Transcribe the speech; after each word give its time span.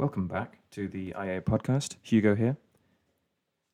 Welcome 0.00 0.28
back 0.28 0.60
to 0.70 0.88
the 0.88 1.08
IA 1.08 1.42
podcast. 1.42 1.96
Hugo 2.00 2.34
here. 2.34 2.56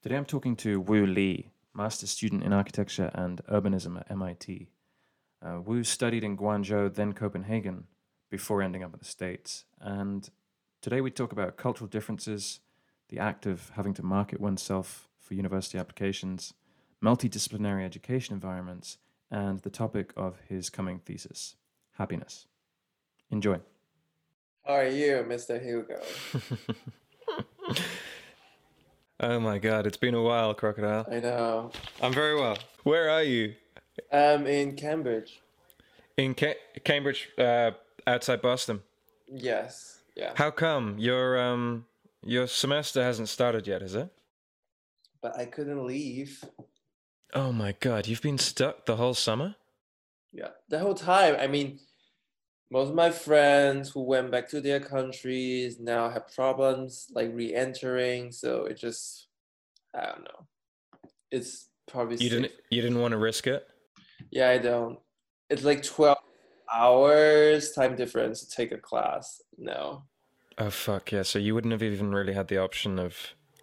Today 0.02 0.16
I'm 0.16 0.24
talking 0.24 0.56
to 0.56 0.80
Wu 0.80 1.06
Li, 1.06 1.52
master 1.72 2.08
student 2.08 2.42
in 2.42 2.52
architecture 2.52 3.12
and 3.14 3.40
urbanism 3.48 4.00
at 4.00 4.10
MIT. 4.10 4.66
Uh, 5.40 5.60
Wu 5.64 5.84
studied 5.84 6.24
in 6.24 6.36
Guangzhou, 6.36 6.92
then 6.92 7.12
Copenhagen, 7.12 7.84
before 8.28 8.60
ending 8.60 8.82
up 8.82 8.92
in 8.92 8.98
the 8.98 9.04
States. 9.04 9.66
And 9.80 10.28
today 10.82 11.00
we 11.00 11.12
talk 11.12 11.30
about 11.30 11.56
cultural 11.56 11.86
differences, 11.86 12.58
the 13.08 13.20
act 13.20 13.46
of 13.46 13.70
having 13.76 13.94
to 13.94 14.02
market 14.02 14.40
oneself 14.40 15.08
for 15.20 15.34
university 15.34 15.78
applications, 15.78 16.54
multidisciplinary 17.00 17.84
education 17.84 18.34
environments, 18.34 18.98
and 19.30 19.60
the 19.60 19.70
topic 19.70 20.12
of 20.16 20.40
his 20.48 20.70
coming 20.70 20.98
thesis 20.98 21.54
happiness. 21.98 22.48
Enjoy. 23.30 23.60
How 24.66 24.74
are 24.74 24.88
you, 24.88 25.24
Mr. 25.28 25.62
Hugo? 25.62 26.00
oh 29.20 29.38
my 29.38 29.58
god, 29.58 29.86
it's 29.86 29.96
been 29.96 30.14
a 30.14 30.22
while, 30.22 30.54
Crocodile. 30.54 31.06
I 31.10 31.20
know. 31.20 31.70
I'm 32.02 32.12
very 32.12 32.34
well. 32.34 32.58
Where 32.82 33.08
are 33.08 33.22
you? 33.22 33.54
I'm 34.12 34.46
in 34.46 34.74
Cambridge. 34.74 35.40
In 36.16 36.34
Ca- 36.34 36.56
Cambridge, 36.82 37.28
uh, 37.38 37.72
outside 38.08 38.42
Boston. 38.42 38.82
Yes. 39.28 40.00
Yeah. 40.16 40.32
How 40.34 40.50
come 40.50 40.98
your 40.98 41.38
um 41.40 41.86
your 42.24 42.48
semester 42.48 43.02
hasn't 43.04 43.28
started 43.28 43.68
yet? 43.68 43.82
Is 43.82 43.94
it? 43.94 44.08
But 45.22 45.38
I 45.38 45.44
couldn't 45.44 45.86
leave. 45.86 46.42
Oh 47.34 47.52
my 47.52 47.74
god, 47.78 48.08
you've 48.08 48.22
been 48.22 48.38
stuck 48.38 48.86
the 48.86 48.96
whole 48.96 49.14
summer? 49.14 49.54
Yeah, 50.32 50.48
the 50.68 50.78
whole 50.80 50.94
time. 50.94 51.36
I 51.38 51.46
mean, 51.46 51.78
most 52.70 52.88
of 52.90 52.94
my 52.94 53.10
friends 53.10 53.90
who 53.90 54.02
went 54.02 54.30
back 54.30 54.48
to 54.48 54.60
their 54.60 54.80
countries 54.80 55.78
now 55.78 56.08
have 56.10 56.32
problems 56.34 57.06
like 57.14 57.30
re-entering 57.32 58.32
so 58.32 58.64
it 58.64 58.76
just 58.76 59.28
i 59.94 60.06
don't 60.06 60.24
know. 60.24 60.46
It's 61.30 61.68
probably 61.86 62.16
you 62.16 62.28
safe. 62.30 62.42
didn't 62.42 62.52
you 62.70 62.82
didn't 62.82 63.00
want 63.00 63.12
to 63.12 63.18
risk 63.18 63.46
it? 63.46 63.66
Yeah 64.30 64.50
i 64.50 64.58
don't. 64.58 64.98
It's 65.50 65.62
like 65.64 65.82
12 65.82 66.16
hours 66.72 67.72
time 67.72 67.94
difference 67.94 68.40
to 68.44 68.50
take 68.50 68.72
a 68.72 68.78
class 68.78 69.40
no. 69.58 70.02
Oh 70.58 70.70
fuck 70.70 71.12
yeah 71.12 71.22
so 71.22 71.38
you 71.38 71.54
wouldn't 71.54 71.72
have 71.72 71.82
even 71.82 72.12
really 72.12 72.32
had 72.32 72.48
the 72.48 72.58
option 72.58 72.98
of 72.98 73.16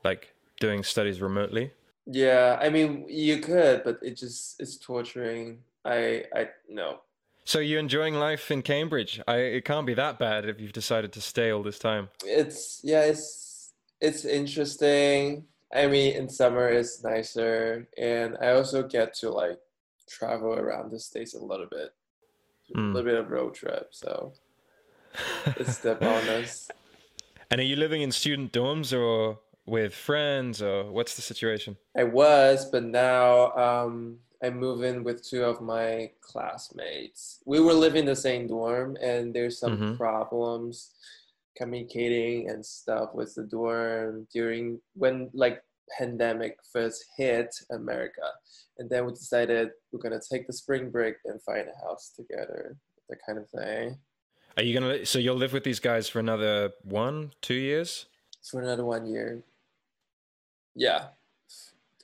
like 0.04 0.34
doing 0.60 0.84
studies 0.84 1.22
remotely? 1.22 1.72
Yeah 2.06 2.58
i 2.62 2.70
mean 2.70 3.06
you 3.10 3.40
could 3.40 3.84
but 3.84 4.00
it 4.02 4.16
just 4.18 4.60
it's 4.60 4.78
torturing. 4.78 5.60
I 5.86 6.24
i 6.34 6.48
no 6.70 7.00
so 7.46 7.60
you're 7.60 7.80
enjoying 7.80 8.16
life 8.16 8.52
in 8.52 8.62
Cambridge? 8.62 9.22
I, 9.28 9.38
it 9.38 9.66
can't 9.66 9.86
be 9.86 9.94
that 9.96 10.20
bad 10.20 10.48
if 10.48 10.60
you've 10.60 10.74
decided 10.74 11.12
to 11.14 11.22
stay 11.22 11.52
all 11.52 11.64
this 11.64 11.80
time. 11.80 12.10
It's 12.26 12.80
yeah, 12.84 13.02
it's 13.02 13.74
it's 14.02 14.26
interesting. 14.26 15.46
I 15.74 15.88
mean, 15.88 16.16
in 16.16 16.30
summer 16.30 16.70
it's 16.70 17.04
nicer, 17.04 17.88
and 17.98 18.38
I 18.42 18.52
also 18.52 18.84
get 18.88 19.14
to 19.16 19.30
like 19.30 19.60
travel 20.08 20.54
around 20.54 20.92
the 20.92 21.00
states 21.00 21.34
a 21.34 21.44
little 21.44 21.68
bit, 21.70 21.94
mm. 22.74 22.76
a 22.76 22.82
hmm. 22.82 22.94
little 22.94 23.12
bit 23.12 23.20
of 23.20 23.32
road 23.32 23.56
trip. 23.56 23.90
So 23.92 24.34
it's 25.58 25.80
the 25.80 25.96
bonus. 26.02 26.70
And 27.50 27.60
are 27.60 27.66
you 27.66 27.76
living 27.76 28.02
in 28.02 28.12
student 28.12 28.52
dorms 28.52 28.98
or 28.98 29.40
with 29.66 29.94
friends, 29.94 30.62
or 30.62 30.92
what's 30.92 31.16
the 31.16 31.22
situation? 31.22 31.78
I 31.96 32.04
was, 32.04 32.66
but 32.66 32.84
now 32.84 33.52
um, 33.54 34.18
I 34.44 34.50
moved 34.50 34.84
in 34.84 35.04
with 35.04 35.24
two 35.24 35.44
of 35.44 35.62
my 35.62 36.12
classmates. 36.22 37.40
We 37.46 37.62
were 37.62 37.74
living 37.74 38.06
the 38.06 38.16
same 38.16 38.48
dorm, 38.48 38.98
and 39.02 39.34
there's 39.34 39.58
some 39.58 39.78
mm-hmm. 39.78 39.96
problems 39.96 40.92
communicating 41.56 42.50
and 42.50 42.66
stuff 42.66 43.14
with 43.14 43.34
the 43.36 43.44
dorm 43.44 44.28
during 44.34 44.82
when 44.96 45.30
like 45.34 45.64
pandemic 45.98 46.58
first 46.74 47.06
hit 47.16 47.56
America, 47.72 48.28
and 48.80 48.90
then 48.90 49.06
we 49.06 49.14
decided 49.14 49.70
we're 49.92 50.00
gonna 50.00 50.20
take 50.20 50.46
the 50.46 50.54
spring 50.54 50.90
break 50.90 51.16
and 51.26 51.42
find 51.44 51.68
a 51.68 51.88
house 51.88 52.12
together, 52.14 52.76
that 53.10 53.20
kind 53.26 53.40
of 53.40 53.50
thing. 53.50 53.98
Are 54.58 54.64
you 54.64 54.74
gonna? 54.74 55.06
So 55.06 55.20
you'll 55.20 55.38
live 55.38 55.54
with 55.54 55.64
these 55.64 55.80
guys 55.80 56.10
for 56.10 56.20
another 56.20 56.72
one, 56.84 57.32
two 57.42 57.54
years? 57.54 58.08
For 58.44 58.62
another 58.62 58.84
one 58.84 59.08
year. 59.08 59.42
Yeah, 60.76 61.06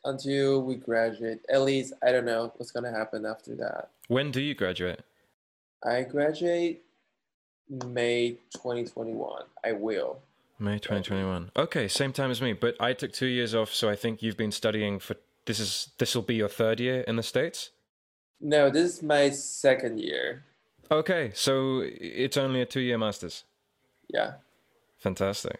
until 0.06 0.62
we 0.62 0.76
graduate. 0.76 1.42
At 1.50 1.62
least 1.62 1.94
I 2.02 2.12
don't 2.12 2.26
know 2.26 2.52
what's 2.58 2.72
gonna 2.72 2.92
happen 2.92 3.26
after 3.26 3.56
that. 3.56 3.90
When 4.08 4.32
do 4.32 4.42
you 4.42 4.56
graduate? 4.56 5.02
I 5.84 6.04
graduate 6.04 6.84
May 7.70 8.38
2021. 8.54 9.44
I 9.64 9.72
will. 9.74 10.20
May 10.58 10.80
2021. 10.80 11.52
Okay, 11.56 11.88
same 11.88 12.12
time 12.12 12.32
as 12.32 12.42
me, 12.42 12.54
but 12.54 12.76
I 12.80 12.94
took 12.94 13.14
2 13.14 13.28
years 13.28 13.56
off, 13.56 13.74
so 13.74 13.90
I 13.90 13.96
think 13.96 14.22
you've 14.22 14.38
been 14.38 14.52
studying 14.52 15.00
for 15.00 15.16
this 15.46 15.60
is 15.60 15.90
this 15.98 16.14
will 16.14 16.22
be 16.22 16.36
your 16.36 16.50
third 16.50 16.80
year 16.80 17.02
in 17.02 17.16
the 17.16 17.24
states? 17.24 17.72
No, 18.42 18.70
this 18.70 18.96
is 18.96 19.04
my 19.04 19.30
second 19.30 20.00
year. 20.00 20.44
Okay, 20.92 21.32
so 21.34 21.82
it's 21.84 22.38
only 22.38 22.62
a 22.62 22.66
2-year 22.66 22.98
masters. 22.98 23.44
Yeah. 24.08 24.34
Fantastic. 24.98 25.60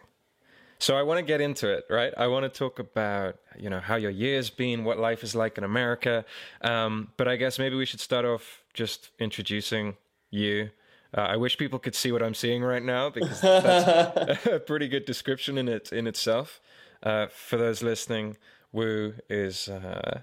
So 0.80 0.96
I 0.96 1.02
want 1.02 1.18
to 1.18 1.22
get 1.22 1.42
into 1.42 1.70
it, 1.70 1.84
right? 1.90 2.12
I 2.16 2.26
want 2.28 2.44
to 2.44 2.48
talk 2.48 2.78
about 2.78 3.36
you 3.58 3.68
know 3.68 3.80
how 3.80 3.96
your 3.96 4.10
year's 4.10 4.48
been, 4.48 4.82
what 4.82 4.98
life 4.98 5.22
is 5.22 5.34
like 5.34 5.58
in 5.58 5.64
America. 5.64 6.24
Um, 6.62 7.12
but 7.18 7.28
I 7.28 7.36
guess 7.36 7.58
maybe 7.58 7.76
we 7.76 7.84
should 7.84 8.00
start 8.00 8.24
off 8.24 8.62
just 8.72 9.10
introducing 9.18 9.96
you. 10.30 10.70
Uh, 11.16 11.20
I 11.20 11.36
wish 11.36 11.58
people 11.58 11.78
could 11.78 11.94
see 11.94 12.12
what 12.12 12.22
I'm 12.22 12.32
seeing 12.32 12.62
right 12.62 12.82
now 12.82 13.10
because 13.10 13.42
that's 13.42 14.46
a 14.46 14.58
pretty 14.58 14.88
good 14.88 15.04
description 15.04 15.58
in 15.58 15.68
it 15.68 15.92
in 15.92 16.06
itself. 16.06 16.60
Uh, 17.02 17.26
for 17.26 17.58
those 17.58 17.82
listening, 17.82 18.38
Wu 18.72 19.14
is 19.28 19.68
uh, 19.68 20.22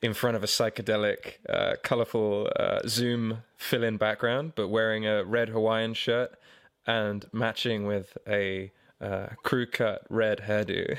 in 0.00 0.14
front 0.14 0.36
of 0.36 0.42
a 0.42 0.46
psychedelic, 0.46 1.34
uh, 1.50 1.74
colorful 1.82 2.50
uh, 2.56 2.80
Zoom 2.86 3.42
fill-in 3.56 3.98
background, 3.98 4.52
but 4.54 4.68
wearing 4.68 5.06
a 5.06 5.22
red 5.22 5.50
Hawaiian 5.50 5.92
shirt 5.92 6.30
and 6.86 7.26
matching 7.30 7.84
with 7.84 8.16
a 8.26 8.72
uh, 9.00 9.28
crew 9.42 9.66
cut 9.66 10.02
red 10.08 10.42
hairdo. 10.46 10.98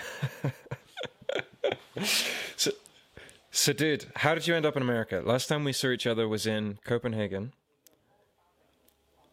so, 2.56 2.72
so, 3.52 3.74
dude, 3.74 4.06
how 4.18 4.34
did 4.34 4.48
you 4.48 4.56
end 4.56 4.66
up 4.66 4.76
in 4.76 4.82
America? 4.82 5.22
Last 5.26 5.48
time 5.48 5.64
we 5.64 5.74
saw 5.74 5.88
each 5.88 6.08
other 6.08 6.28
was 6.28 6.46
in 6.46 6.80
Copenhagen. 6.84 7.54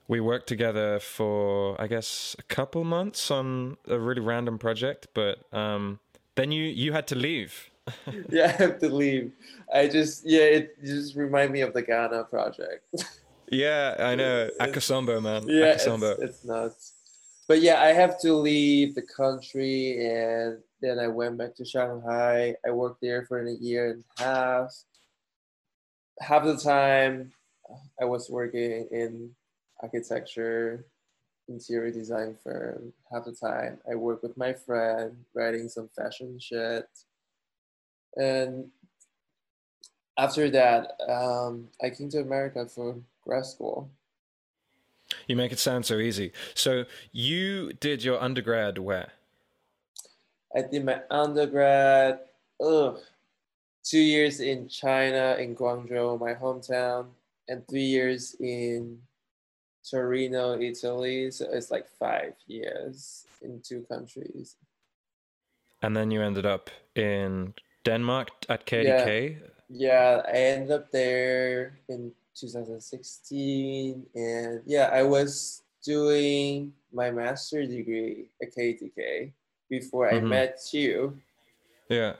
We 0.08 0.20
worked 0.20 0.46
together 0.46 1.00
for, 1.00 1.80
I 1.80 1.86
guess, 1.88 2.36
a 2.38 2.42
couple 2.44 2.84
months 2.84 3.30
on 3.30 3.76
a 3.88 3.98
really 3.98 4.20
random 4.20 4.58
project, 4.58 5.08
but 5.14 5.38
um, 5.52 5.98
then 6.36 6.52
you 6.52 6.64
you 6.64 6.92
had 6.92 7.08
to 7.08 7.16
leave. 7.16 7.70
yeah, 8.28 8.44
I 8.44 8.62
have 8.62 8.78
to 8.80 8.88
leave. 8.88 9.32
I 9.72 9.88
just 9.88 10.24
yeah, 10.24 10.42
it 10.42 10.84
just 10.84 11.16
remind 11.16 11.52
me 11.52 11.60
of 11.62 11.72
the 11.72 11.82
Ghana 11.82 12.24
project. 12.24 12.84
yeah, 13.50 13.96
I 13.98 14.14
know. 14.14 14.48
Akasombo, 14.60 15.20
man. 15.20 15.48
Yeah, 15.48 15.74
Akosombo. 15.74 16.12
It's, 16.12 16.22
it's 16.22 16.44
nuts 16.44 16.95
but 17.48 17.62
yeah, 17.62 17.80
I 17.80 17.88
have 17.88 18.20
to 18.22 18.34
leave 18.34 18.94
the 18.94 19.02
country, 19.02 20.06
and 20.06 20.58
then 20.80 20.98
I 20.98 21.06
went 21.06 21.38
back 21.38 21.54
to 21.56 21.64
Shanghai. 21.64 22.56
I 22.66 22.70
worked 22.70 23.00
there 23.00 23.24
for 23.26 23.40
a 23.40 23.52
year 23.52 23.90
and 23.92 24.04
a 24.18 24.22
half. 24.22 24.74
Half 26.20 26.44
the 26.44 26.56
time, 26.56 27.32
I 28.00 28.04
was 28.04 28.28
working 28.30 28.88
in 28.90 29.30
architecture, 29.82 30.86
interior 31.48 31.92
design 31.92 32.36
firm. 32.42 32.92
Half 33.12 33.26
the 33.26 33.32
time, 33.32 33.78
I 33.90 33.94
worked 33.94 34.22
with 34.22 34.36
my 34.36 34.52
friend, 34.52 35.16
writing 35.34 35.68
some 35.68 35.88
fashion 35.96 36.38
shit. 36.40 36.88
And 38.16 38.70
after 40.18 40.48
that, 40.50 40.92
um, 41.08 41.68
I 41.82 41.90
came 41.90 42.08
to 42.10 42.20
America 42.20 42.66
for 42.66 42.96
grad 43.22 43.46
school. 43.46 43.90
You 45.26 45.36
make 45.36 45.52
it 45.52 45.58
sound 45.58 45.86
so 45.86 45.98
easy. 45.98 46.32
So 46.54 46.84
you 47.12 47.72
did 47.74 48.04
your 48.04 48.20
undergrad 48.22 48.78
where? 48.78 49.12
I 50.54 50.62
did 50.62 50.84
my 50.84 51.00
undergrad, 51.10 52.20
ugh, 52.62 52.98
two 53.84 54.00
years 54.00 54.40
in 54.40 54.68
China, 54.68 55.36
in 55.38 55.54
Guangzhou, 55.54 56.18
my 56.18 56.34
hometown, 56.34 57.08
and 57.48 57.66
three 57.68 57.84
years 57.84 58.36
in 58.40 58.98
Torino, 59.88 60.58
Italy. 60.58 61.30
So 61.30 61.46
it's 61.52 61.70
like 61.70 61.88
five 61.98 62.34
years 62.46 63.26
in 63.42 63.60
two 63.62 63.84
countries. 63.90 64.56
And 65.82 65.96
then 65.96 66.10
you 66.10 66.22
ended 66.22 66.46
up 66.46 66.70
in 66.94 67.54
Denmark 67.84 68.30
at 68.48 68.66
KDK? 68.66 69.38
Yeah, 69.68 70.20
yeah 70.20 70.22
I 70.26 70.36
ended 70.36 70.70
up 70.70 70.90
there 70.90 71.78
in 71.88 72.12
2016 72.38 74.06
and 74.14 74.62
yeah 74.66 74.90
i 74.92 75.02
was 75.02 75.62
doing 75.84 76.72
my 76.92 77.10
master 77.10 77.64
degree 77.64 78.26
at 78.42 78.54
KDK 78.54 79.32
before 79.70 80.10
mm-hmm. 80.10 80.26
i 80.26 80.28
met 80.28 80.58
you 80.72 81.16
yeah 81.88 82.14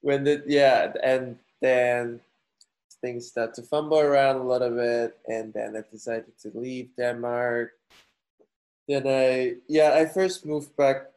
when 0.00 0.24
the 0.24 0.42
yeah 0.46 0.92
and 1.02 1.38
then 1.60 2.20
things 3.00 3.28
start 3.28 3.54
to 3.54 3.62
fumble 3.62 3.98
around 3.98 4.36
a 4.36 4.46
little 4.46 4.70
bit 4.70 5.18
and 5.26 5.52
then 5.52 5.76
i 5.76 5.82
decided 5.90 6.36
to 6.38 6.50
leave 6.54 6.88
denmark 6.96 7.70
then 8.88 9.06
i 9.06 9.54
yeah 9.68 9.94
i 9.94 10.06
first 10.06 10.46
moved 10.46 10.76
back 10.76 11.12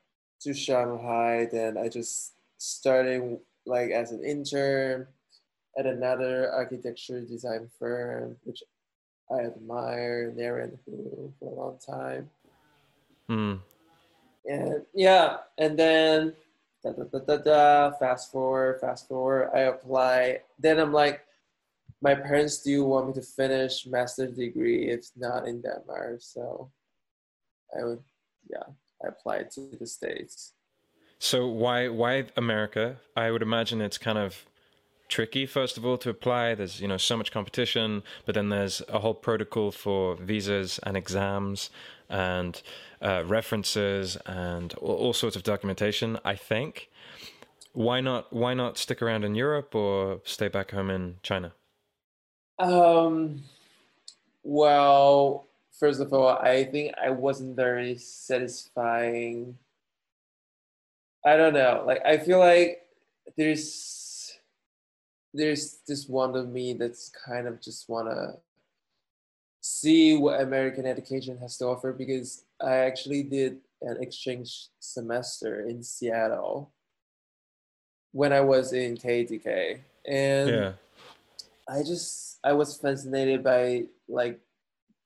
to 0.46 0.54
Shanghai. 0.54 1.50
Then 1.52 1.78
I 1.78 1.90
just 1.90 2.34
started 2.58 3.40
like 3.66 3.90
as 3.90 4.12
an 4.12 4.24
intern 4.24 5.08
at 5.78 5.86
another 5.86 6.52
architecture 6.52 7.22
design 7.22 7.70
firm, 7.80 8.38
which 8.44 8.64
I 9.32 9.42
admire, 9.42 10.32
Neri&Hu, 10.36 11.34
for 11.40 11.52
a 11.52 11.56
long 11.56 11.78
time. 11.86 12.30
Mm. 13.30 13.60
And 14.46 14.86
yeah, 14.94 15.38
and 15.58 15.78
then 15.78 16.34
da, 16.84 16.92
da, 16.92 17.04
da, 17.04 17.20
da, 17.20 17.38
da, 17.38 17.98
fast 17.98 18.32
forward, 18.32 18.80
fast 18.80 19.08
forward, 19.08 19.50
I 19.54 19.62
apply. 19.62 20.42
Then 20.60 20.80
I'm 20.80 20.94
like, 20.94 21.26
my 22.02 22.14
parents 22.14 22.60
do 22.62 22.84
want 22.86 23.08
me 23.08 23.14
to 23.14 23.22
finish 23.22 23.88
master's 23.88 24.36
degree 24.36 24.90
if 24.90 25.10
not 25.16 25.48
in 25.48 25.62
Denmark. 25.62 26.18
So 26.20 26.70
I 27.78 27.84
would, 27.84 28.04
yeah, 28.50 28.64
I 29.04 29.08
applied 29.08 29.50
to 29.52 29.62
the 29.80 29.88
States. 29.88 30.54
So 31.18 31.48
why 31.48 31.88
why 31.88 32.26
America? 32.38 32.98
I 33.16 33.32
would 33.32 33.42
imagine 33.42 33.82
it's 33.82 33.98
kind 33.98 34.20
of 34.20 34.46
tricky 35.08 35.46
first 35.46 35.78
of 35.78 35.86
all 35.86 35.98
to 35.98 36.10
apply. 36.10 36.56
There's 36.56 36.82
you 36.82 36.88
know 36.88 36.98
so 36.98 37.18
much 37.18 37.32
competition 37.32 38.04
but 38.26 38.36
then 38.36 38.50
there's 38.50 38.82
a 38.90 39.00
whole 39.00 39.14
protocol 39.14 39.72
for 39.72 40.16
visas 40.16 40.80
and 40.84 40.98
exams 40.98 41.70
and 42.10 42.62
uh, 43.02 43.24
references 43.26 44.18
and 44.26 44.74
all, 44.76 44.96
all, 44.96 45.14
sorts 45.14 45.36
of 45.36 45.44
documentation 45.44 46.20
i 46.24 46.36
think. 46.36 46.90
Why 47.74 48.00
not 48.02 48.32
why 48.32 48.54
not 48.54 48.78
stick 48.78 49.02
around 49.02 49.24
in 49.24 49.36
europe 49.36 49.76
or 49.76 50.22
stay 50.24 50.48
back 50.48 50.72
home 50.72 50.90
in 50.90 51.16
china? 51.22 51.54
Um 52.60 53.44
well 54.44 55.48
first 55.80 56.00
of 56.00 56.14
all 56.14 56.30
i 56.30 56.64
think 56.64 56.94
i 57.02 57.10
wasn't 57.10 57.56
very 57.56 57.98
satisfying. 57.98 59.58
I 61.26 61.38
don't 61.38 61.54
know. 61.54 61.84
Like 61.86 62.02
i 62.06 62.18
feel 62.18 62.40
like 62.40 62.82
there's 63.38 64.05
there's 65.36 65.80
this 65.88 66.08
one 66.08 66.36
of 66.36 66.50
me 66.50 66.74
that's 66.74 67.12
kind 67.26 67.48
of 67.48 67.62
just 67.62 67.90
want 67.90 68.10
to 68.10 68.36
see 69.62 70.18
what 70.18 70.42
American 70.42 70.86
education 70.86 71.38
has 71.38 71.58
to 71.58 71.66
offer 71.66 71.92
because 71.92 72.46
I 72.62 72.78
actually 72.78 73.24
did 73.24 73.58
an 73.82 73.98
exchange 74.02 74.70
semester 74.80 75.68
in 75.68 75.84
Seattle 75.84 76.72
when 78.12 78.32
I 78.32 78.42
was 78.42 78.74
in 78.74 78.96
KDK. 78.96 79.80
and 80.08 80.50
yeah. 80.50 80.72
I 81.68 81.82
just 81.82 82.40
I 82.44 82.54
was 82.54 82.78
fascinated 82.78 83.44
by 83.44 83.86
like 84.08 84.40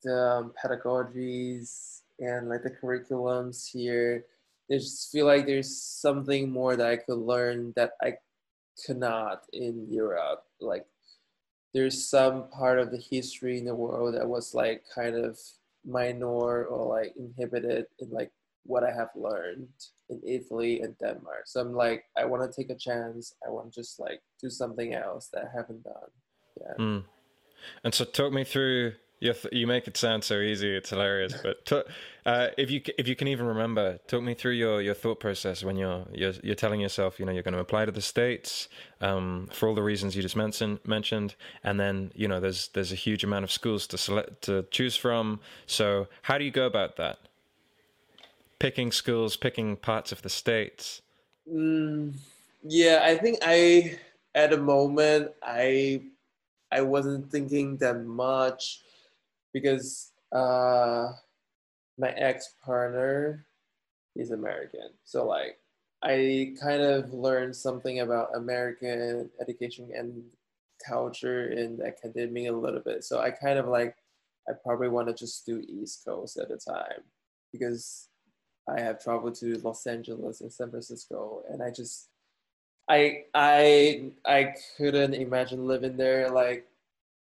the 0.04 0.14
um, 0.14 0.52
pedagogies 0.62 2.02
and 2.18 2.48
like 2.48 2.62
the 2.62 2.70
curriculums 2.70 3.66
here. 3.70 4.24
I 4.70 4.74
just 4.74 5.10
feel 5.10 5.26
like 5.26 5.46
there's 5.46 5.74
something 5.74 6.50
more 6.50 6.76
that 6.76 6.86
I 6.86 6.96
could 6.96 7.18
learn 7.18 7.72
that 7.76 7.92
I 8.02 8.14
cannot 8.84 9.44
in 9.52 9.86
Europe. 9.90 10.44
Like 10.60 10.86
there's 11.72 12.08
some 12.08 12.48
part 12.50 12.78
of 12.78 12.90
the 12.90 12.98
history 12.98 13.58
in 13.58 13.64
the 13.64 13.74
world 13.74 14.14
that 14.14 14.28
was 14.28 14.54
like 14.54 14.84
kind 14.94 15.16
of 15.16 15.38
minor 15.84 16.64
or 16.64 16.98
like 16.98 17.14
inhibited 17.16 17.86
in 18.00 18.10
like 18.10 18.30
what 18.64 18.84
I 18.84 18.92
have 18.92 19.10
learned 19.14 19.68
in 20.08 20.20
Italy 20.26 20.80
and 20.80 20.96
Denmark. 20.98 21.44
So 21.46 21.60
I'm 21.60 21.74
like, 21.74 22.04
I 22.16 22.24
want 22.24 22.50
to 22.50 22.54
take 22.54 22.70
a 22.70 22.74
chance. 22.74 23.34
I 23.46 23.50
want 23.50 23.72
to 23.72 23.80
just 23.80 23.98
like 23.98 24.20
do 24.40 24.50
something 24.50 24.94
else 24.94 25.28
that 25.32 25.44
I 25.44 25.56
haven't 25.56 25.84
done. 25.84 26.10
Yeah. 26.60 26.74
Mm. 26.78 27.04
And 27.84 27.94
so 27.94 28.04
talk 28.04 28.32
me 28.32 28.44
through 28.44 28.94
you 29.20 29.34
you 29.52 29.66
make 29.66 29.86
it 29.86 29.96
sound 29.96 30.24
so 30.24 30.40
easy. 30.40 30.74
It's 30.74 30.90
hilarious. 30.90 31.34
But 31.42 31.66
to, 31.66 31.84
uh, 32.24 32.48
if 32.56 32.70
you 32.70 32.80
if 32.98 33.06
you 33.06 33.14
can 33.14 33.28
even 33.28 33.46
remember, 33.46 33.98
talk 34.08 34.22
me 34.22 34.34
through 34.34 34.52
your, 34.52 34.80
your 34.80 34.94
thought 34.94 35.20
process 35.20 35.62
when 35.62 35.76
you're 35.76 36.06
you're 36.12 36.32
you're 36.42 36.54
telling 36.54 36.80
yourself, 36.80 37.20
you 37.20 37.26
know, 37.26 37.32
you're 37.32 37.42
going 37.42 37.54
to 37.54 37.60
apply 37.60 37.84
to 37.84 37.92
the 37.92 38.00
states 38.00 38.68
um, 39.02 39.48
for 39.52 39.68
all 39.68 39.74
the 39.74 39.82
reasons 39.82 40.16
you 40.16 40.22
just 40.22 40.36
mentioned 40.36 40.80
mentioned, 40.86 41.34
and 41.62 41.78
then 41.78 42.10
you 42.14 42.26
know, 42.26 42.40
there's 42.40 42.68
there's 42.68 42.92
a 42.92 42.96
huge 42.96 43.22
amount 43.22 43.44
of 43.44 43.52
schools 43.52 43.86
to 43.88 43.98
select 43.98 44.42
to 44.42 44.64
choose 44.70 44.96
from. 44.96 45.40
So 45.66 46.08
how 46.22 46.38
do 46.38 46.44
you 46.44 46.50
go 46.50 46.64
about 46.64 46.96
that? 46.96 47.18
Picking 48.58 48.90
schools, 48.90 49.36
picking 49.36 49.76
parts 49.76 50.12
of 50.12 50.22
the 50.22 50.30
states. 50.30 51.02
Mm, 51.50 52.14
yeah, 52.62 53.02
I 53.04 53.16
think 53.16 53.38
I 53.42 53.98
at 54.34 54.50
the 54.50 54.56
moment 54.56 55.32
I 55.42 56.04
I 56.72 56.80
wasn't 56.80 57.30
thinking 57.30 57.76
that 57.78 58.04
much 58.04 58.80
because 59.52 60.12
uh, 60.32 61.12
my 61.98 62.10
ex 62.10 62.54
partner 62.64 63.46
is 64.16 64.30
American. 64.30 64.90
So 65.04 65.26
like 65.26 65.58
I 66.02 66.54
kind 66.60 66.82
of 66.82 67.12
learned 67.12 67.54
something 67.54 68.00
about 68.00 68.34
American 68.34 69.30
education 69.40 69.90
and 69.94 70.22
culture 70.86 71.50
in 71.50 71.80
academia 71.82 72.52
a 72.52 72.56
little 72.56 72.80
bit. 72.80 73.04
So 73.04 73.20
I 73.20 73.30
kind 73.30 73.58
of 73.58 73.68
like 73.68 73.96
I 74.48 74.52
probably 74.52 74.88
want 74.88 75.08
to 75.08 75.14
just 75.14 75.44
do 75.46 75.62
East 75.68 76.04
Coast 76.04 76.38
at 76.38 76.50
a 76.50 76.56
time 76.56 77.02
because 77.52 78.08
I 78.68 78.80
have 78.80 79.02
traveled 79.02 79.34
to 79.36 79.58
Los 79.58 79.86
Angeles 79.86 80.40
and 80.40 80.52
San 80.52 80.70
Francisco 80.70 81.42
and 81.50 81.62
I 81.62 81.70
just 81.70 82.08
I 82.88 83.24
I 83.34 84.10
I 84.24 84.54
couldn't 84.76 85.14
imagine 85.14 85.66
living 85.66 85.96
there 85.96 86.30
like 86.30 86.66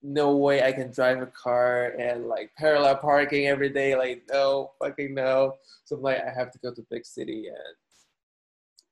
no 0.07 0.37
way 0.37 0.63
I 0.63 0.71
can 0.71 0.89
drive 0.89 1.21
a 1.21 1.25
car 1.27 1.87
and 1.99 2.27
like 2.27 2.51
parallel 2.57 2.95
parking 2.95 3.47
every 3.47 3.69
day. 3.69 3.95
Like, 3.95 4.23
no, 4.31 4.71
fucking 4.79 5.13
no. 5.13 5.55
So 5.83 5.97
I'm 5.97 6.01
like, 6.01 6.19
I 6.25 6.31
have 6.33 6.49
to 6.51 6.59
go 6.59 6.73
to 6.73 6.85
big 6.89 7.05
city 7.05 7.47
and 7.47 7.75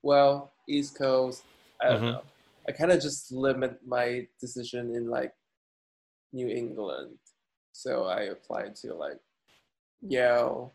well, 0.03 0.51
East 0.67 0.97
Coast. 0.97 1.43
I 1.81 1.87
don't 1.87 1.95
mm-hmm. 1.95 2.05
know. 2.05 2.21
I 2.67 2.73
kind 2.73 2.91
of 2.91 3.01
just 3.01 3.31
limit 3.31 3.79
my 3.87 4.27
decision 4.41 4.93
in 4.93 5.09
like 5.09 5.33
New 6.33 6.49
England. 6.49 7.17
So 7.71 8.05
I 8.05 8.23
applied 8.23 8.75
to 8.77 8.93
like 8.93 9.19
Yale 10.01 10.73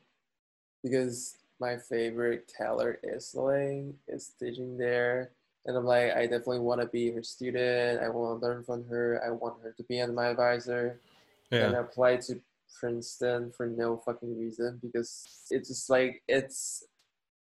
because 0.82 1.36
my 1.60 1.76
favorite 1.76 2.50
Keller 2.56 2.98
Easterling 3.14 3.94
is 4.08 4.32
teaching 4.40 4.78
there 4.78 5.32
and 5.66 5.76
I'm 5.76 5.84
like, 5.84 6.12
I 6.16 6.22
definitely 6.22 6.60
want 6.60 6.80
to 6.80 6.86
be 6.86 7.10
her 7.12 7.22
student. 7.22 8.02
I 8.02 8.08
want 8.08 8.40
to 8.40 8.46
learn 8.46 8.64
from 8.64 8.84
her. 8.88 9.22
I 9.24 9.30
want 9.30 9.62
her 9.62 9.72
to 9.76 9.82
be 9.84 10.04
my 10.06 10.28
advisor. 10.28 11.00
Yeah. 11.50 11.66
And 11.66 11.76
I 11.76 11.80
applied 11.80 12.22
to 12.22 12.40
Princeton 12.78 13.52
for 13.54 13.66
no 13.66 13.96
fucking 13.98 14.38
reason 14.38 14.78
because 14.80 15.46
it's 15.50 15.68
just 15.68 15.90
like 15.90 16.22
it's 16.28 16.84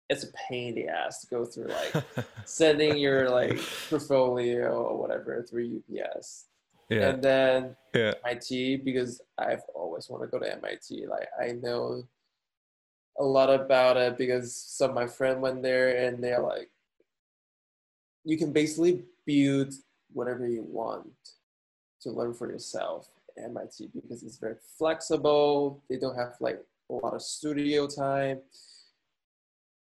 it's 0.08 0.24
a 0.24 0.32
pain 0.48 0.70
in 0.70 0.74
the 0.74 0.88
ass 0.88 1.20
to 1.20 1.26
go 1.26 1.44
through 1.44 1.68
like 1.68 2.04
sending 2.44 2.96
your 2.96 3.28
like 3.30 3.60
portfolio 3.90 4.70
or 4.70 4.98
whatever 4.98 5.44
through 5.48 5.82
UPS. 5.90 6.46
Yeah. 6.88 7.10
And 7.10 7.22
then 7.22 7.76
yeah. 7.94 8.14
MIT 8.24 8.78
because 8.78 9.20
I've 9.36 9.62
always 9.74 10.08
wanted 10.08 10.26
to 10.26 10.30
go 10.30 10.38
to 10.38 10.52
MIT. 10.54 11.06
Like 11.06 11.28
I 11.40 11.52
know 11.52 12.04
a 13.18 13.24
lot 13.24 13.50
about 13.50 13.96
it 13.96 14.16
because 14.16 14.54
some 14.54 14.90
of 14.90 14.96
my 14.96 15.06
friend 15.06 15.42
went 15.42 15.62
there 15.62 16.06
and 16.06 16.24
they're 16.24 16.40
like 16.40 16.70
you 18.24 18.36
can 18.36 18.52
basically 18.52 19.04
build 19.26 19.74
whatever 20.12 20.46
you 20.46 20.62
want 20.62 21.10
to 22.00 22.10
learn 22.10 22.34
for 22.34 22.50
yourself 22.50 23.08
at 23.36 23.44
MIT 23.44 23.90
because 23.94 24.22
it's 24.22 24.38
very 24.38 24.56
flexible. 24.76 25.82
They 25.88 25.98
don't 25.98 26.16
have 26.16 26.34
like 26.40 26.62
a 26.90 26.94
lot 26.94 27.14
of 27.14 27.22
studio 27.22 27.86
time, 27.86 28.40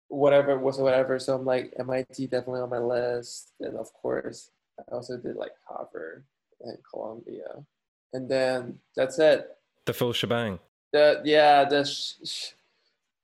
whatever 0.08 0.58
whatsoever. 0.58 1.18
So 1.18 1.34
I'm 1.34 1.44
like 1.44 1.74
MIT 1.78 2.26
definitely 2.26 2.60
on 2.60 2.70
my 2.70 2.78
list. 2.78 3.52
And 3.60 3.76
of 3.76 3.92
course, 3.92 4.50
I 4.78 4.94
also 4.94 5.16
did 5.16 5.36
like 5.36 5.52
Harvard 5.66 6.24
and 6.60 6.78
Columbia. 6.90 7.64
And 8.12 8.28
then 8.28 8.78
that's 8.96 9.18
it. 9.18 9.56
The 9.84 9.92
full 9.92 10.12
shebang. 10.12 10.58
The 10.92 11.20
yeah, 11.24 11.64
the 11.64 11.84
sh- 11.84 12.14
sh- 12.24 12.52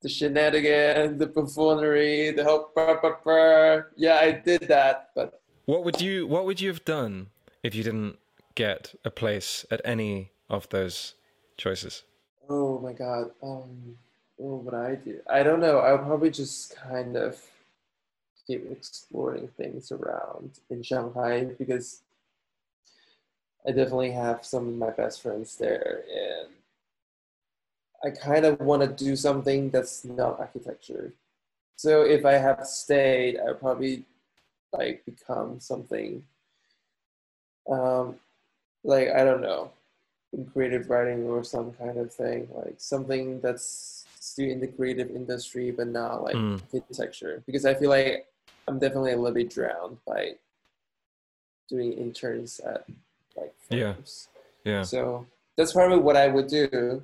the 0.03 0.09
shenanigan, 0.09 1.19
the 1.19 1.27
buffoonery, 1.27 2.33
the 2.33 2.45
whole 2.45 2.71
brr, 2.75 2.99
brr, 3.01 3.19
brr. 3.23 3.93
yeah, 3.97 4.17
I 4.17 4.33
did 4.33 4.63
that. 4.63 5.11
But 5.15 5.41
what 5.65 5.85
would 5.85 6.01
you 6.01 6.27
what 6.27 6.45
would 6.45 6.61
you 6.61 6.69
have 6.69 6.85
done 6.85 7.29
if 7.63 7.75
you 7.75 7.83
didn't 7.83 8.19
get 8.55 8.95
a 9.05 9.11
place 9.11 9.65
at 9.71 9.81
any 9.85 10.33
of 10.51 10.69
those 10.69 11.15
choices? 11.57 12.03
Oh 12.49 12.79
my 12.81 12.93
god. 12.93 13.31
Um, 13.43 13.97
what 14.37 14.65
would 14.65 14.75
I 14.75 14.97
do? 14.97 15.21
I 15.31 15.43
don't 15.43 15.61
know. 15.61 15.79
I'll 15.79 15.99
probably 15.99 16.31
just 16.31 16.77
kind 16.77 17.17
of 17.17 17.41
keep 18.47 18.71
exploring 18.71 19.49
things 19.57 19.93
around 19.93 20.59
in 20.69 20.83
Shanghai 20.83 21.45
because 21.45 22.03
I 23.65 23.71
definitely 23.71 24.11
have 24.11 24.45
some 24.45 24.67
of 24.67 24.75
my 24.75 24.91
best 24.91 25.23
friends 25.23 25.57
there 25.57 26.03
and 26.13 26.49
I 28.05 28.11
kind 28.11 28.45
of 28.45 28.61
want 28.61 28.83
to 28.83 29.05
do 29.05 29.15
something 29.17 29.71
that's 29.71 30.05
not 30.05 30.41
architecture. 30.41 31.13
So 31.77 32.03
if 32.03 32.25
I 32.25 32.33
have 32.33 32.67
stayed, 32.67 33.39
I 33.41 33.53
probably 33.53 34.05
like 34.73 35.05
become 35.05 35.61
something 35.61 36.25
um, 37.71 38.17
like 38.85 39.09
I 39.11 39.25
don't 39.25 39.41
know, 39.43 39.71
in 40.33 40.47
creative 40.47 40.91
writing 40.91 41.25
or 41.25 41.45
some 41.45 41.73
kind 41.75 41.97
of 41.99 42.13
thing, 42.13 42.49
like 42.55 42.75
something 42.79 43.41
that's 43.41 44.07
still 44.19 44.51
in 44.51 44.61
the 44.61 44.67
creative 44.67 45.11
industry, 45.11 45.71
but 45.71 45.87
not 45.89 46.23
like 46.25 46.37
Mm. 46.37 46.61
architecture, 46.75 47.43
because 47.47 47.65
I 47.65 47.75
feel 47.75 47.91
like 47.91 48.27
I'm 48.67 48.79
definitely 48.79 49.13
a 49.13 49.17
little 49.17 49.35
bit 49.35 49.51
drowned 49.51 49.99
by 50.07 50.37
doing 51.69 51.93
interns 51.93 52.61
at 52.61 52.85
like 53.37 53.55
Yeah. 53.71 53.95
Yeah. 54.65 54.83
So 54.83 55.27
that's 55.57 55.73
probably 55.73 55.99
what 55.99 56.17
I 56.17 56.29
would 56.29 56.49
do. 56.49 57.03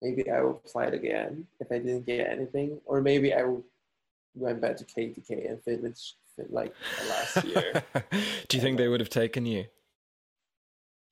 Maybe 0.00 0.30
I 0.30 0.40
will 0.42 0.62
apply 0.64 0.86
it 0.86 0.94
again 0.94 1.46
if 1.60 1.72
I 1.72 1.78
didn't 1.78 2.06
get 2.06 2.28
anything, 2.28 2.80
or 2.84 3.00
maybe 3.00 3.34
I 3.34 3.44
went 4.34 4.60
back 4.60 4.76
to 4.76 4.84
KDK 4.84 5.50
and 5.50 5.62
finish 5.62 6.14
fit 6.36 6.52
like 6.52 6.74
last 7.08 7.44
year. 7.44 7.82
Do 8.48 8.56
you 8.56 8.62
think 8.62 8.78
they 8.78 8.88
would 8.88 9.00
have 9.00 9.10
taken 9.10 9.46
you? 9.46 9.66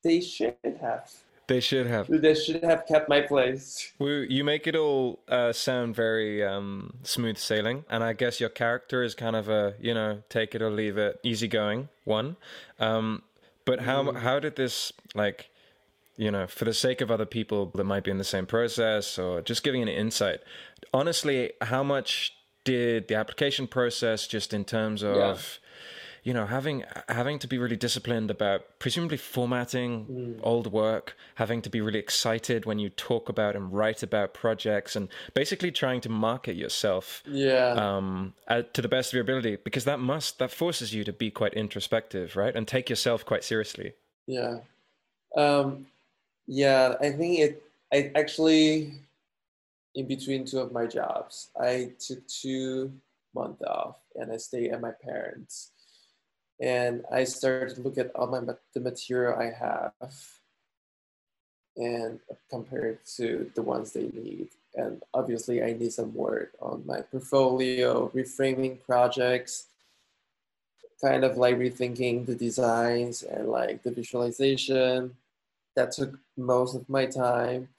they 0.03 0.21
should 0.21 0.55
have. 0.81 1.11
They 1.47 1.59
should 1.61 1.87
have. 1.87 2.07
They 2.09 2.35
should 2.35 2.63
have 2.63 2.85
kept 2.85 3.07
my 3.07 3.21
place. 3.21 3.93
You 3.99 4.43
make 4.43 4.67
it 4.67 4.75
all 4.75 5.19
uh, 5.29 5.53
sound 5.53 5.95
very 5.95 6.43
um, 6.43 6.97
smooth 7.03 7.37
sailing, 7.37 7.85
and 7.89 8.03
I 8.03 8.13
guess 8.13 8.41
your 8.41 8.49
character 8.49 9.01
is 9.01 9.15
kind 9.15 9.35
of 9.35 9.47
a 9.47 9.73
you 9.79 9.93
know 9.93 10.23
take 10.29 10.55
it 10.55 10.61
or 10.61 10.69
leave 10.69 10.97
it, 10.97 11.19
easygoing 11.23 11.87
one. 12.03 12.35
Um, 12.79 13.23
but 13.63 13.81
how 13.81 14.11
how 14.11 14.39
did 14.39 14.57
this 14.57 14.91
like 15.15 15.49
you 16.17 16.31
know 16.31 16.47
for 16.47 16.65
the 16.65 16.73
sake 16.73 16.99
of 17.01 17.09
other 17.11 17.25
people 17.25 17.71
that 17.75 17.83
might 17.85 18.03
be 18.03 18.11
in 18.11 18.17
the 18.17 18.23
same 18.23 18.45
process 18.45 19.17
or 19.17 19.41
just 19.41 19.63
giving 19.63 19.81
an 19.81 19.87
insight? 19.87 20.39
Honestly, 20.93 21.53
how 21.61 21.83
much 21.83 22.33
did 22.63 23.07
the 23.07 23.15
application 23.15 23.65
process 23.67 24.27
just 24.27 24.53
in 24.53 24.65
terms 24.65 25.01
of 25.03 25.59
you 26.23 26.33
know 26.33 26.45
having 26.45 26.83
having 27.07 27.39
to 27.39 27.47
be 27.47 27.57
really 27.57 27.77
disciplined 27.77 28.29
about 28.29 28.61
presumably 28.79 29.15
formatting 29.15 30.37
old 30.43 30.67
work 30.73 31.15
having 31.35 31.61
to 31.61 31.69
be 31.69 31.79
really 31.79 31.99
excited 31.99 32.65
when 32.65 32.77
you 32.79 32.89
talk 32.89 33.29
about 33.29 33.55
and 33.55 33.71
write 33.71 34.03
about 34.03 34.33
projects 34.33 34.97
and 34.97 35.07
basically 35.33 35.71
trying 35.71 36.01
to 36.01 36.09
market 36.09 36.57
yourself 36.57 37.23
Yeah. 37.25 37.69
um, 37.77 38.33
uh, 38.49 38.63
to 38.73 38.81
the 38.81 38.89
best 38.89 39.11
of 39.11 39.13
your 39.13 39.21
ability 39.21 39.57
because 39.63 39.85
that 39.85 39.99
must 40.01 40.37
that 40.39 40.51
forces 40.51 40.93
you 40.93 41.05
to 41.05 41.13
be 41.13 41.31
quite 41.31 41.53
introspective 41.53 42.35
right 42.35 42.53
and 42.53 42.67
take 42.67 42.89
yourself 42.89 43.25
quite 43.25 43.45
seriously 43.45 43.93
Yeah. 44.25 44.55
Um, 45.37 45.85
yeah, 46.47 46.95
I 46.99 47.11
think 47.11 47.39
it, 47.39 47.63
I 47.93 48.11
actually, 48.15 48.93
in 49.95 50.07
between 50.07 50.45
two 50.45 50.59
of 50.59 50.71
my 50.71 50.87
jobs, 50.87 51.49
I 51.59 51.91
took 51.99 52.25
two 52.27 52.93
months 53.35 53.61
off 53.63 53.97
and 54.15 54.31
I 54.31 54.37
stayed 54.37 54.71
at 54.71 54.81
my 54.81 54.91
parents. 54.91 55.71
And 56.59 57.03
I 57.11 57.25
started 57.25 57.75
to 57.75 57.81
look 57.81 57.97
at 57.99 58.15
all 58.15 58.27
my 58.27 58.41
the 58.73 58.79
material 58.79 59.37
I 59.39 59.51
have 59.51 59.93
and 61.75 62.19
compare 62.49 62.85
it 62.87 63.05
to 63.17 63.51
the 63.53 63.61
ones 63.61 63.91
they 63.91 64.07
need. 64.07 64.47
And 64.73 65.03
obviously, 65.13 65.61
I 65.61 65.73
need 65.73 65.93
some 65.93 66.13
work 66.15 66.53
on 66.59 66.83
my 66.85 67.01
portfolio, 67.01 68.09
reframing 68.09 68.81
projects, 68.83 69.67
kind 70.99 71.23
of 71.23 71.37
like 71.37 71.57
rethinking 71.57 72.25
the 72.25 72.35
designs 72.35 73.21
and 73.21 73.49
like 73.49 73.83
the 73.83 73.91
visualization. 73.91 75.15
That 75.77 75.91
took 75.91 76.17
most 76.35 76.75
of 76.75 76.89
my 76.89 77.05
time. 77.05 77.69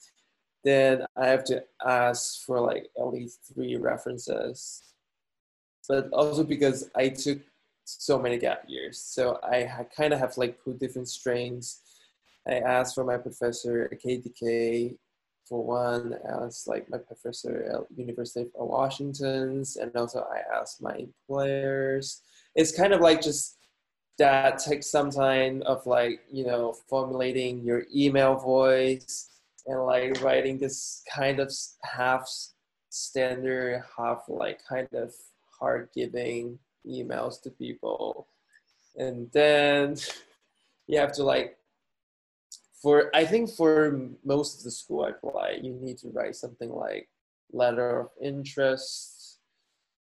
Then 0.65 1.05
I 1.17 1.27
have 1.27 1.45
to 1.45 1.65
ask 1.85 2.45
for 2.47 2.61
like 2.61 2.87
at 2.97 3.13
least 3.13 3.41
three 3.53 3.77
references. 3.77 4.83
But 5.89 6.09
also 6.13 6.45
because 6.45 6.91
I 6.95 7.11
took 7.11 7.41
so 7.85 8.19
many 8.19 8.39
gap 8.39 8.63
years, 8.69 8.99
so 9.01 9.41
I 9.43 9.87
kind 9.97 10.13
of 10.13 10.21
have 10.21 10.37
like 10.39 10.63
put 10.63 10.79
different 10.79 11.09
strains. 11.09 11.81
I 12.47 12.61
asked 12.61 12.95
for 12.95 13.05
my 13.05 13.17
professor 13.17 13.89
at 13.91 14.01
KDK 14.01 14.97
for 15.47 15.65
one, 15.65 16.15
I 16.25 16.45
asked 16.45 16.69
like 16.69 16.89
my 16.89 16.99
professor 16.99 17.55
at 17.73 17.99
University 17.99 18.49
of 18.59 18.69
Washington's, 18.69 19.77
and 19.77 19.95
also 19.97 20.21
I 20.21 20.41
asked 20.57 20.81
my 20.83 20.95
employers 20.95 22.23
it's 22.55 22.77
kind 22.77 22.93
of 22.93 23.01
like 23.01 23.23
just 23.23 23.58
that 24.19 24.59
takes 24.59 24.91
some 24.91 25.11
time 25.11 25.63
of 25.67 25.87
like 25.87 26.21
you 26.31 26.45
know 26.45 26.75
formulating 26.89 27.63
your 27.63 27.85
email 27.95 28.35
voice 28.37 29.31
and 29.67 29.81
like 29.85 30.23
writing 30.23 30.59
this 30.59 31.03
kind 31.13 31.41
of 31.41 31.53
half 31.85 32.29
standard 32.91 33.83
half 33.97 34.25
like 34.29 34.61
kind 34.67 34.89
of 34.93 35.13
hard 35.59 35.89
giving 35.95 36.59
emails 36.87 37.41
to 37.43 37.51
people. 37.51 38.27
And 38.97 39.31
then 39.33 39.97
you 40.89 40.99
have 40.99 41.13
to 41.13 41.23
like 41.23 41.57
for 42.83 43.11
i 43.15 43.25
think 43.25 43.51
for 43.51 44.09
most 44.25 44.59
of 44.59 44.65
the 44.65 44.71
school 44.71 45.05
i 45.05 45.11
apply 45.11 45.59
you 45.63 45.73
need 45.75 45.99
to 45.99 46.09
write 46.09 46.35
something 46.35 46.71
like 46.71 47.09
letter 47.53 48.01
of 48.01 48.09
interest 48.21 49.18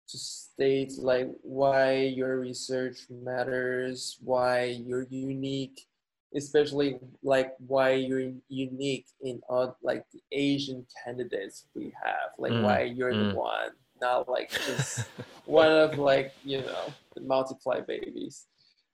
to 0.08 0.18
state 0.18 0.92
like 0.98 1.28
why 1.42 1.94
your 1.94 2.40
research 2.40 2.98
matters, 3.10 4.18
why 4.22 4.64
you're 4.64 5.06
unique, 5.10 5.86
especially 6.34 6.98
like 7.22 7.54
why 7.66 7.92
you're 7.92 8.32
unique 8.48 9.06
in 9.22 9.40
all 9.48 9.76
like 9.82 10.04
the 10.12 10.20
Asian 10.32 10.86
candidates 11.04 11.66
we 11.74 11.92
have, 12.02 12.30
like 12.38 12.52
Mm, 12.52 12.62
why 12.62 12.82
you're 12.82 13.12
mm. 13.12 13.30
the 13.30 13.38
one, 13.38 13.70
not 14.00 14.28
like 14.28 14.50
just 14.66 15.06
one 15.46 15.70
of 15.70 15.98
like 15.98 16.34
you 16.44 16.60
know 16.60 16.92
the 17.14 17.22
multiply 17.22 17.80
babies. 17.80 18.46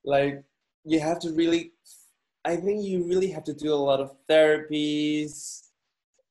Like 0.05 0.43
you 0.85 1.00
have 1.00 1.19
to 1.21 1.33
really, 1.33 1.73
I 2.45 2.57
think 2.57 2.85
you 2.85 3.05
really 3.05 3.31
have 3.31 3.45
to 3.45 3.55
do 3.55 3.73
a 3.73 3.77
lot 3.77 4.00
of 4.00 4.12
therapies 4.29 5.65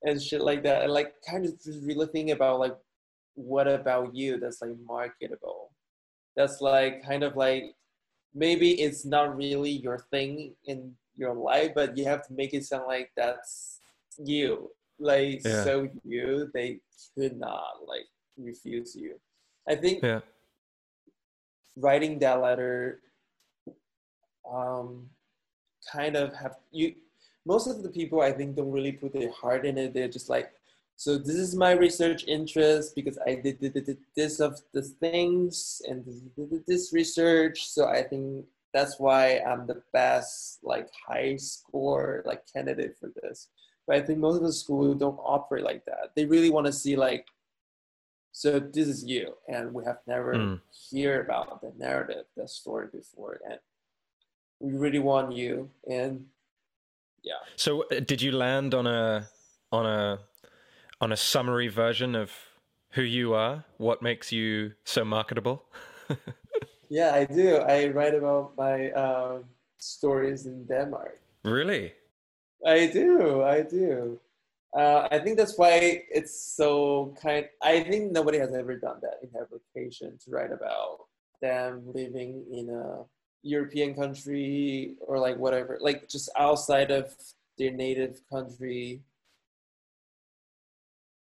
and 0.04 0.22
shit 0.22 0.42
like 0.42 0.64
that, 0.64 0.84
and 0.84 0.94
like 0.94 1.14
kind 1.28 1.46
of 1.46 1.62
just 1.62 1.84
really 1.84 2.08
think 2.08 2.30
about 2.30 2.60
like 2.60 2.76
what 3.38 3.68
about 3.68 4.16
you 4.16 4.40
that's 4.40 4.62
like 4.62 4.76
marketable? 4.84 5.72
That's 6.36 6.60
like 6.60 7.06
kind 7.06 7.24
of 7.24 7.36
like 7.38 7.76
maybe 8.34 8.82
it's 8.82 9.06
not 9.06 9.38
really 9.38 9.72
your 9.72 10.06
thing 10.12 10.56
in 10.66 10.94
your 11.16 11.34
life 11.34 11.72
but 11.74 11.98
you 11.98 12.06
have 12.06 12.26
to 12.28 12.34
make 12.34 12.54
it 12.54 12.66
sound 12.66 12.86
like 12.88 13.12
that's 13.16 13.80
you. 14.18 14.72
Like 15.00 15.42
Yeah. 15.46 15.64
so 15.64 15.88
you 16.04 16.50
they 16.54 16.82
could 17.16 17.38
not 17.38 17.86
like 17.88 18.10
refuse 18.38 18.96
you. 18.96 19.20
I 19.70 19.76
think 19.76 20.02
yeah. 20.02 20.22
writing 21.78 22.18
that 22.20 22.42
letter 22.42 23.02
um 24.52 25.10
kind 25.92 26.16
of 26.16 26.34
have 26.34 26.56
you 26.72 26.96
most 27.46 27.68
of 27.68 27.84
the 27.84 27.90
people 27.90 28.22
i 28.22 28.32
think 28.32 28.56
don't 28.56 28.72
really 28.72 28.92
put 28.92 29.14
their 29.14 29.32
heart 29.32 29.66
in 29.66 29.78
it. 29.78 29.94
They're 29.94 30.08
just 30.08 30.30
like 30.30 30.52
so 31.00 31.16
this 31.18 31.36
is 31.36 31.56
my 31.56 31.72
research 31.72 32.26
interest 32.28 32.96
because 32.96 33.18
i 33.28 33.36
did, 33.36 33.60
did, 33.62 33.74
did, 33.74 33.98
this 34.16 34.40
of 34.40 34.60
the 34.74 34.82
things 34.82 35.82
and 35.88 36.04
did 36.36 36.66
this 36.68 36.92
research. 36.92 37.70
So 37.70 37.86
i 37.88 38.02
think 38.02 38.46
that's 38.74 39.00
why 39.00 39.40
i'm 39.48 39.66
the 39.68 39.82
best 39.94 40.60
like 40.64 40.90
high 41.08 41.38
score 41.38 42.24
like 42.26 42.42
candidate 42.52 42.96
for 43.00 43.10
this. 43.22 43.50
But 43.86 43.96
i 43.98 44.02
think 44.02 44.20
most 44.20 44.38
of 44.38 44.44
the 44.44 44.52
school 44.52 44.94
don't 44.96 45.20
operate 45.24 45.64
like 45.64 45.86
that. 45.86 46.12
They 46.16 46.26
really 46.26 46.50
want 46.50 46.66
to 46.68 46.74
see 46.74 46.96
like 46.96 47.26
so 48.32 48.60
this 48.60 48.88
is 48.88 49.04
you 49.04 49.34
and 49.48 49.74
we 49.74 49.86
have 49.86 50.00
never 50.08 50.34
Mm. 50.34 50.62
hear 50.90 51.22
about 51.22 51.62
the 51.62 51.72
narrative 51.78 52.26
the 52.36 52.48
story 52.48 52.88
before 52.92 53.40
and 53.50 53.60
we 54.60 54.74
really 54.74 55.00
want 55.00 55.32
you 55.42 55.70
and 55.90 56.26
yeah. 57.24 57.42
So 57.56 57.84
uh, 57.92 58.00
did 58.00 58.20
you 58.22 58.32
land 58.32 58.74
on 58.74 58.86
a 58.88 59.28
on 59.72 59.86
a 59.86 60.20
on 61.00 61.12
a 61.12 61.18
summary 61.18 61.68
version 61.68 62.16
of 62.16 62.32
who 62.92 63.02
you 63.02 63.34
are 63.34 63.66
what 63.78 64.02
makes 64.02 64.32
you 64.32 64.74
so 64.84 65.06
marketable? 65.06 65.64
Yeah 66.90 67.14
i 67.14 67.26
do. 67.26 67.58
I 67.58 67.88
write 67.90 68.16
about 68.16 68.54
my 68.58 68.92
um, 68.92 69.44
stories 69.78 70.46
in 70.46 70.66
denmark. 70.66 71.20
Really? 71.44 71.94
I 72.66 72.88
do 72.88 73.44
i 73.44 73.62
do. 73.62 74.20
Uh, 74.74 75.08
i 75.12 75.20
think 75.20 75.38
that's 75.38 75.58
why 75.58 76.04
it's 76.10 76.56
so 76.56 77.14
kind 77.22 77.46
i 77.62 77.82
think 77.84 78.12
nobody 78.12 78.38
has 78.38 78.54
ever 78.54 78.78
done 78.78 79.00
that. 79.02 79.20
In 79.24 79.30
application 79.40 80.18
to 80.24 80.32
write 80.32 80.52
about 80.52 81.08
them 81.42 81.84
living 81.94 82.46
in 82.52 82.70
a 82.70 83.04
european 83.44 83.94
country 83.94 84.96
or 85.08 85.20
like 85.20 85.38
whatever 85.38 85.78
like 85.82 86.08
just 86.10 86.30
outside 86.38 86.90
of 86.90 87.14
their 87.58 87.72
native 87.72 88.22
country 88.30 89.02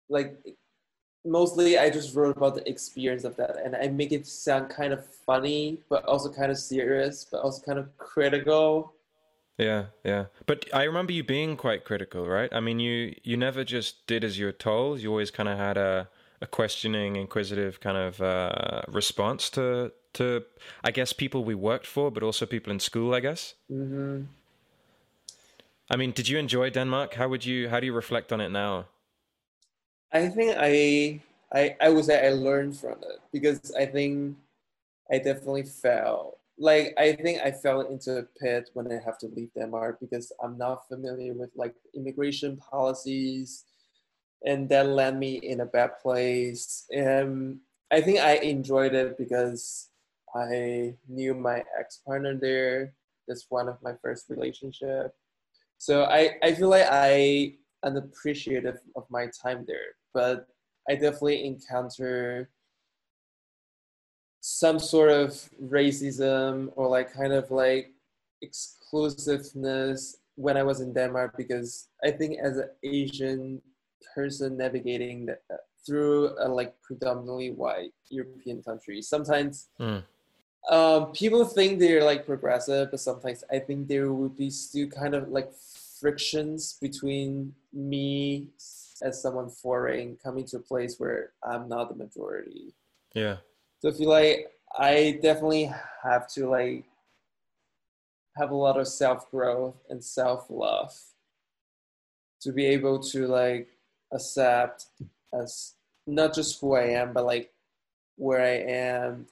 like 0.08 0.38
mostly 1.24 1.78
I 1.78 1.90
just 1.90 2.14
wrote 2.14 2.36
about 2.36 2.54
the 2.54 2.68
experience 2.68 3.24
of 3.24 3.36
that 3.36 3.56
and 3.64 3.76
I 3.76 3.88
make 3.88 4.12
it 4.12 4.26
sound 4.26 4.70
kind 4.70 4.92
of 4.92 5.04
funny 5.26 5.80
but 5.88 6.04
also 6.04 6.32
kind 6.32 6.52
of 6.52 6.58
serious 6.58 7.26
but 7.30 7.40
also 7.42 7.62
kind 7.62 7.78
of 7.78 7.96
critical. 7.98 8.94
Yeah, 9.58 9.86
yeah. 10.04 10.26
But 10.46 10.66
I 10.74 10.84
remember 10.84 11.12
you 11.12 11.24
being 11.24 11.56
quite 11.56 11.84
critical, 11.84 12.26
right? 12.28 12.52
I 12.52 12.60
mean, 12.60 12.78
you 12.78 13.14
you 13.22 13.36
never 13.36 13.64
just 13.64 14.06
did 14.06 14.22
as 14.22 14.38
you 14.38 14.46
were 14.46 14.52
told. 14.52 15.00
You 15.00 15.10
always 15.10 15.30
kind 15.30 15.48
of 15.48 15.56
had 15.58 15.76
a 15.78 16.08
a 16.42 16.46
questioning, 16.46 17.16
inquisitive 17.16 17.80
kind 17.80 17.96
of 17.96 18.20
uh, 18.20 18.82
response 18.88 19.48
to 19.50 19.92
to 20.14 20.44
I 20.84 20.90
guess 20.90 21.12
people 21.14 21.44
we 21.44 21.54
worked 21.54 21.86
for, 21.86 22.10
but 22.10 22.22
also 22.22 22.44
people 22.46 22.72
in 22.72 22.80
school. 22.80 23.14
I 23.14 23.20
guess. 23.20 23.54
hmm 23.68 24.26
I 25.90 25.96
mean, 25.96 26.12
did 26.12 26.28
you 26.28 26.38
enjoy 26.38 26.70
Denmark? 26.70 27.14
How 27.14 27.28
would 27.28 27.44
you 27.44 27.68
how 27.70 27.80
do 27.80 27.86
you 27.86 27.92
reflect 27.92 28.32
on 28.32 28.40
it 28.40 28.50
now? 28.50 28.86
I 30.12 30.28
think 30.28 30.54
I 30.58 31.20
I 31.52 31.76
I 31.80 31.88
would 31.90 32.04
say 32.04 32.26
I 32.26 32.30
learned 32.30 32.76
from 32.76 32.98
it 33.02 33.20
because 33.32 33.74
I 33.74 33.86
think 33.86 34.36
I 35.10 35.18
definitely 35.18 35.64
fell. 35.64 36.38
Like 36.58 36.94
I 36.98 37.12
think 37.14 37.40
I 37.42 37.50
fell 37.52 37.82
into 37.82 38.18
a 38.18 38.22
pit 38.40 38.70
when 38.74 38.90
I 38.90 38.98
have 39.04 39.18
to 39.18 39.28
leave 39.28 39.52
Denmark 39.54 39.98
because 40.00 40.32
I'm 40.42 40.56
not 40.58 40.88
familiar 40.88 41.34
with 41.34 41.50
like 41.56 41.74
immigration 41.94 42.56
policies, 42.56 43.64
and 44.44 44.68
that 44.70 44.88
led 44.88 45.18
me 45.18 45.36
in 45.42 45.60
a 45.60 45.66
bad 45.66 45.98
place. 46.02 46.86
And 46.92 47.58
I 47.90 48.00
think 48.00 48.20
I 48.20 48.36
enjoyed 48.36 48.94
it 48.94 49.18
because 49.18 49.90
I 50.34 50.94
knew 51.08 51.34
my 51.34 51.64
ex 51.78 51.98
partner 52.06 52.34
there. 52.34 52.94
That's 53.28 53.46
one 53.50 53.68
of 53.68 53.82
my 53.82 53.94
first 54.02 54.30
relationship. 54.30 55.14
So 55.78 56.04
I, 56.04 56.36
I 56.42 56.54
feel 56.54 56.68
like 56.70 56.86
I 56.90 57.54
am 57.86 57.96
appreciative 57.96 58.80
of 58.96 59.04
my 59.10 59.28
time 59.42 59.64
there, 59.66 59.94
but 60.12 60.46
I 60.88 60.94
definitely 60.94 61.46
encounter 61.46 62.50
some 64.40 64.78
sort 64.78 65.10
of 65.10 65.30
racism 65.62 66.70
or 66.76 66.88
like 66.88 67.12
kind 67.12 67.32
of 67.32 67.50
like 67.50 67.92
exclusiveness 68.42 70.18
when 70.36 70.56
I 70.56 70.62
was 70.62 70.80
in 70.80 70.92
Denmark 70.92 71.36
because 71.36 71.88
I 72.04 72.10
think 72.10 72.38
as 72.38 72.58
an 72.58 72.70
Asian 72.84 73.60
person 74.14 74.56
navigating 74.56 75.26
the, 75.26 75.38
through 75.84 76.36
a 76.40 76.48
like 76.48 76.74
predominantly 76.82 77.50
white 77.50 77.92
European 78.08 78.62
country, 78.62 79.02
sometimes 79.02 79.68
mm. 79.80 80.02
um, 80.70 81.12
people 81.12 81.44
think 81.44 81.78
they're 81.80 82.04
like 82.04 82.26
progressive, 82.26 82.90
but 82.90 83.00
sometimes 83.00 83.42
I 83.50 83.58
think 83.58 83.88
there 83.88 84.12
would 84.12 84.36
be 84.36 84.50
still 84.50 84.88
kind 84.88 85.14
of 85.14 85.28
like 85.28 85.50
frictions 86.00 86.78
between 86.80 87.54
me 87.72 88.48
as 89.02 89.20
someone 89.20 89.48
foreign 89.48 90.16
coming 90.22 90.44
to 90.46 90.56
a 90.56 90.60
place 90.60 90.96
where 90.98 91.32
I'm 91.42 91.68
not 91.68 91.88
the 91.88 91.94
majority. 91.94 92.74
Yeah. 93.14 93.36
So 93.80 93.90
I 93.90 93.92
feel 93.92 94.08
like 94.08 94.50
I 94.78 95.18
definitely 95.22 95.72
have 96.02 96.28
to 96.32 96.48
like 96.48 96.84
have 98.36 98.50
a 98.50 98.54
lot 98.54 98.78
of 98.78 98.88
self 98.88 99.30
growth 99.30 99.76
and 99.88 100.02
self 100.02 100.46
love 100.50 100.94
to 102.40 102.52
be 102.52 102.66
able 102.66 102.98
to 103.00 103.26
like 103.26 103.68
accept 104.12 104.86
as 105.32 105.74
not 106.06 106.34
just 106.34 106.60
who 106.60 106.74
I 106.74 106.84
am, 106.84 107.12
but 107.12 107.24
like 107.24 107.52
where 108.16 108.40
I 108.40 108.72
am 108.72 109.26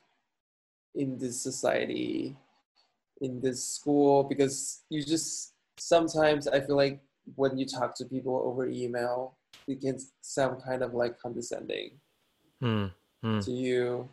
in 0.95 1.19
this 1.19 1.41
society, 1.41 2.37
in 3.21 3.41
this 3.41 3.65
school, 3.65 4.25
because 4.25 4.83
you 4.89 5.03
just 5.03 5.54
sometimes 5.77 6.47
I 6.49 6.61
feel 6.61 6.77
like 6.77 7.01
when 7.37 7.59
you 7.59 7.67
talk 7.67 7.95
to 7.97 8.05
people 8.05 8.43
over 8.45 8.67
email, 8.67 9.37
it 9.67 9.81
can 9.81 9.99
sound 10.21 10.63
kind 10.63 10.83
of 10.83 10.95
like 10.95 11.19
condescending 11.19 11.93
mm, 12.63 12.91
mm. 13.25 13.45
to 13.45 13.51
you 13.51 14.09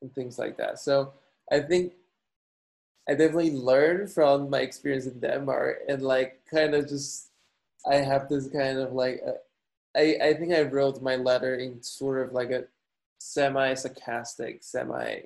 and 0.00 0.14
things 0.14 0.38
like 0.38 0.56
that. 0.56 0.78
So 0.78 1.12
I 1.50 1.60
think 1.60 1.94
I 3.08 3.12
definitely 3.12 3.52
learned 3.52 4.10
from 4.10 4.48
my 4.48 4.60
experience 4.60 5.06
in 5.06 5.20
Denmark 5.20 5.80
and 5.88 6.02
like 6.02 6.40
kind 6.50 6.74
of 6.74 6.88
just 6.88 7.30
I 7.86 7.96
have 7.96 8.28
this 8.28 8.48
kind 8.48 8.78
of 8.78 8.92
like 8.92 9.20
uh, 9.26 9.32
I 9.96 10.16
I 10.22 10.34
think 10.34 10.54
I 10.54 10.62
wrote 10.62 11.02
my 11.02 11.16
letter 11.16 11.56
in 11.56 11.82
sort 11.82 12.26
of 12.26 12.32
like 12.32 12.50
a 12.50 12.64
semi 13.18 13.74
sarcastic, 13.74 14.64
semi 14.64 15.20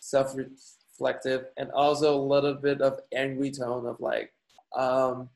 self 0.00 0.34
reflective, 0.34 1.46
and 1.56 1.70
also 1.72 2.16
a 2.16 2.28
little 2.34 2.54
bit 2.54 2.80
of 2.80 3.00
angry 3.14 3.50
tone 3.50 3.86
of 3.86 4.00
like 4.00 4.32
um 4.76 5.28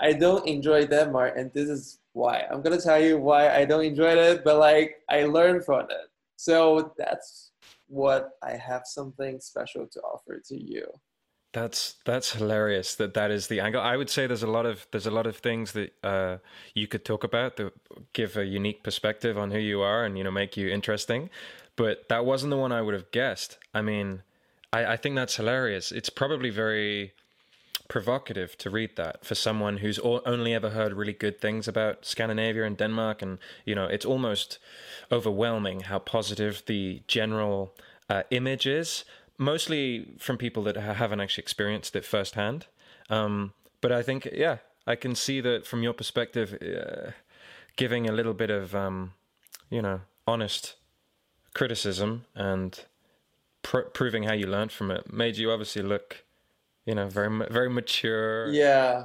I 0.00 0.14
don't 0.14 0.46
enjoy 0.46 0.86
Denmark, 0.86 1.34
and 1.36 1.52
this 1.52 1.68
is 1.68 1.98
why. 2.12 2.46
I'm 2.50 2.62
gonna 2.62 2.80
tell 2.80 3.00
you 3.00 3.18
why 3.18 3.54
I 3.54 3.64
don't 3.64 3.84
enjoy 3.84 4.12
it, 4.12 4.44
but 4.44 4.58
like 4.58 4.96
I 5.08 5.24
learned 5.24 5.64
from 5.64 5.90
it. 5.90 6.08
So 6.36 6.94
that's 6.96 7.52
what 7.86 8.30
I 8.42 8.56
have 8.56 8.82
something 8.84 9.40
special 9.40 9.86
to 9.86 10.00
offer 10.00 10.40
to 10.48 10.56
you. 10.56 10.86
That's 11.52 11.96
that's 12.04 12.32
hilarious. 12.32 12.94
That 12.94 13.14
that 13.14 13.30
is 13.30 13.48
the 13.48 13.60
angle. 13.60 13.82
I 13.82 13.96
would 13.96 14.08
say 14.08 14.26
there's 14.26 14.44
a 14.44 14.50
lot 14.50 14.66
of 14.66 14.86
there's 14.92 15.06
a 15.06 15.10
lot 15.10 15.26
of 15.26 15.36
things 15.36 15.72
that 15.72 15.92
uh, 16.02 16.38
you 16.74 16.86
could 16.86 17.04
talk 17.04 17.24
about 17.24 17.56
that 17.56 17.72
give 18.12 18.36
a 18.36 18.44
unique 18.44 18.82
perspective 18.84 19.36
on 19.36 19.50
who 19.50 19.58
you 19.58 19.82
are 19.82 20.04
and 20.04 20.16
you 20.16 20.24
know 20.24 20.30
make 20.30 20.56
you 20.56 20.68
interesting. 20.68 21.28
But 21.76 22.08
that 22.08 22.24
wasn't 22.24 22.50
the 22.50 22.56
one 22.56 22.72
I 22.72 22.82
would 22.82 22.94
have 22.94 23.10
guessed. 23.10 23.58
I 23.74 23.82
mean, 23.82 24.22
I, 24.72 24.92
I 24.92 24.96
think 24.96 25.16
that's 25.16 25.36
hilarious. 25.36 25.92
It's 25.92 26.10
probably 26.10 26.50
very 26.50 27.12
provocative 27.90 28.56
to 28.56 28.70
read 28.70 28.94
that 28.94 29.24
for 29.24 29.34
someone 29.34 29.78
who's 29.78 29.98
only 29.98 30.54
ever 30.54 30.70
heard 30.70 30.92
really 30.92 31.12
good 31.12 31.40
things 31.40 31.66
about 31.66 32.06
Scandinavia 32.06 32.64
and 32.64 32.76
Denmark, 32.76 33.20
and 33.20 33.38
you 33.66 33.74
know 33.74 33.86
it's 33.86 34.06
almost 34.06 34.58
overwhelming 35.10 35.80
how 35.80 35.98
positive 35.98 36.62
the 36.66 37.02
general 37.08 37.74
uh, 38.08 38.22
image 38.30 38.66
is, 38.66 39.04
mostly 39.36 40.14
from 40.18 40.38
people 40.38 40.62
that 40.62 40.76
haven't 40.76 41.20
actually 41.20 41.42
experienced 41.42 41.96
it 41.96 42.04
firsthand. 42.04 42.66
Um, 43.10 43.52
but 43.80 43.90
I 43.90 44.02
think, 44.02 44.28
yeah, 44.32 44.58
I 44.86 44.94
can 44.94 45.14
see 45.14 45.40
that 45.40 45.66
from 45.66 45.82
your 45.82 45.92
perspective, 45.92 46.56
uh, 46.62 47.10
giving 47.76 48.08
a 48.08 48.12
little 48.12 48.34
bit 48.34 48.50
of, 48.50 48.74
um, 48.74 49.14
you 49.68 49.82
know, 49.82 50.02
honest 50.26 50.76
criticism 51.54 52.24
and 52.36 52.84
pr- 53.62 53.90
proving 53.92 54.24
how 54.24 54.34
you 54.34 54.46
learned 54.46 54.70
from 54.70 54.90
it 54.90 55.12
made 55.12 55.36
you 55.36 55.50
obviously 55.50 55.82
look 55.82 56.24
you 56.90 56.96
know 56.96 57.08
very 57.08 57.46
very 57.52 57.70
mature. 57.70 58.50
Yeah. 58.50 59.04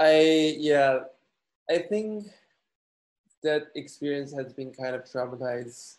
I 0.00 0.56
yeah. 0.58 1.04
I 1.70 1.78
think 1.78 2.26
that 3.44 3.68
experience 3.76 4.34
has 4.34 4.52
been 4.52 4.72
kind 4.72 4.96
of 4.96 5.04
traumatized 5.04 5.98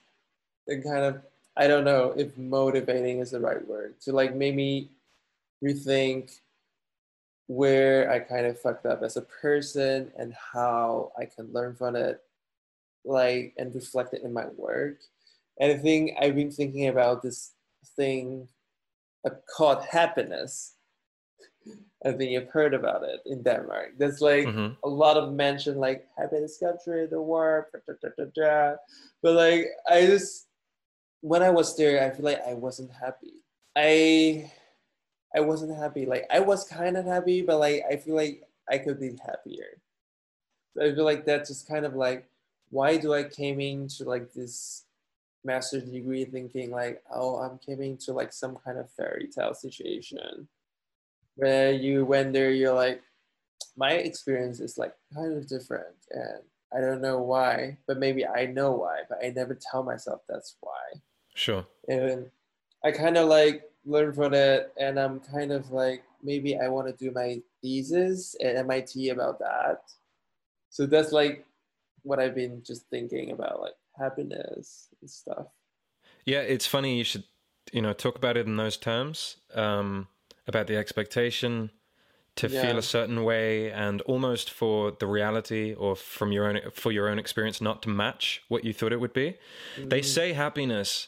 and 0.68 0.84
kind 0.84 1.04
of 1.04 1.22
i 1.58 1.68
don't 1.68 1.84
know 1.84 2.14
if 2.16 2.38
motivating 2.38 3.20
is 3.20 3.32
the 3.32 3.40
right 3.40 3.68
word 3.68 4.00
to 4.00 4.14
like 4.14 4.34
make 4.34 4.56
me 4.56 4.90
rethink 5.62 6.40
where 7.48 8.10
i 8.10 8.18
kind 8.18 8.46
of 8.46 8.58
fucked 8.58 8.86
up 8.86 9.04
as 9.04 9.18
a 9.18 9.22
person 9.42 10.10
and 10.18 10.34
how 10.54 11.12
i 11.20 11.26
can 11.26 11.52
learn 11.52 11.76
from 11.76 11.98
it 11.98 12.22
like 13.04 13.54
and 13.58 13.76
reflect 13.76 14.14
it 14.14 14.24
in 14.24 14.32
my 14.32 14.46
work. 14.56 15.00
And 15.60 15.72
i 15.72 15.78
think 15.78 16.12
i've 16.22 16.36
been 16.36 16.52
thinking 16.52 16.88
about 16.88 17.22
this 17.22 17.52
thing 17.98 18.48
uh, 19.26 19.30
called 19.56 19.86
happiness. 19.86 20.73
I 22.06 22.12
think 22.12 22.32
you've 22.32 22.50
heard 22.50 22.74
about 22.74 23.04
it 23.04 23.22
in 23.26 23.44
Denmark. 23.44 23.94
There's 23.98 24.20
like 24.20 24.46
mm-hmm. 24.46 24.74
a 24.84 24.90
lot 24.90 25.16
of 25.16 25.34
mention 25.34 25.78
like 25.78 26.06
happiness 26.18 26.58
capture 26.58 27.08
the 27.08 27.22
world, 27.22 27.66
but 29.22 29.34
like 29.34 29.68
I 29.90 30.06
just 30.06 30.48
when 31.22 31.42
I 31.42 31.50
was 31.50 31.78
there, 31.78 32.04
I 32.04 32.10
feel 32.14 32.26
like 32.26 32.42
I 32.46 32.54
wasn't 32.54 32.92
happy. 32.92 33.44
I 33.76 34.52
I 35.36 35.40
wasn't 35.40 35.78
happy. 35.78 36.06
Like 36.06 36.26
I 36.30 36.40
was 36.40 36.66
kind 36.66 36.98
of 36.98 37.06
happy, 37.06 37.42
but 37.42 37.60
like 37.60 37.84
I 37.90 37.96
feel 37.96 38.16
like 38.16 38.44
I 38.70 38.78
could 38.78 39.00
be 39.00 39.18
happier. 39.26 39.80
So 40.76 40.84
I 40.84 40.94
feel 40.94 41.06
like 41.06 41.26
that's 41.26 41.50
just 41.50 41.68
kind 41.68 41.86
of 41.86 41.96
like 41.96 42.28
why 42.70 42.98
do 42.98 43.14
I 43.14 43.24
came 43.24 43.62
into 43.62 44.04
like 44.04 44.34
this 44.34 44.86
master's 45.46 45.84
degree 45.84 46.26
thinking 46.26 46.72
like, 46.72 47.02
oh, 47.14 47.38
I'm 47.38 47.60
coming 47.66 47.98
to 47.98 48.14
like 48.14 48.34
some 48.34 48.58
kind 48.66 48.78
of 48.78 48.90
fairy 48.92 49.30
tale 49.34 49.54
situation 49.54 50.48
where 51.36 51.72
you 51.72 52.06
went 52.06 52.34
there, 52.34 52.52
you're 52.52 52.74
like, 52.74 53.02
my 53.76 53.92
experience 53.94 54.60
is 54.60 54.78
like 54.78 54.94
kind 55.14 55.36
of 55.36 55.48
different 55.48 55.96
and 56.12 56.42
I 56.76 56.82
don't 56.82 57.02
know 57.02 57.20
why, 57.20 57.78
but 57.88 58.00
maybe 58.00 58.26
I 58.26 58.46
know 58.46 58.72
why, 58.72 59.02
but 59.08 59.20
I 59.24 59.30
never 59.30 59.58
tell 59.72 59.84
myself 59.84 60.22
that's 60.28 60.56
why. 60.60 61.00
Sure. 61.36 61.66
And 61.88 62.30
I 62.84 62.92
kind 62.92 63.18
of 63.18 63.28
like 63.28 63.64
learn 63.86 64.14
from 64.14 64.34
it 64.34 64.74
and 64.78 65.00
I'm 65.00 65.20
kind 65.20 65.52
of 65.52 65.72
like, 65.72 66.04
maybe 66.24 66.58
I 66.58 66.70
want 66.70 66.88
to 66.88 67.04
do 67.04 67.12
my 67.12 67.42
thesis 67.62 68.36
at 68.42 68.56
MIT 68.56 69.10
about 69.10 69.40
that. 69.40 69.82
So 70.70 70.86
that's 70.86 71.12
like 71.12 71.46
what 72.04 72.20
I've 72.20 72.36
been 72.36 72.64
just 72.64 72.88
thinking 72.90 73.32
about, 73.32 73.62
like 73.62 73.76
happiness 73.98 74.90
and 75.02 75.10
stuff. 75.10 75.48
Yeah, 76.26 76.40
it's 76.40 76.66
funny 76.66 76.98
you 76.98 77.04
should 77.04 77.26
you 77.72 77.82
know 77.82 77.94
talk 77.94 78.16
about 78.16 78.38
it 78.38 78.46
in 78.46 78.58
those 78.58 78.78
terms 78.78 79.38
um, 79.54 80.08
about 80.48 80.68
the 80.68 80.76
expectation 80.78 81.72
to 82.36 82.48
yeah. 82.48 82.62
feel 82.62 82.78
a 82.78 82.82
certain 82.82 83.24
way 83.24 83.72
and 83.72 84.02
almost 84.02 84.50
for 84.50 84.92
the 84.92 85.06
reality 85.06 85.74
or 85.74 85.96
from 85.96 86.32
your 86.32 86.48
own 86.48 86.60
for 86.74 86.92
your 86.92 87.08
own 87.08 87.20
experience 87.20 87.62
not 87.62 87.82
to 87.84 87.90
match 87.90 88.42
what 88.48 88.64
you 88.64 88.74
thought 88.74 88.92
it 88.92 89.00
would 89.00 89.14
be. 89.14 89.38
Mm. 89.78 89.90
They 89.90 90.02
say 90.02 90.34
happiness 90.34 91.08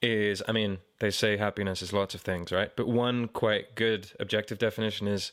is 0.00 0.42
I 0.46 0.52
mean, 0.52 0.78
they 1.00 1.10
say 1.10 1.36
happiness 1.36 1.82
is 1.82 1.92
lots 1.92 2.14
of 2.14 2.20
things, 2.20 2.52
right? 2.52 2.70
But 2.76 2.86
one 2.86 3.28
quite 3.28 3.74
good 3.74 4.12
objective 4.20 4.58
definition 4.58 5.08
is 5.08 5.32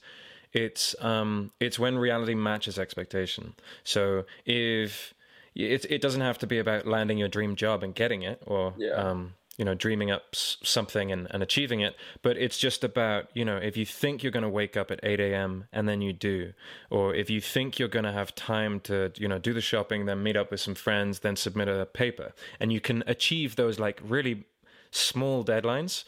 it's 0.53 0.95
um 1.01 1.51
it's 1.59 1.77
when 1.77 1.97
reality 1.97 2.35
matches 2.35 2.79
expectation. 2.79 3.53
So 3.83 4.25
if 4.45 5.13
it 5.55 5.85
it 5.89 6.01
doesn't 6.01 6.21
have 6.21 6.39
to 6.39 6.47
be 6.47 6.57
about 6.57 6.87
landing 6.87 7.17
your 7.17 7.27
dream 7.27 7.55
job 7.55 7.83
and 7.83 7.93
getting 7.93 8.23
it, 8.23 8.41
or 8.45 8.73
yeah. 8.77 8.93
um, 8.93 9.33
you 9.57 9.65
know 9.65 9.73
dreaming 9.73 10.11
up 10.11 10.23
something 10.33 11.11
and, 11.11 11.27
and 11.31 11.43
achieving 11.43 11.81
it 11.81 11.95
but 12.21 12.37
it's 12.37 12.57
just 12.57 12.83
about 12.83 13.27
you 13.33 13.43
know 13.43 13.57
if 13.57 13.75
you 13.75 13.85
think 13.85 14.23
you're 14.23 14.31
going 14.31 14.43
to 14.43 14.49
wake 14.49 14.77
up 14.77 14.91
at 14.91 14.99
8 15.03 15.19
a.m 15.19 15.65
and 15.73 15.89
then 15.89 16.01
you 16.01 16.13
do 16.13 16.53
or 16.89 17.13
if 17.13 17.29
you 17.29 17.41
think 17.41 17.79
you're 17.79 17.87
going 17.87 18.05
to 18.05 18.11
have 18.11 18.33
time 18.35 18.79
to 18.81 19.11
you 19.17 19.27
know 19.27 19.39
do 19.39 19.53
the 19.53 19.61
shopping 19.61 20.05
then 20.05 20.23
meet 20.23 20.37
up 20.37 20.51
with 20.51 20.59
some 20.59 20.75
friends 20.75 21.19
then 21.19 21.35
submit 21.35 21.67
a 21.67 21.85
paper 21.85 22.33
and 22.59 22.71
you 22.71 22.79
can 22.79 23.03
achieve 23.07 23.55
those 23.55 23.79
like 23.79 23.99
really 24.03 24.45
small 24.91 25.43
deadlines 25.43 26.03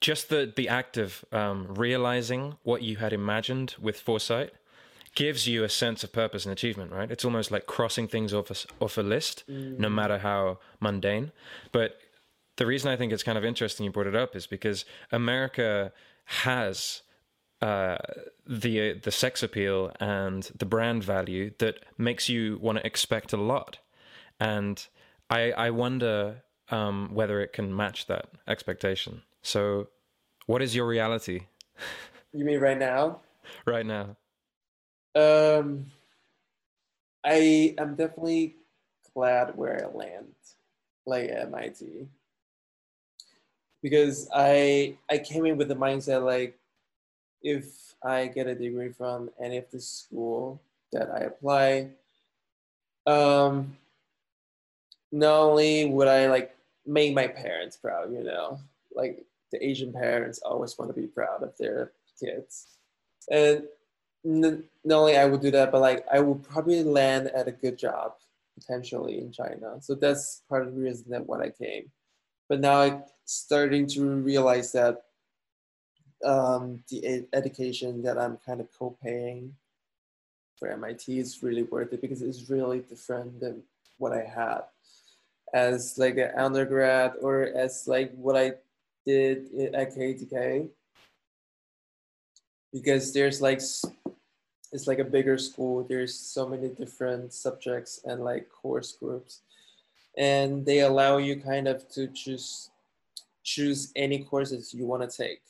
just 0.00 0.28
the 0.28 0.52
the 0.54 0.68
act 0.68 0.96
of 0.96 1.24
um, 1.32 1.74
realizing 1.74 2.56
what 2.62 2.82
you 2.82 2.96
had 2.96 3.12
imagined 3.12 3.74
with 3.80 3.98
foresight 3.98 4.52
gives 5.14 5.48
you 5.48 5.64
a 5.64 5.68
sense 5.68 6.04
of 6.04 6.12
purpose 6.12 6.44
and 6.44 6.52
achievement, 6.52 6.92
right? 6.92 7.10
It's 7.10 7.24
almost 7.24 7.50
like 7.50 7.66
crossing 7.66 8.06
things 8.06 8.32
off 8.32 8.52
a, 8.52 8.84
off 8.84 8.98
a 8.98 9.02
list, 9.02 9.42
mm. 9.50 9.76
no 9.76 9.88
matter 9.88 10.18
how 10.18 10.58
mundane. 10.78 11.32
But 11.72 11.98
the 12.58 12.66
reason 12.66 12.90
I 12.90 12.96
think 12.96 13.12
it's 13.12 13.22
kind 13.22 13.38
of 13.38 13.44
interesting 13.44 13.84
you 13.84 13.90
brought 13.90 14.06
it 14.06 14.16
up 14.16 14.36
is 14.36 14.46
because 14.46 14.84
America 15.10 15.92
has 16.24 17.02
uh, 17.62 17.96
the 18.46 18.92
the 18.92 19.10
sex 19.10 19.42
appeal 19.42 19.92
and 19.98 20.42
the 20.56 20.66
brand 20.66 21.02
value 21.02 21.52
that 21.58 21.76
makes 21.96 22.28
you 22.28 22.58
want 22.60 22.78
to 22.78 22.86
expect 22.86 23.32
a 23.32 23.36
lot, 23.36 23.78
and 24.38 24.86
I 25.30 25.52
I 25.52 25.70
wonder 25.70 26.42
um, 26.70 27.10
whether 27.14 27.40
it 27.40 27.52
can 27.52 27.74
match 27.74 28.06
that 28.06 28.26
expectation. 28.46 29.22
So, 29.42 29.88
what 30.46 30.60
is 30.60 30.74
your 30.76 30.86
reality? 30.86 31.46
You 32.34 32.44
mean 32.44 32.60
right 32.60 32.78
now? 32.78 33.20
right 33.64 33.86
now. 33.86 34.16
Um, 35.14 35.86
I 37.24 37.74
am 37.78 37.94
definitely 37.94 38.56
glad 39.14 39.56
where 39.56 39.82
I 39.82 39.96
land, 39.96 40.34
like 41.06 41.30
at 41.30 41.46
MIT, 41.46 42.06
because 43.82 44.28
I 44.34 44.96
I 45.10 45.18
came 45.18 45.46
in 45.46 45.56
with 45.56 45.68
the 45.68 45.76
mindset 45.76 46.24
like, 46.24 46.58
if 47.42 47.94
I 48.02 48.26
get 48.26 48.46
a 48.46 48.54
degree 48.54 48.90
from 48.90 49.30
any 49.40 49.58
of 49.58 49.70
the 49.70 49.80
school 49.80 50.60
that 50.92 51.10
I 51.10 51.20
apply, 51.20 51.90
um, 53.06 53.76
not 55.12 55.38
only 55.40 55.86
would 55.86 56.08
I 56.08 56.28
like 56.28 56.56
make 56.86 57.14
my 57.14 57.26
parents 57.26 57.76
proud, 57.76 58.12
you 58.12 58.24
know, 58.24 58.58
like 58.94 59.24
the 59.52 59.64
Asian 59.64 59.92
parents 59.92 60.40
always 60.40 60.76
want 60.78 60.94
to 60.94 61.00
be 61.00 61.06
proud 61.06 61.42
of 61.42 61.56
their 61.58 61.92
kids, 62.20 62.66
and 63.30 63.64
not 64.24 64.60
only 64.90 65.16
I 65.16 65.24
would 65.24 65.40
do 65.40 65.50
that, 65.52 65.72
but 65.72 65.80
like 65.80 66.04
I 66.12 66.20
would 66.20 66.42
probably 66.42 66.82
land 66.82 67.28
at 67.28 67.48
a 67.48 67.52
good 67.52 67.78
job 67.78 68.14
potentially 68.58 69.18
in 69.18 69.30
China. 69.32 69.76
So 69.80 69.94
that's 69.94 70.42
part 70.48 70.66
of 70.66 70.74
the 70.74 70.80
reason 70.80 71.10
that 71.10 71.26
when 71.26 71.40
I 71.40 71.50
came. 71.50 71.90
But 72.48 72.60
now 72.60 72.80
I'm 72.80 73.02
starting 73.24 73.86
to 73.88 74.04
realize 74.04 74.72
that 74.72 75.02
um, 76.24 76.82
the 76.90 77.26
education 77.32 78.02
that 78.02 78.18
I'm 78.18 78.38
kind 78.44 78.60
of 78.60 78.68
co-paying 78.76 79.54
for 80.58 80.68
MIT 80.68 81.18
is 81.18 81.42
really 81.42 81.62
worth 81.62 81.92
it 81.92 82.00
because 82.00 82.22
it's 82.22 82.50
really 82.50 82.80
different 82.80 83.40
than 83.40 83.62
what 83.98 84.12
I 84.12 84.24
had. 84.24 84.62
As 85.54 85.96
like 85.96 86.16
an 86.16 86.32
undergrad 86.36 87.12
or 87.22 87.44
as 87.44 87.86
like 87.86 88.12
what 88.14 88.36
I 88.36 88.54
did 89.06 89.54
at 89.74 89.94
KDK 89.96 90.68
because 92.72 93.12
there's 93.12 93.40
like 93.40 93.60
it's 94.70 94.86
like 94.86 94.98
a 94.98 95.04
bigger 95.04 95.38
school. 95.38 95.84
There's 95.84 96.14
so 96.14 96.46
many 96.46 96.68
different 96.68 97.32
subjects 97.32 98.00
and 98.04 98.22
like 98.22 98.50
course 98.50 98.92
groups 98.92 99.40
and 100.18 100.66
they 100.66 100.80
allow 100.80 101.16
you 101.16 101.36
kind 101.36 101.68
of 101.68 101.88
to 101.88 102.08
choose 102.08 102.70
choose 103.44 103.92
any 103.96 104.24
courses 104.24 104.74
you 104.74 104.84
want 104.84 105.08
to 105.08 105.16
take 105.16 105.40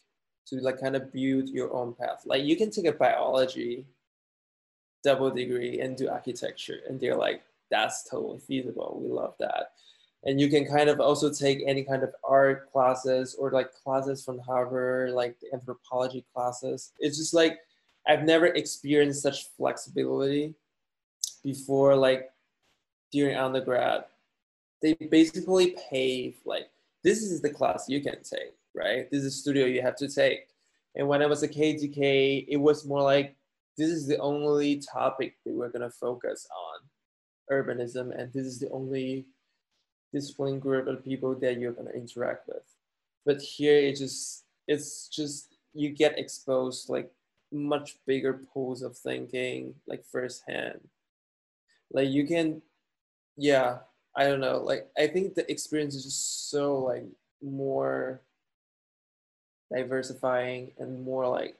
to 0.46 0.56
like 0.60 0.80
kind 0.80 0.94
of 0.94 1.12
build 1.12 1.48
your 1.48 1.74
own 1.74 1.94
path. 1.94 2.22
Like 2.24 2.44
you 2.44 2.54
can 2.54 2.70
take 2.70 2.84
a 2.84 2.92
biology 2.92 3.84
double 5.02 5.30
degree 5.30 5.80
and 5.80 5.96
do 5.96 6.08
architecture 6.08 6.80
and 6.88 7.00
they're 7.00 7.16
like 7.16 7.42
that's 7.70 8.08
totally 8.08 8.38
feasible. 8.38 9.00
We 9.02 9.10
love 9.10 9.34
that. 9.40 9.72
And 10.24 10.40
you 10.40 10.48
can 10.48 10.66
kind 10.66 10.88
of 10.88 11.00
also 11.00 11.32
take 11.32 11.62
any 11.66 11.82
kind 11.82 12.02
of 12.02 12.14
art 12.24 12.70
classes 12.72 13.36
or 13.38 13.50
like 13.50 13.72
classes 13.72 14.24
from 14.24 14.38
harvard 14.38 15.10
like 15.12 15.38
the 15.40 15.52
anthropology 15.52 16.24
classes. 16.34 16.92
It's 16.98 17.16
just 17.16 17.34
like 17.34 17.58
i've 18.06 18.24
never 18.24 18.46
experienced 18.46 19.22
such 19.22 19.48
flexibility 19.56 20.54
before 21.44 21.94
like 21.94 22.30
during 23.10 23.36
undergrad 23.36 24.04
they 24.82 24.94
basically 25.10 25.76
pave 25.90 26.36
like 26.44 26.70
this 27.04 27.22
is 27.22 27.40
the 27.40 27.50
class 27.50 27.88
you 27.88 28.00
can 28.00 28.22
take 28.22 28.54
right 28.74 29.10
this 29.10 29.24
is 29.24 29.40
studio 29.40 29.66
you 29.66 29.82
have 29.82 29.96
to 29.96 30.08
take 30.08 30.48
and 30.96 31.06
when 31.06 31.22
i 31.22 31.26
was 31.26 31.42
a 31.42 31.48
KDK, 31.48 32.46
it 32.48 32.56
was 32.56 32.86
more 32.86 33.02
like 33.02 33.36
this 33.76 33.90
is 33.90 34.06
the 34.06 34.18
only 34.18 34.80
topic 34.80 35.36
that 35.44 35.54
we're 35.54 35.70
to 35.70 35.90
focus 35.90 36.46
on 36.50 37.54
urbanism 37.54 38.18
and 38.18 38.32
this 38.32 38.44
is 38.44 38.58
the 38.58 38.68
only 38.70 39.26
discipline 40.12 40.58
group 40.58 40.86
of 40.86 41.04
people 41.04 41.34
that 41.36 41.58
you're 41.58 41.72
gonna 41.72 41.90
interact 41.90 42.48
with. 42.48 42.62
But 43.24 43.40
here 43.40 43.76
it 43.76 43.96
just 43.96 44.44
it's 44.66 45.08
just 45.08 45.56
you 45.74 45.90
get 45.90 46.18
exposed 46.18 46.88
like 46.88 47.10
much 47.52 47.96
bigger 48.06 48.40
pools 48.52 48.82
of 48.82 48.96
thinking 48.96 49.74
like 49.86 50.04
firsthand. 50.04 50.80
Like 51.92 52.08
you 52.08 52.26
can 52.26 52.62
yeah, 53.36 53.78
I 54.16 54.24
don't 54.24 54.40
know. 54.40 54.58
Like 54.58 54.88
I 54.96 55.06
think 55.06 55.34
the 55.34 55.50
experience 55.50 55.94
is 55.94 56.04
just 56.04 56.50
so 56.50 56.78
like 56.78 57.06
more 57.42 58.20
diversifying 59.72 60.72
and 60.78 61.04
more 61.04 61.28
like 61.28 61.56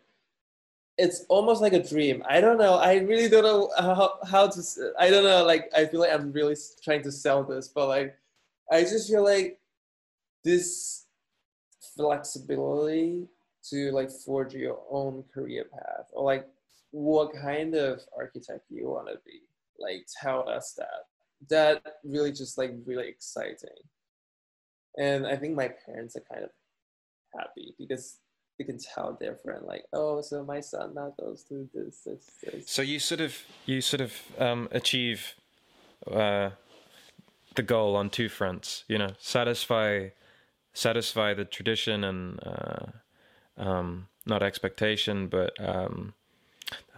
it's 0.97 1.25
almost 1.29 1.63
like 1.63 1.75
a 1.75 1.83
dream. 1.83 2.25
I 2.29 2.41
don't 2.41 2.59
know. 2.59 2.75
I 2.75 2.97
really 2.97 3.29
don't 3.29 3.45
know 3.45 3.71
how, 3.79 4.19
how 4.27 4.49
to. 4.49 4.93
I 4.99 5.11
don't 5.11 5.23
know. 5.23 5.45
Like 5.45 5.71
I 5.77 5.87
feel 5.87 6.01
like 6.01 6.13
I'm 6.13 6.33
really 6.33 6.57
trying 6.83 7.03
to 7.03 7.13
sell 7.13 7.45
this, 7.45 7.69
but 7.69 7.87
like 7.87 8.17
I 8.71 8.81
just 8.83 9.09
feel 9.09 9.23
like 9.23 9.61
this 10.45 11.07
flexibility 11.97 13.29
to 13.71 13.91
like 13.93 14.11
forge 14.11 14.55
your 14.55 14.81
own 14.91 15.25
career 15.33 15.65
path 15.65 16.07
or 16.13 16.25
like 16.25 16.49
what 16.91 17.33
kind 17.35 17.75
of 17.75 18.01
architect 18.17 18.65
you 18.71 18.89
want 18.89 19.09
to 19.09 19.19
be 19.27 19.41
like 19.79 20.07
tell 20.21 20.49
us 20.49 20.73
that 20.73 21.07
that 21.49 21.83
really 22.05 22.33
just 22.33 22.59
like 22.59 22.73
really 22.85 23.09
exciting 23.09 23.69
and 24.99 25.27
i 25.27 25.37
think 25.37 25.55
my 25.55 25.71
parents 25.87 26.17
are 26.17 26.25
kind 26.33 26.45
of 26.45 26.51
happy 27.39 27.75
because 27.79 28.19
they 28.59 28.65
can 28.65 28.79
tell 28.79 29.17
friend 29.43 29.65
like 29.65 29.85
oh 29.93 30.21
so 30.21 30.45
my 30.45 30.59
son 30.59 30.93
now 30.95 31.15
goes 31.21 31.45
to 31.45 31.69
this 31.73 32.01
this, 32.05 32.31
this. 32.43 32.71
so 32.71 32.83
you 32.83 32.99
sort 32.99 33.21
of 33.21 33.37
you 33.67 33.81
sort 33.81 34.01
of 34.01 34.13
um, 34.39 34.69
achieve 34.73 35.35
uh, 36.11 36.51
the 37.55 37.63
goal 37.63 37.97
on 37.97 38.11
two 38.11 38.29
fronts. 38.29 38.85
You 38.89 38.99
know, 38.99 39.11
satisfy 39.19 40.11
satisfy 40.73 41.35
the 41.35 41.45
tradition 41.45 42.05
and 42.05 42.41
uh, 42.45 42.87
um, 43.57 44.09
not 44.27 44.43
expectation, 44.43 45.27
but 45.27 45.53
um, 45.59 46.15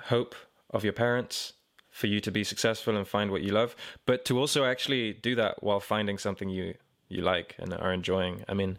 hope 0.09 0.35
of 0.71 0.85
your 0.85 0.93
parents 0.93 1.55
for 2.01 2.07
you 2.07 2.21
to 2.21 2.31
be 2.31 2.43
successful 2.43 2.97
and 2.97 3.07
find 3.07 3.31
what 3.31 3.43
you 3.43 3.53
love, 3.53 3.77
but 4.07 4.25
to 4.25 4.39
also 4.39 4.65
actually 4.65 5.13
do 5.13 5.35
that 5.35 5.63
while 5.63 5.81
finding 5.81 6.19
something 6.19 6.49
you 6.49 6.75
you 7.09 7.23
like 7.23 7.57
and 7.59 7.75
are 7.75 7.93
enjoying. 7.93 8.45
I 8.49 8.55
mean, 8.55 8.79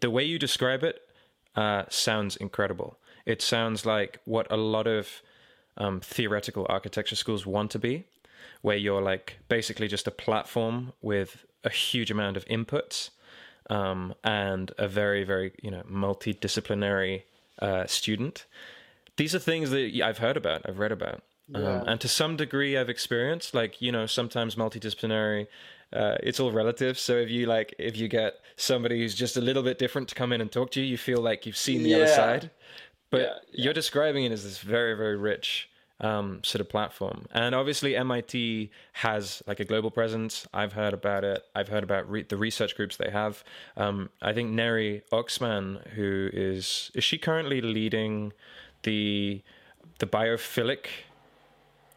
the 0.00 0.10
way 0.10 0.24
you 0.24 0.38
describe 0.38 0.84
it 0.84 1.00
uh, 1.56 1.84
sounds 1.88 2.36
incredible. 2.36 2.98
It 3.24 3.40
sounds 3.42 3.86
like 3.86 4.20
what 4.24 4.46
a 4.50 4.56
lot 4.56 4.86
of 4.86 5.22
um, 5.76 6.00
theoretical 6.00 6.66
architecture 6.68 7.16
schools 7.16 7.46
want 7.46 7.70
to 7.72 7.78
be, 7.78 8.04
where 8.60 8.76
you're 8.76 9.02
like 9.02 9.38
basically 9.48 9.88
just 9.88 10.06
a 10.06 10.10
platform 10.10 10.92
with 11.00 11.44
a 11.64 11.70
huge 11.70 12.10
amount 12.10 12.36
of 12.36 12.44
inputs 12.46 13.10
um, 13.70 14.14
and 14.22 14.72
a 14.78 14.86
very 14.86 15.24
very 15.24 15.52
you 15.62 15.70
know 15.70 15.82
multidisciplinary 15.90 17.22
uh, 17.60 17.86
student. 17.86 18.46
These 19.16 19.34
are 19.34 19.40
things 19.40 19.70
that 19.70 20.00
I've 20.02 20.18
heard 20.18 20.36
about, 20.36 20.62
I've 20.66 20.78
read 20.78 20.92
about, 20.92 21.22
yeah. 21.52 21.80
um, 21.80 21.88
and 21.88 22.00
to 22.00 22.08
some 22.08 22.36
degree 22.36 22.76
I've 22.76 22.88
experienced. 22.90 23.54
Like 23.54 23.80
you 23.80 23.92
know, 23.92 24.06
sometimes 24.06 24.54
multidisciplinary. 24.54 25.46
Uh, 25.92 26.16
it's 26.22 26.40
all 26.40 26.50
relative. 26.50 26.98
So 26.98 27.16
if 27.16 27.28
you 27.28 27.44
like, 27.44 27.74
if 27.78 27.98
you 27.98 28.08
get 28.08 28.40
somebody 28.56 29.00
who's 29.00 29.14
just 29.14 29.36
a 29.36 29.42
little 29.42 29.62
bit 29.62 29.78
different 29.78 30.08
to 30.08 30.14
come 30.14 30.32
in 30.32 30.40
and 30.40 30.50
talk 30.50 30.70
to 30.70 30.80
you, 30.80 30.86
you 30.86 30.96
feel 30.96 31.20
like 31.20 31.44
you've 31.44 31.56
seen 31.56 31.82
the 31.82 31.90
yeah. 31.90 31.96
other 31.96 32.06
side. 32.06 32.50
But 33.10 33.20
yeah, 33.20 33.34
you're 33.52 33.74
describing 33.74 34.24
it 34.24 34.32
as 34.32 34.42
this 34.42 34.58
very, 34.60 34.96
very 34.96 35.18
rich 35.18 35.68
um, 36.02 36.40
sort 36.42 36.60
of 36.60 36.68
platform. 36.68 37.26
And 37.32 37.54
obviously, 37.54 37.94
MIT 37.96 38.70
has 38.94 39.42
like 39.46 39.60
a 39.60 39.64
global 39.64 39.90
presence. 39.90 40.46
I've 40.52 40.72
heard 40.72 40.94
about 40.94 41.24
it. 41.24 41.44
I've 41.54 41.68
heard 41.68 41.84
about 41.84 42.10
re- 42.10 42.24
the 42.24 42.36
research 42.36 42.74
groups 42.74 42.96
they 42.96 43.10
have. 43.10 43.44
Um, 43.76 44.10
I 44.20 44.32
think 44.32 44.50
Neri 44.50 45.02
Oxman, 45.12 45.86
who 45.90 46.28
is 46.32 46.90
is 46.94 47.04
she 47.04 47.18
currently 47.18 47.60
leading 47.60 48.32
the 48.82 49.42
the 49.98 50.06
biophilic 50.06 50.86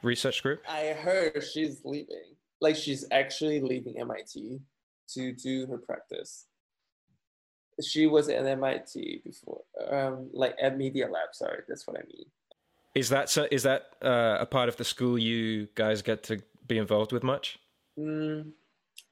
research 0.05 0.41
group? 0.43 0.61
I 0.69 0.87
heard 0.93 1.43
she's 1.43 1.81
leaving. 1.83 2.35
Like 2.61 2.75
she's 2.75 3.05
actually 3.11 3.59
leaving 3.59 3.99
MIT 3.99 4.59
to 5.09 5.33
do 5.33 5.65
her 5.67 5.77
practice. 5.77 6.45
she 7.83 8.07
was 8.07 8.29
at 8.29 8.45
MIT 8.45 9.21
before, 9.25 9.61
um, 9.91 10.29
like 10.31 10.55
at 10.61 10.77
Media 10.77 11.07
Lab. 11.07 11.29
Sorry, 11.33 11.59
that's 11.67 11.85
what 11.85 11.97
I 11.97 12.03
mean. 12.07 12.25
Is 12.95 13.09
that 13.09 13.29
so? 13.29 13.47
Is 13.51 13.63
that 13.63 13.87
uh, 14.01 14.37
a 14.39 14.45
part 14.45 14.69
of 14.69 14.77
the 14.77 14.85
school 14.85 15.17
you 15.17 15.67
guys 15.75 16.01
get 16.01 16.23
to 16.23 16.41
be 16.65 16.77
involved 16.77 17.11
with 17.11 17.23
much? 17.23 17.59
Mm, 17.99 18.51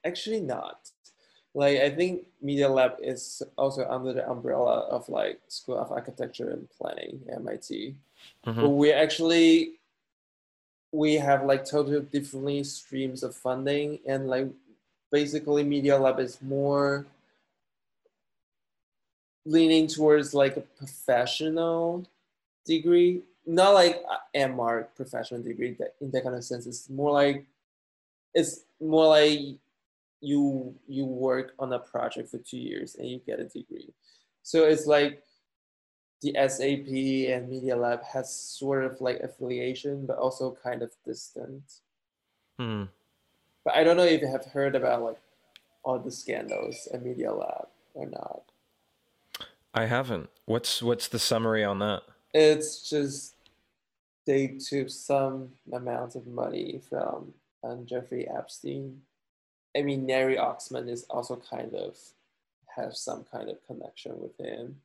actually, 0.05 0.39
not. 0.39 0.89
Like 1.53 1.79
I 1.79 1.89
think 1.89 2.27
Media 2.41 2.69
Lab 2.69 2.93
is 3.01 3.43
also 3.57 3.85
under 3.87 4.13
the 4.13 4.27
umbrella 4.27 4.87
of 4.89 5.07
like 5.09 5.41
School 5.49 5.77
of 5.77 5.91
Architecture 5.91 6.49
and 6.49 6.67
Planning, 6.71 7.19
MIT. 7.35 7.95
Mm-hmm. 8.47 8.61
But 8.61 8.69
we 8.69 8.91
actually 8.91 9.79
we 10.93 11.15
have 11.15 11.43
like 11.43 11.65
totally 11.65 11.99
differently 12.01 12.63
streams 12.63 13.23
of 13.23 13.35
funding 13.35 13.99
and 14.05 14.27
like 14.27 14.47
basically 15.11 15.63
Media 15.63 15.97
Lab 15.97 16.19
is 16.19 16.39
more 16.41 17.05
leaning 19.43 19.87
towards 19.87 20.35
like 20.35 20.55
a 20.55 20.61
professional 20.61 22.07
degree, 22.65 23.23
not 23.45 23.73
like 23.73 24.03
MArch 24.35 24.87
professional 24.95 25.41
degree 25.41 25.75
that 25.79 25.95
in 25.99 26.11
that 26.11 26.23
kind 26.23 26.35
of 26.35 26.43
sense. 26.43 26.67
It's 26.67 26.87
more 26.89 27.11
like 27.11 27.43
it's 28.35 28.61
more 28.79 29.07
like 29.07 29.39
you 30.21 30.75
you 30.87 31.05
work 31.05 31.53
on 31.57 31.73
a 31.73 31.79
project 31.79 32.29
for 32.29 32.37
two 32.37 32.57
years 32.59 32.95
and 32.95 33.09
you 33.09 33.19
get 33.25 33.39
a 33.39 33.45
degree. 33.45 33.91
So 34.43 34.65
it's 34.65 34.85
like 34.85 35.23
the 36.23 36.33
SAP 36.47 36.87
and 37.35 37.49
Media 37.49 37.75
Lab 37.75 38.01
has 38.03 38.33
sort 38.33 38.85
of 38.85 38.99
like 39.01 39.19
affiliation, 39.19 40.05
but 40.05 40.17
also 40.17 40.57
kind 40.63 40.81
of 40.81 40.91
distant. 41.05 41.81
Hmm. 42.57 42.85
But 43.65 43.75
I 43.75 43.83
don't 43.83 43.97
know 43.97 44.03
if 44.03 44.21
you 44.21 44.27
have 44.27 44.45
heard 44.45 44.75
about 44.75 45.03
like 45.03 45.19
all 45.83 45.99
the 45.99 46.11
scandals 46.11 46.87
at 46.93 47.03
Media 47.03 47.31
Lab 47.31 47.67
or 47.93 48.07
not. 48.07 48.43
I 49.73 49.85
haven't. 49.85 50.29
What's 50.45 50.81
what's 50.81 51.07
the 51.07 51.19
summary 51.19 51.63
on 51.63 51.79
that? 51.79 52.03
It's 52.33 52.89
just 52.89 53.35
they 54.25 54.47
took 54.47 54.89
some 54.89 55.49
amount 55.71 56.15
of 56.15 56.25
money 56.25 56.81
from 56.89 57.33
um, 57.63 57.85
Jeffrey 57.85 58.27
Epstein. 58.27 59.01
I 59.75 59.81
mean, 59.81 60.05
Neri 60.05 60.37
Oxman 60.37 60.87
is 60.87 61.03
also 61.09 61.35
kind 61.35 61.73
of 61.73 61.97
have 62.75 62.95
some 62.95 63.25
kind 63.29 63.49
of 63.49 63.57
connection 63.67 64.13
with 64.21 64.37
him. 64.37 64.77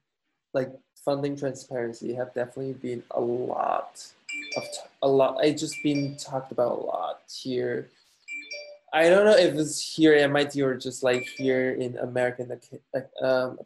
Like 0.53 0.73
funding 1.05 1.37
transparency 1.37 2.15
have 2.15 2.35
definitely 2.35 2.75
been 2.75 3.03
a 3.13 3.21
lot 3.21 4.05
of 4.57 4.65
a 5.03 5.09
lot. 5.09 5.39
I 5.41 5.53
just 5.53 5.77
been 5.83 6.17
talked 6.17 6.53
about 6.53 6.79
a 6.79 6.81
lot 6.81 7.21
here. 7.33 7.91
I 8.93 9.09
don't 9.11 9.27
know 9.27 9.37
if 9.37 9.55
it's 9.55 9.95
here 9.95 10.15
at 10.15 10.23
MIT 10.23 10.61
or 10.63 10.75
just 10.75 11.03
like 11.03 11.27
here 11.37 11.73
in 11.73 11.99
American 11.99 12.59
um, 13.23 13.59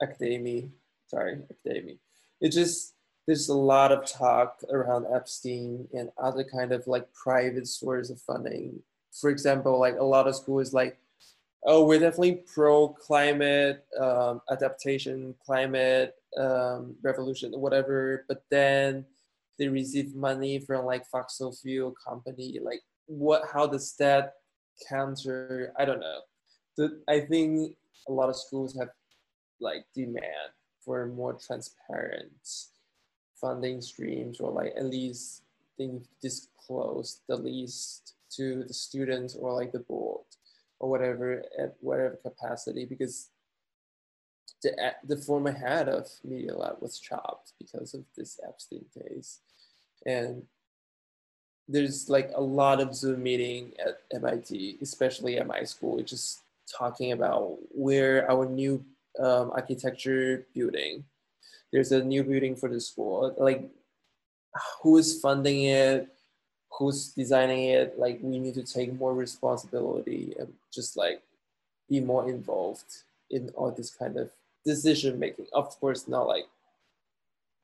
academy. 0.00 0.70
Sorry, 1.06 1.38
academy. 1.50 1.98
It 2.40 2.50
just 2.50 2.94
there's 3.26 3.48
a 3.48 3.54
lot 3.56 3.92
of 3.92 4.04
talk 4.04 4.60
around 4.70 5.06
Epstein 5.14 5.88
and 5.94 6.10
other 6.18 6.44
kind 6.44 6.72
of 6.72 6.86
like 6.86 7.12
private 7.14 7.68
sources 7.68 8.10
of 8.10 8.20
funding. 8.20 8.82
For 9.12 9.30
example, 9.30 9.78
like 9.78 9.96
a 9.98 10.04
lot 10.04 10.26
of 10.26 10.34
schools 10.34 10.72
like, 10.72 10.98
oh, 11.64 11.84
we're 11.84 12.00
definitely 12.00 12.42
pro 12.54 12.88
climate 12.88 13.84
um, 14.00 14.40
adaptation, 14.50 15.34
climate 15.44 16.14
um, 16.38 16.94
revolution, 17.02 17.52
whatever. 17.52 18.24
But 18.28 18.44
then 18.50 19.04
they 19.58 19.68
receive 19.68 20.14
money 20.14 20.58
from 20.58 20.84
like 20.84 21.06
fossil 21.06 21.52
fuel 21.52 21.94
company. 22.06 22.58
Like, 22.62 22.80
what? 23.06 23.42
How 23.52 23.66
does 23.66 23.94
that 23.98 24.34
counter? 24.88 25.72
I 25.78 25.84
don't 25.84 26.00
know. 26.00 26.20
The, 26.76 27.02
I 27.08 27.20
think 27.20 27.76
a 28.08 28.12
lot 28.12 28.28
of 28.28 28.36
schools 28.36 28.76
have 28.78 28.88
like 29.60 29.84
demand 29.94 30.52
for 30.84 31.06
more 31.06 31.34
transparent 31.34 32.32
funding 33.40 33.80
streams 33.80 34.40
or 34.40 34.50
like 34.50 34.72
at 34.76 34.86
least 34.86 35.42
things 35.76 36.06
disclose 36.20 37.20
the 37.28 37.36
least 37.36 38.14
to 38.30 38.64
the 38.64 38.74
students 38.74 39.34
or 39.34 39.52
like 39.52 39.72
the 39.72 39.80
board 39.80 40.24
or 40.82 40.90
whatever 40.90 41.44
at 41.58 41.76
whatever 41.80 42.16
capacity 42.16 42.84
because 42.84 43.30
the, 44.62 44.94
the 45.04 45.16
former 45.16 45.52
head 45.52 45.88
of 45.88 46.08
Media 46.24 46.54
Lab 46.54 46.76
was 46.80 46.98
chopped 46.98 47.52
because 47.58 47.94
of 47.94 48.04
this 48.16 48.38
Epstein 48.46 48.84
case. 48.92 49.38
And 50.04 50.42
there's 51.68 52.08
like 52.08 52.32
a 52.34 52.40
lot 52.40 52.80
of 52.80 52.94
Zoom 52.94 53.22
meeting 53.22 53.72
at 53.78 54.00
MIT, 54.12 54.78
especially 54.82 55.38
at 55.38 55.46
my 55.46 55.62
school, 55.62 56.02
just 56.02 56.40
talking 56.78 57.12
about 57.12 57.58
where 57.70 58.28
our 58.30 58.46
new 58.46 58.84
um, 59.20 59.52
architecture 59.54 60.46
building. 60.54 61.04
There's 61.72 61.92
a 61.92 62.02
new 62.02 62.24
building 62.24 62.56
for 62.56 62.68
the 62.68 62.80
school. 62.80 63.34
Like, 63.38 63.70
who 64.82 64.98
is 64.98 65.20
funding 65.20 65.64
it? 65.64 66.08
Who's 66.78 67.08
designing 67.08 67.64
it? 67.64 67.98
Like, 67.98 68.20
we 68.22 68.38
need 68.38 68.54
to 68.54 68.62
take 68.62 68.98
more 68.98 69.14
responsibility 69.14 70.34
and 70.38 70.52
just 70.72 70.96
like 70.96 71.22
be 71.88 72.00
more 72.00 72.28
involved 72.28 73.02
in 73.30 73.50
all 73.50 73.70
this 73.70 73.90
kind 73.90 74.16
of 74.16 74.30
decision 74.64 75.18
making. 75.18 75.46
Of 75.52 75.78
course, 75.80 76.08
not 76.08 76.26
like, 76.26 76.44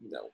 you 0.00 0.10
know, 0.10 0.30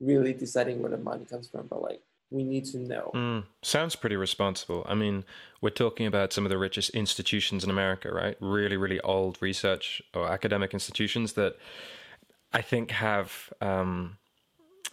really 0.00 0.32
deciding 0.32 0.80
where 0.80 0.90
the 0.90 0.96
money 0.96 1.24
comes 1.24 1.48
from, 1.48 1.66
but 1.66 1.82
like 1.82 2.00
we 2.30 2.44
need 2.44 2.64
to 2.66 2.78
know. 2.78 3.10
Mm, 3.14 3.44
sounds 3.62 3.96
pretty 3.96 4.16
responsible. 4.16 4.86
I 4.88 4.94
mean, 4.94 5.24
we're 5.60 5.70
talking 5.70 6.06
about 6.06 6.32
some 6.32 6.46
of 6.46 6.50
the 6.50 6.58
richest 6.58 6.90
institutions 6.90 7.64
in 7.64 7.70
America, 7.70 8.12
right? 8.12 8.36
Really, 8.40 8.76
really 8.76 9.00
old 9.00 9.38
research 9.40 10.00
or 10.14 10.28
academic 10.28 10.72
institutions 10.72 11.32
that 11.34 11.56
I 12.52 12.62
think 12.62 12.92
have, 12.92 13.52
um, 13.60 14.16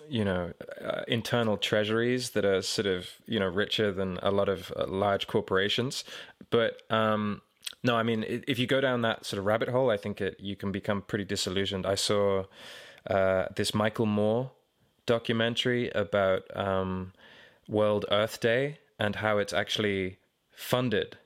you 0.10 0.24
know, 0.26 0.54
uh, 0.84 1.02
internal 1.08 1.58
treasuries 1.58 2.32
that 2.32 2.46
are 2.46 2.62
sort 2.62 2.88
of, 2.88 3.10
you 3.26 3.40
know, 3.40 3.48
richer 3.48 3.92
than 3.92 4.18
a 4.22 4.32
lot 4.32 4.50
of 4.50 4.72
uh, 4.76 4.86
large 4.88 5.28
corporations. 5.28 6.04
But 6.50 6.82
um, 6.90 7.42
no, 7.84 7.96
I 7.96 8.04
mean, 8.04 8.26
if 8.48 8.60
you 8.60 8.68
go 8.68 8.82
down 8.82 9.02
that 9.02 9.26
sort 9.26 9.40
of 9.40 9.46
rabbit 9.46 9.70
hole, 9.70 9.90
I 9.90 9.98
think 9.98 10.22
it, 10.22 10.38
you 10.40 10.56
can 10.56 10.72
become 10.72 11.02
pretty 11.02 11.26
disillusioned. 11.26 11.86
I 11.86 11.96
saw 11.96 12.46
uh, 13.10 13.46
this 13.56 13.74
Michael 13.74 14.06
Moore 14.06 14.52
documentary 15.06 15.90
about 15.92 16.44
um, 16.56 17.14
World 17.68 18.06
Earth 18.12 18.40
Day 18.40 18.80
and 19.00 19.16
how 19.16 19.38
it's 19.38 19.54
actually 19.54 20.18
funded 20.52 21.18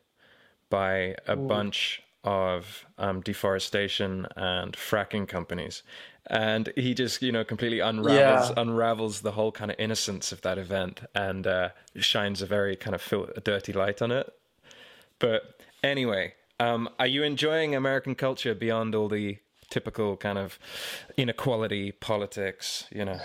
by 0.70 1.16
a 1.28 1.38
Ooh. 1.38 1.48
bunch 1.48 2.04
of 2.24 2.86
um, 2.98 3.22
deforestation 3.22 4.28
and 4.36 4.76
fracking 4.76 5.28
companies. 5.28 5.84
And 6.28 6.72
he 6.76 6.94
just, 6.94 7.22
you 7.22 7.32
know, 7.32 7.44
completely 7.44 7.80
unravels 7.80 8.50
yeah. 8.50 8.62
unravels 8.62 9.22
the 9.22 9.32
whole 9.32 9.52
kind 9.52 9.72
of 9.72 9.80
innocence 9.80 10.32
of 10.32 10.42
that 10.42 10.58
event 10.58 11.02
and 11.16 11.48
uh, 11.48 11.70
shines 11.96 12.42
a 12.42 12.46
very 12.46 12.76
kind 12.76 12.94
of 12.94 13.02
fil- 13.02 13.30
dirty 13.44 13.74
light 13.74 14.02
on 14.02 14.12
it. 14.12 14.32
But 15.20 15.60
anyway, 15.84 16.36
um, 16.60 16.90
are 17.00 17.08
you 17.08 17.24
enjoying 17.24 17.76
American 17.76 18.16
culture 18.16 18.54
beyond 18.54 18.94
all 18.94 19.10
the 19.10 19.40
typical 19.70 20.16
kind 20.16 20.38
of 20.38 20.60
inequality 21.18 21.92
politics? 21.92 22.86
You 22.92 23.06
know. 23.06 23.20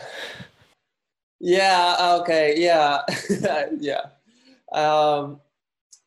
Yeah. 1.38 2.18
Okay. 2.22 2.54
Yeah. 2.56 3.02
yeah. 3.78 4.06
Um, 4.72 5.40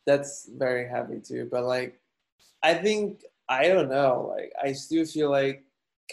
that's 0.06 0.50
very 0.58 0.90
happy 0.90 1.20
too. 1.20 1.48
But 1.52 1.66
like, 1.66 2.00
I 2.64 2.74
think 2.74 3.24
I 3.48 3.68
don't 3.68 3.90
know. 3.90 4.34
Like, 4.36 4.52
I 4.62 4.74
still 4.74 5.06
feel 5.06 5.30
like 5.30 5.64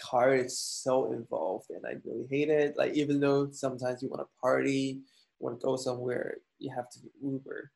car 0.00 0.34
is 0.34 0.58
so 0.58 1.12
involved, 1.12 1.70
and 1.70 1.84
I 1.86 1.94
really 2.04 2.26
hate 2.28 2.48
it. 2.48 2.76
Like, 2.76 2.94
even 2.94 3.20
though 3.20 3.50
sometimes 3.50 4.02
you 4.02 4.08
want 4.08 4.22
to 4.22 4.40
party, 4.40 5.00
want 5.38 5.58
to 5.58 5.64
go 5.64 5.76
somewhere, 5.76 6.36
you 6.58 6.72
have 6.74 6.90
to 6.90 6.98
Uber. 7.22 7.70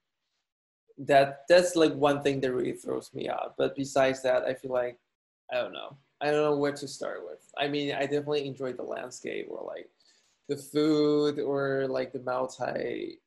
That 0.98 1.44
that's 1.48 1.76
like 1.76 1.94
one 1.94 2.22
thing 2.22 2.40
that 2.40 2.52
really 2.52 2.72
throws 2.72 3.12
me 3.14 3.28
out. 3.28 3.54
But 3.56 3.74
besides 3.74 4.22
that, 4.22 4.44
I 4.44 4.54
feel 4.54 4.72
like 4.72 4.98
I 5.50 5.56
don't 5.56 5.72
know. 5.72 5.96
I 6.20 6.26
don't 6.26 6.42
know 6.42 6.56
where 6.56 6.72
to 6.72 6.88
start 6.88 7.22
with. 7.24 7.40
I 7.56 7.68
mean, 7.68 7.94
I 7.94 8.02
definitely 8.02 8.46
enjoy 8.46 8.74
the 8.74 8.82
landscape 8.82 9.46
or 9.48 9.64
like 9.66 9.88
the 10.48 10.56
food 10.56 11.38
or 11.38 11.86
like 11.88 12.12
the 12.12 12.20
multi 12.20 13.18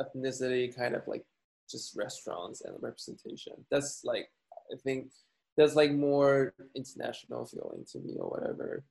ethnicity 0.00 0.74
kind 0.74 0.94
of 0.94 1.06
like 1.08 1.24
just 1.68 1.96
restaurants 1.96 2.60
and 2.60 2.74
representation. 2.80 3.54
That's 3.70 4.04
like 4.04 4.28
I 4.72 4.76
think 4.76 5.10
that's 5.56 5.74
like 5.74 5.92
more 5.92 6.54
international 6.74 7.44
feeling 7.46 7.84
to 7.92 7.98
me 7.98 8.16
or 8.18 8.28
whatever. 8.30 8.84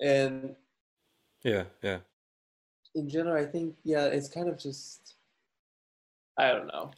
And 0.00 0.54
yeah, 1.42 1.64
yeah. 1.82 1.98
In 2.94 3.08
general, 3.08 3.36
I 3.36 3.46
think 3.46 3.74
yeah, 3.84 4.06
it's 4.06 4.28
kind 4.28 4.48
of 4.48 4.58
just 4.58 5.14
I 6.36 6.52
don't 6.52 6.68
know. 6.68 6.92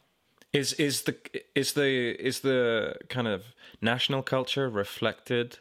Is 0.53 0.73
is 0.73 1.03
the 1.03 1.15
is 1.55 1.73
the 1.73 2.15
is 2.19 2.41
the 2.41 2.95
kind 3.09 3.27
of 3.27 3.45
national 3.81 4.21
culture 4.21 4.69
reflected 4.69 5.59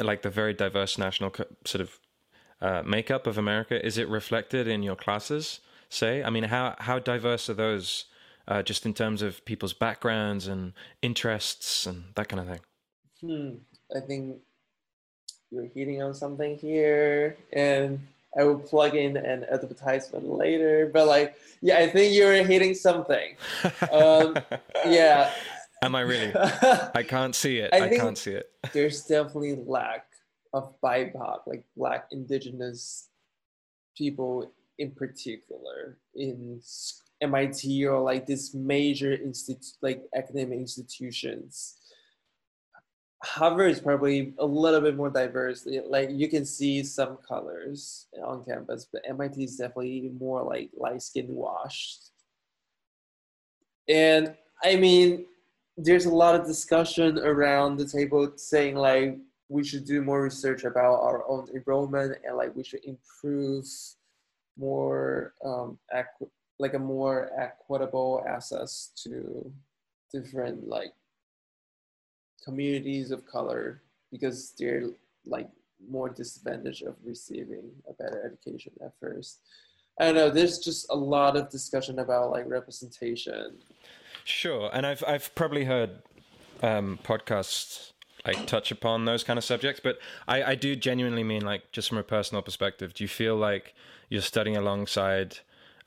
like 0.00 0.22
the 0.22 0.30
very 0.30 0.54
diverse 0.54 0.98
national 0.98 1.32
sort 1.64 1.80
of 1.80 1.98
uh, 2.60 2.82
makeup 2.84 3.26
of 3.26 3.36
America? 3.36 3.84
Is 3.84 3.98
it 3.98 4.08
reflected 4.08 4.66
in 4.66 4.82
your 4.82 4.96
classes? 4.96 5.60
Say, 5.88 6.22
I 6.22 6.30
mean, 6.30 6.44
how 6.44 6.74
how 6.78 6.98
diverse 6.98 7.50
are 7.50 7.54
those, 7.54 8.06
uh, 8.48 8.62
just 8.62 8.86
in 8.86 8.94
terms 8.94 9.22
of 9.22 9.44
people's 9.44 9.72
backgrounds 9.72 10.46
and 10.46 10.72
interests 11.00 11.86
and 11.86 12.04
that 12.14 12.28
kind 12.28 12.40
of 12.40 12.48
thing? 12.48 12.60
Hmm. 13.20 13.96
I 13.96 14.00
think 14.00 14.38
you're 15.50 15.68
hitting 15.74 16.02
on 16.02 16.14
something 16.14 16.56
here, 16.56 17.36
and 17.52 18.00
I 18.38 18.44
will 18.44 18.58
plug 18.58 18.94
in 18.94 19.16
an 19.16 19.44
advertisement 19.50 20.28
later. 20.28 20.90
But 20.92 21.06
like, 21.06 21.36
yeah, 21.60 21.78
I 21.78 21.88
think 21.88 22.14
you're 22.14 22.42
hitting 22.44 22.74
something. 22.74 23.36
Um, 23.92 24.36
yeah. 24.86 25.30
Am 25.82 25.94
I 25.94 26.00
really? 26.00 26.32
I 26.94 27.04
can't 27.06 27.34
see 27.34 27.58
it. 27.58 27.70
I, 27.74 27.86
I 27.86 27.88
can't 27.96 28.16
see 28.16 28.30
it. 28.30 28.50
there's 28.72 29.04
definitely 29.04 29.56
lack 29.66 30.06
of 30.52 30.74
BIPOC, 30.80 31.40
like 31.46 31.64
Black 31.76 32.06
Indigenous 32.10 33.08
people 33.96 34.52
in 34.78 34.92
particular 34.92 35.98
in 36.14 36.60
MIT 37.22 37.86
or 37.86 38.00
like 38.00 38.26
this 38.26 38.52
major 38.52 39.12
institute, 39.12 39.76
like 39.80 40.02
academic 40.14 40.58
institutions. 40.58 41.76
Harvard 43.22 43.70
is 43.70 43.80
probably 43.80 44.34
a 44.38 44.44
little 44.44 44.80
bit 44.80 44.96
more 44.96 45.08
diverse. 45.08 45.66
Like 45.86 46.10
you 46.10 46.28
can 46.28 46.44
see 46.44 46.82
some 46.82 47.18
colors 47.26 48.08
on 48.22 48.44
campus, 48.44 48.88
but 48.92 49.02
MIT 49.08 49.44
is 49.44 49.56
definitely 49.56 50.10
more 50.18 50.42
like 50.42 50.70
light 50.76 51.02
skin 51.02 51.28
washed. 51.28 52.10
And 53.88 54.34
I 54.64 54.76
mean, 54.76 55.26
there's 55.76 56.06
a 56.06 56.14
lot 56.14 56.34
of 56.34 56.46
discussion 56.46 57.18
around 57.18 57.76
the 57.76 57.86
table 57.86 58.32
saying 58.36 58.74
like 58.74 59.18
we 59.48 59.64
should 59.64 59.84
do 59.84 60.02
more 60.02 60.22
research 60.22 60.64
about 60.64 61.00
our 61.02 61.28
own 61.28 61.46
enrollment 61.54 62.16
and 62.24 62.36
like 62.36 62.54
we 62.56 62.64
should 62.64 62.84
improve 62.84 63.66
more 64.58 65.34
um, 65.44 65.78
like 66.58 66.74
a 66.74 66.78
more 66.78 67.30
equitable 67.38 68.24
access 68.28 68.92
to 69.04 69.52
different 70.12 70.68
like 70.68 70.92
communities 72.44 73.10
of 73.10 73.26
color 73.26 73.82
because 74.10 74.52
they're 74.58 74.90
like 75.26 75.48
more 75.88 76.08
disadvantaged 76.08 76.82
of 76.84 76.94
receiving 77.04 77.70
a 77.88 77.92
better 77.94 78.22
education 78.24 78.72
at 78.84 78.92
first. 79.00 79.40
I 80.00 80.06
don't 80.06 80.14
know. 80.14 80.30
There's 80.30 80.58
just 80.58 80.86
a 80.90 80.96
lot 80.96 81.36
of 81.36 81.50
discussion 81.50 81.98
about 81.98 82.30
like 82.30 82.48
representation. 82.48 83.58
Sure, 84.24 84.70
and 84.72 84.86
I've 84.86 85.02
I've 85.06 85.34
probably 85.34 85.64
heard 85.64 85.90
um, 86.62 86.98
podcasts 87.02 87.92
like 88.24 88.46
touch 88.46 88.70
upon 88.70 89.04
those 89.04 89.24
kind 89.24 89.38
of 89.38 89.44
subjects, 89.44 89.80
but 89.82 89.98
I, 90.28 90.42
I 90.44 90.54
do 90.54 90.76
genuinely 90.76 91.24
mean 91.24 91.44
like 91.44 91.72
just 91.72 91.88
from 91.88 91.98
a 91.98 92.02
personal 92.02 92.40
perspective. 92.40 92.94
Do 92.94 93.04
you 93.04 93.08
feel 93.08 93.36
like 93.36 93.74
you're 94.08 94.22
studying 94.22 94.56
alongside? 94.56 95.38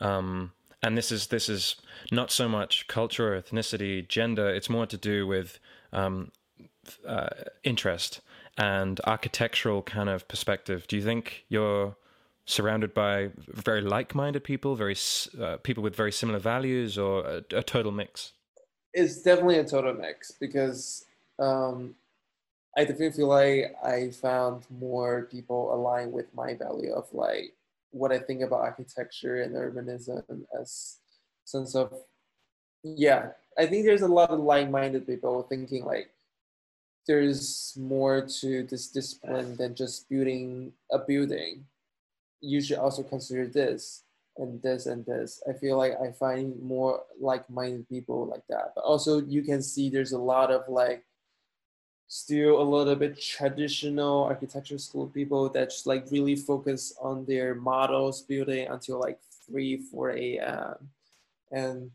Um, 0.02 0.52
and 0.82 0.98
this 0.98 1.12
is 1.12 1.28
this 1.28 1.50
is 1.50 1.76
not 2.12 2.32
so 2.32 2.48
much 2.48 2.88
culture, 2.88 3.42
ethnicity, 3.42 4.08
gender. 4.08 4.50
It's 4.50 4.70
more 4.70 4.86
to 4.86 4.98
do 4.98 5.26
with 5.26 5.60
um, 5.92 6.32
uh, 7.08 7.30
interest 7.64 8.22
and 8.58 9.02
architectural 9.06 9.82
kind 9.82 10.10
of 10.10 10.28
perspective. 10.28 10.88
Do 10.88 10.96
you 10.96 11.04
think 11.04 11.46
you're 11.50 11.96
surrounded 12.46 12.94
by 12.94 13.32
very 13.48 13.82
like-minded 13.82 14.44
people, 14.44 14.76
very 14.76 14.96
uh, 15.42 15.58
people 15.58 15.84
with 15.84 15.96
very 15.96 16.12
similar 16.12 16.40
values, 16.40 16.98
or 16.98 17.26
a, 17.26 17.38
a, 17.58 17.64
total 17.64 17.92
mix? 17.92 18.34
It's 18.94 19.22
definitely 19.22 19.58
a 19.58 19.66
total 19.66 19.94
mix 19.94 20.32
because 20.32 21.06
um, 21.40 21.96
I 22.78 22.82
definitely 22.82 23.12
feel 23.12 23.28
like 23.28 23.76
I 23.84 24.12
found 24.12 24.66
more 24.70 25.24
people 25.32 25.74
align 25.74 26.12
with 26.12 26.34
my 26.36 26.54
value 26.54 26.94
of 26.94 27.12
like 27.14 27.55
what 27.96 28.12
I 28.12 28.20
think 28.20 28.42
about 28.42 28.60
architecture 28.60 29.42
and 29.42 29.56
urbanism 29.56 30.44
as 30.60 31.00
sense 31.46 31.76
of 31.76 31.94
yeah. 32.84 33.30
I 33.58 33.66
think 33.66 33.86
there's 33.86 34.04
a 34.04 34.08
lot 34.08 34.30
of 34.30 34.40
like-minded 34.40 35.08
people 35.08 35.44
thinking 35.44 35.86
like 35.86 36.12
there's 37.08 37.74
more 37.80 38.22
to 38.42 38.64
this 38.64 38.88
discipline 38.88 39.56
than 39.56 39.76
just 39.76 40.10
building 40.10 40.74
a 40.92 41.00
building. 41.00 41.66
You 42.42 42.62
should 42.62 42.78
also 42.78 43.02
consider 43.02 43.48
this 43.48 44.04
and 44.38 44.62
this 44.62 44.86
and 44.88 45.06
this. 45.06 45.42
I 45.50 45.54
feel 45.54 45.78
like 45.78 45.94
I 46.02 46.12
find 46.12 46.62
more 46.62 47.02
like-minded 47.20 47.88
people 47.88 48.28
like 48.28 48.44
that. 48.50 48.74
But 48.76 48.84
also 48.84 49.22
you 49.22 49.42
can 49.42 49.64
see 49.64 49.90
there's 49.90 50.12
a 50.12 50.20
lot 50.20 50.52
of 50.52 50.68
like 50.68 51.06
still 52.08 52.62
a 52.62 52.64
little 52.64 52.96
bit 52.96 53.20
traditional 53.20 54.24
architecture 54.26 54.78
school 54.78 55.08
people 55.08 55.50
that 55.50 55.70
just 55.70 55.88
like 55.88 56.06
really 56.12 56.36
focus 56.36 56.94
on 57.02 57.26
their 57.26 57.56
models 57.56 58.22
building 58.22 58.68
until 58.68 59.00
like 59.00 59.20
3 59.48 59.78
4 59.78 60.12
a.m 60.12 60.90
and 61.52 61.92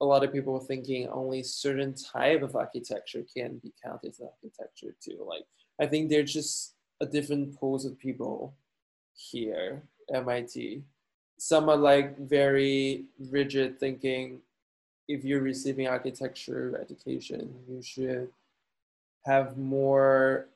a 0.00 0.04
lot 0.04 0.24
of 0.24 0.32
people 0.32 0.58
thinking 0.58 1.08
only 1.08 1.42
certain 1.42 1.94
type 1.94 2.42
of 2.42 2.56
architecture 2.56 3.24
can 3.34 3.58
be 3.58 3.72
counted 3.82 4.08
as 4.08 4.20
architecture 4.20 4.94
too. 5.00 5.24
Like 5.26 5.44
I 5.80 5.86
think 5.86 6.10
there's 6.10 6.32
just 6.32 6.74
a 7.00 7.06
different 7.06 7.58
pools 7.58 7.84
of 7.84 7.98
people 7.98 8.52
here 9.14 9.82
MIT. 10.12 10.82
Some 11.38 11.68
are 11.68 11.76
like 11.76 12.18
very 12.18 13.04
rigid 13.30 13.78
thinking 13.78 14.40
if 15.08 15.24
you're 15.24 15.40
receiving 15.40 15.88
architecture 15.88 16.78
education, 16.80 17.54
you 17.68 17.82
should 17.82 18.28
have 19.24 19.56
more 19.56 20.48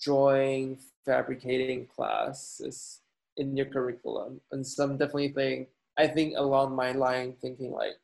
drawing, 0.00 0.78
fabricating 1.04 1.86
classes 1.86 3.00
in 3.36 3.56
your 3.56 3.66
curriculum. 3.66 4.40
And 4.52 4.66
some 4.66 4.96
definitely 4.96 5.32
think, 5.32 5.68
I 5.98 6.06
think 6.06 6.34
along 6.36 6.74
my 6.74 6.92
line 6.92 7.34
thinking 7.40 7.72
like 7.72 7.98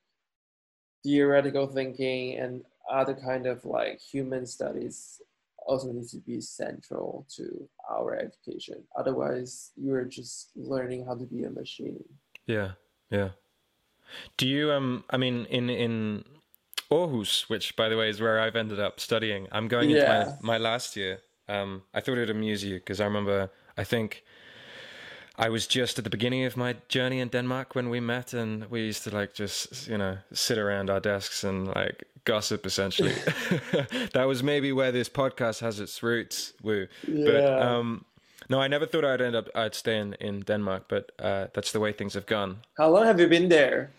theoretical 1.02 1.66
thinking 1.66 2.38
and 2.38 2.62
other 2.90 3.14
kind 3.14 3.46
of 3.46 3.64
like 3.64 4.00
human 4.00 4.46
studies 4.46 5.20
also 5.66 5.92
needs 5.92 6.10
to 6.10 6.18
be 6.18 6.40
central 6.40 7.26
to 7.36 7.68
our 7.88 8.16
education. 8.16 8.82
Otherwise, 8.98 9.70
you're 9.76 10.04
just 10.04 10.50
learning 10.56 11.06
how 11.06 11.14
to 11.14 11.24
be 11.24 11.44
a 11.44 11.50
machine. 11.50 12.02
Yeah, 12.46 12.72
yeah. 13.10 13.30
Do 14.36 14.48
you 14.48 14.72
um? 14.72 15.04
I 15.10 15.16
mean, 15.16 15.46
in 15.46 15.70
in 15.70 16.24
Aarhus, 16.90 17.48
which 17.48 17.76
by 17.76 17.88
the 17.88 17.96
way 17.96 18.08
is 18.08 18.20
where 18.20 18.40
I've 18.40 18.56
ended 18.56 18.80
up 18.80 19.00
studying. 19.00 19.46
I'm 19.52 19.68
going 19.68 19.90
into 19.90 20.02
yeah. 20.02 20.36
my, 20.40 20.54
my 20.54 20.58
last 20.58 20.96
year. 20.96 21.20
Um, 21.48 21.82
I 21.94 22.00
thought 22.00 22.16
it 22.16 22.20
would 22.20 22.30
amuse 22.30 22.64
you 22.64 22.74
because 22.74 23.00
I 23.00 23.04
remember. 23.04 23.50
I 23.76 23.84
think 23.84 24.24
I 25.36 25.48
was 25.48 25.66
just 25.66 25.98
at 25.98 26.04
the 26.04 26.10
beginning 26.10 26.44
of 26.44 26.56
my 26.56 26.76
journey 26.88 27.20
in 27.20 27.28
Denmark 27.28 27.74
when 27.74 27.88
we 27.88 27.98
met, 28.00 28.34
and 28.34 28.70
we 28.70 28.82
used 28.82 29.04
to 29.04 29.10
like 29.10 29.34
just 29.34 29.88
you 29.88 29.98
know 29.98 30.18
sit 30.32 30.58
around 30.58 30.90
our 30.90 31.00
desks 31.00 31.44
and 31.44 31.68
like 31.68 32.04
gossip. 32.24 32.66
Essentially, 32.66 33.14
that 34.12 34.24
was 34.26 34.42
maybe 34.42 34.72
where 34.72 34.92
this 34.92 35.08
podcast 35.08 35.60
has 35.60 35.80
its 35.80 36.02
roots. 36.02 36.52
Woo, 36.62 36.86
yeah. 37.06 37.24
but 37.24 37.62
um, 37.62 38.04
no, 38.48 38.60
I 38.60 38.68
never 38.68 38.84
thought 38.84 39.04
I'd 39.04 39.20
end 39.20 39.36
up 39.36 39.48
I'd 39.54 39.74
stay 39.74 39.98
in 39.98 40.14
in 40.14 40.40
Denmark, 40.40 40.84
but 40.88 41.12
uh, 41.18 41.46
that's 41.54 41.72
the 41.72 41.80
way 41.80 41.92
things 41.92 42.14
have 42.14 42.26
gone. 42.26 42.58
How 42.76 42.90
long 42.90 43.06
have 43.06 43.20
you 43.20 43.28
been 43.28 43.48
there? 43.48 43.90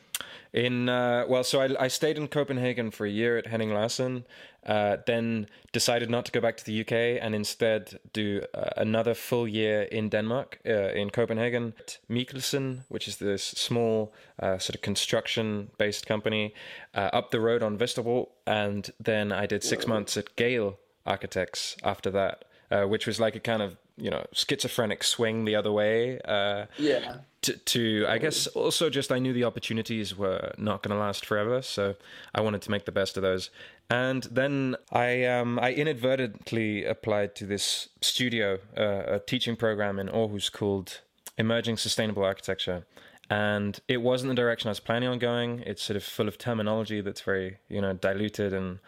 In 0.53 0.89
uh, 0.89 1.25
well, 1.29 1.45
so 1.45 1.61
I, 1.61 1.85
I 1.85 1.87
stayed 1.87 2.17
in 2.17 2.27
Copenhagen 2.27 2.91
for 2.91 3.05
a 3.05 3.09
year 3.09 3.37
at 3.37 3.47
Henning 3.47 3.73
Larsen, 3.73 4.25
uh, 4.65 4.97
then 5.05 5.47
decided 5.71 6.09
not 6.09 6.25
to 6.25 6.31
go 6.31 6.41
back 6.41 6.57
to 6.57 6.65
the 6.65 6.81
UK 6.81 7.23
and 7.23 7.33
instead 7.33 7.99
do 8.11 8.43
uh, 8.53 8.69
another 8.75 9.13
full 9.13 9.47
year 9.47 9.83
in 9.83 10.09
Denmark, 10.09 10.59
uh, 10.65 10.89
in 10.89 11.09
Copenhagen, 11.09 11.73
at 11.79 11.99
Mikkelsen, 12.09 12.81
which 12.89 13.07
is 13.07 13.17
this 13.17 13.43
small 13.43 14.13
uh, 14.39 14.57
sort 14.57 14.75
of 14.75 14.81
construction-based 14.81 16.05
company 16.05 16.53
uh, 16.93 17.09
up 17.13 17.31
the 17.31 17.39
road 17.39 17.63
on 17.63 17.77
Vesterbro, 17.77 18.27
and 18.45 18.91
then 18.99 19.31
I 19.31 19.45
did 19.45 19.63
six 19.63 19.87
months 19.87 20.17
at 20.17 20.35
Gehl 20.35 20.75
Architects 21.05 21.77
after 21.81 22.11
that, 22.11 22.43
which 22.89 23.07
was 23.07 23.19
like 23.19 23.35
a 23.35 23.39
kind 23.39 23.61
of 23.61 23.77
you 23.97 24.09
know 24.09 24.25
schizophrenic 24.33 25.03
swing 25.03 25.45
the 25.45 25.55
other 25.55 25.71
way. 25.71 26.19
Uh, 26.21 26.65
yeah. 26.77 27.17
To, 27.43 27.57
to 27.57 28.05
I 28.07 28.19
guess 28.19 28.47
also 28.47 28.89
just 28.89 29.11
I 29.11 29.17
knew 29.17 29.33
the 29.33 29.45
opportunities 29.45 30.15
were 30.15 30.53
not 30.57 30.83
going 30.83 30.95
to 30.95 31.01
last 31.01 31.25
forever, 31.25 31.61
so 31.61 31.95
I 32.35 32.41
wanted 32.41 32.61
to 32.63 32.71
make 32.71 32.85
the 32.85 32.91
best 32.91 33.17
of 33.17 33.23
those. 33.23 33.49
And 33.89 34.23
then 34.23 34.75
I 34.91 35.25
um, 35.25 35.59
I 35.59 35.73
inadvertently 35.73 36.85
applied 36.85 37.35
to 37.35 37.45
this 37.45 37.89
studio, 38.01 38.59
uh, 38.77 39.15
a 39.15 39.19
teaching 39.19 39.55
program 39.55 39.99
in 39.99 40.07
Aarhus 40.07 40.51
called 40.51 41.01
Emerging 41.37 41.77
Sustainable 41.77 42.23
Architecture. 42.23 42.85
And 43.29 43.79
it 43.87 44.01
wasn't 44.01 44.29
the 44.29 44.35
direction 44.35 44.67
I 44.67 44.71
was 44.71 44.81
planning 44.81 45.07
on 45.07 45.17
going. 45.17 45.61
It's 45.65 45.81
sort 45.81 45.95
of 45.95 46.03
full 46.03 46.27
of 46.27 46.37
terminology 46.37 46.99
that's 46.99 47.21
very, 47.21 47.59
you 47.69 47.79
know, 47.79 47.93
diluted 47.93 48.53
and 48.53 48.79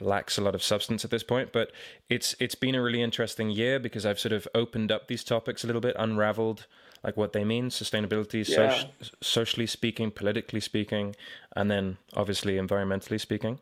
lacks 0.00 0.38
a 0.38 0.40
lot 0.40 0.54
of 0.54 0.62
substance 0.62 1.04
at 1.04 1.10
this 1.10 1.22
point. 1.22 1.52
But 1.52 1.72
it's 2.08 2.34
it's 2.38 2.54
been 2.54 2.74
a 2.74 2.82
really 2.82 3.02
interesting 3.02 3.50
year 3.50 3.78
because 3.78 4.04
I've 4.06 4.18
sort 4.18 4.32
of 4.32 4.46
opened 4.54 4.92
up 4.92 5.08
these 5.08 5.24
topics 5.24 5.64
a 5.64 5.66
little 5.66 5.82
bit, 5.82 5.96
unraveled 5.98 6.66
like 7.04 7.16
what 7.16 7.32
they 7.32 7.44
mean, 7.44 7.68
sustainability, 7.70 8.46
yeah. 8.48 8.82
so- 9.00 9.10
socially 9.20 9.66
speaking, 9.66 10.10
politically 10.10 10.60
speaking, 10.60 11.14
and 11.54 11.70
then 11.70 11.96
obviously 12.14 12.54
environmentally 12.54 13.20
speaking. 13.20 13.60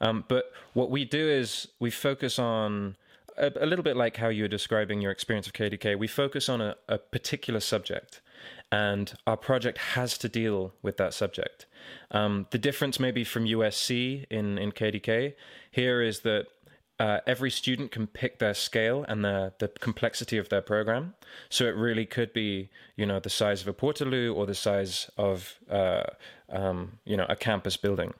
Um, 0.00 0.24
but 0.28 0.52
what 0.72 0.90
we 0.90 1.04
do 1.04 1.28
is 1.28 1.68
we 1.78 1.90
focus 1.90 2.38
on 2.38 2.96
a, 3.36 3.52
a, 3.60 3.66
little 3.66 3.82
bit 3.82 3.96
like 3.96 4.16
how 4.16 4.28
you 4.28 4.44
were 4.44 4.48
describing 4.48 5.02
your 5.02 5.10
experience 5.10 5.46
of 5.46 5.52
KDK. 5.52 5.98
We 5.98 6.06
focus 6.06 6.48
on 6.48 6.60
a, 6.62 6.76
a 6.88 6.96
particular 6.96 7.60
subject, 7.60 8.22
and 8.72 9.14
our 9.26 9.36
project 9.36 9.78
has 9.78 10.16
to 10.18 10.28
deal 10.28 10.72
with 10.82 10.96
that 10.96 11.14
subject. 11.14 11.66
Um, 12.10 12.46
the 12.50 12.58
difference 12.58 13.00
maybe 13.00 13.24
from 13.24 13.44
USC 13.44 14.26
in, 14.30 14.58
in 14.58 14.72
KDK 14.72 15.34
here 15.70 16.02
is 16.02 16.20
that 16.20 16.46
uh, 17.00 17.20
every 17.26 17.50
student 17.50 17.90
can 17.90 18.06
pick 18.06 18.38
their 18.38 18.52
scale 18.52 19.06
and 19.08 19.24
the 19.24 19.54
the 19.58 19.68
complexity 19.68 20.36
of 20.36 20.50
their 20.50 20.60
program. 20.60 21.14
So 21.48 21.64
it 21.64 21.74
really 21.74 22.04
could 22.04 22.34
be, 22.34 22.68
you 22.94 23.06
know, 23.06 23.18
the 23.18 23.30
size 23.30 23.62
of 23.62 23.68
a 23.68 23.72
Portaloo 23.72 24.36
or 24.36 24.44
the 24.44 24.54
size 24.54 25.10
of, 25.16 25.58
uh, 25.70 26.02
um, 26.50 26.98
you 27.06 27.16
know, 27.16 27.24
a 27.26 27.36
campus 27.36 27.78
building. 27.78 28.12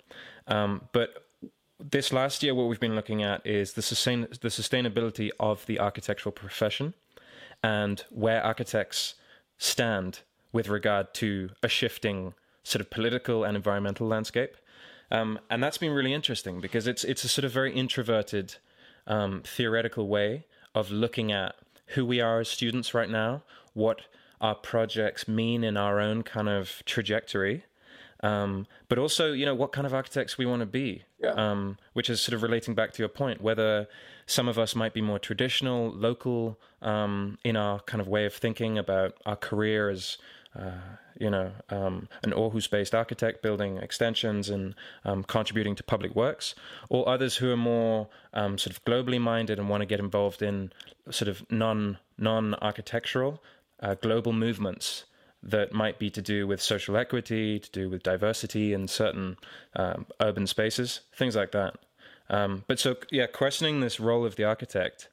Um, 0.46 0.88
but 0.92 1.26
this 1.78 2.11
last 2.11 2.42
year, 2.42 2.55
what 2.55 2.68
we've 2.68 2.80
been 2.80 2.94
looking 2.94 3.22
at 3.22 3.46
is 3.46 3.74
the 3.74 3.82
sustain 3.82 4.22
the 4.40 4.48
sustainability 4.48 5.28
of 5.38 5.66
the 5.66 5.78
architectural 5.78 6.32
profession 6.32 6.94
and 7.62 8.05
where 8.09 8.42
architects 8.42 9.14
stand 9.59 10.20
with 10.53 10.68
regard 10.68 11.14
to 11.14 11.51
a 11.62 11.68
shifting 11.68 12.34
sort 12.62 12.80
of 12.80 12.90
political 12.90 13.44
and 13.44 13.57
environmental 13.57 14.07
landscape. 14.07 14.57
Um, 15.11 15.38
and 15.51 15.62
that's 15.62 15.78
been 15.78 15.92
really 15.92 16.14
interesting 16.14 16.61
because 16.61 16.86
it's 16.86 17.03
it's 17.05 17.24
a 17.24 17.28
sort 17.28 17.44
of 17.44 17.53
very 17.53 17.72
introverted, 17.74 18.57
um, 19.07 19.42
theoretical 19.44 20.07
way 20.07 20.46
of 20.74 20.90
looking 20.90 21.32
at 21.32 21.57
who 21.88 22.07
we 22.07 22.20
are 22.20 22.40
as 22.40 22.48
students 22.48 22.94
right 22.94 23.11
now, 23.11 23.42
what 23.74 24.03
our 24.40 24.55
projects 24.55 25.26
mean 25.26 25.64
in 25.64 25.76
our 25.76 26.01
own 26.01 26.22
kind 26.22 26.48
of 26.48 26.82
trajectory, 26.86 27.64
um, 28.22 28.66
but 28.88 28.98
also 28.98 29.32
you 29.32 29.44
know 29.44 29.55
what 29.55 29.72
kind 29.72 29.86
of 29.86 29.92
architects 29.92 30.38
we 30.38 30.46
want 30.46 30.61
to 30.61 30.66
be. 30.66 31.03
Yeah. 31.18 31.32
Um, 31.32 31.76
which 31.92 32.09
is 32.09 32.20
sort 32.20 32.34
of 32.34 32.42
relating 32.42 32.74
back 32.74 32.92
to 32.92 33.03
your 33.03 33.09
point, 33.09 33.42
whether 33.42 33.88
some 34.26 34.48
of 34.48 34.59
us 34.59 34.76
might 34.76 34.94
be 34.94 35.03
more 35.03 35.18
traditional, 35.18 35.90
local 35.90 36.59
um, 36.82 37.36
in 37.44 37.57
our 37.57 37.80
kind 37.80 38.01
of 38.01 38.07
way 38.07 38.24
of 38.24 38.32
thinking 38.32 38.78
about 38.78 39.16
our 39.26 39.36
career 39.36 39.90
as 39.90 40.16
uh, 40.59 40.96
you 41.18 41.30
know, 41.30 41.53
um, 41.68 42.09
an 42.22 42.32
Aarhus-based 42.32 42.94
architect 42.94 43.42
building 43.42 43.76
extensions 43.78 44.48
and 44.48 44.74
um, 45.05 45.22
contributing 45.22 45.74
to 45.76 45.82
public 45.82 46.14
works, 46.16 46.55
or 46.88 47.09
others 47.09 47.36
who 47.36 47.51
are 47.51 47.57
more 47.57 48.09
um, 48.32 48.59
sort 48.59 48.74
of 48.76 48.84
globally 48.84 49.20
minded 49.20 49.59
and 49.59 49.68
want 49.68 49.82
to 49.82 49.86
get 49.86 50.01
involved 50.01 50.42
in 50.42 50.72
sort 51.11 51.28
of 51.28 51.44
non 51.51 51.98
non 52.18 52.55
architectural 52.57 53.42
uh, 53.80 53.94
global 53.94 54.32
movements 54.32 55.05
that 55.42 55.72
might 55.72 55.98
be 55.98 56.11
to 56.11 56.20
do 56.20 56.46
with 56.46 56.61
social 56.61 56.96
equity, 56.96 57.59
to 57.59 57.70
do 57.70 57.88
with 57.88 58.03
diversity 58.03 58.72
in 58.72 58.86
certain 58.88 59.36
um, 59.74 60.07
urban 60.20 60.46
spaces, 60.46 61.01
things 61.14 61.34
like 61.34 61.53
that. 61.53 61.76
Um, 62.28 62.64
but 62.66 62.78
so 62.78 62.96
yeah, 63.11 63.26
questioning 63.26 63.80
this 63.80 63.98
role 63.98 64.24
of 64.24 64.36
the 64.36 64.44
architect 64.44 65.09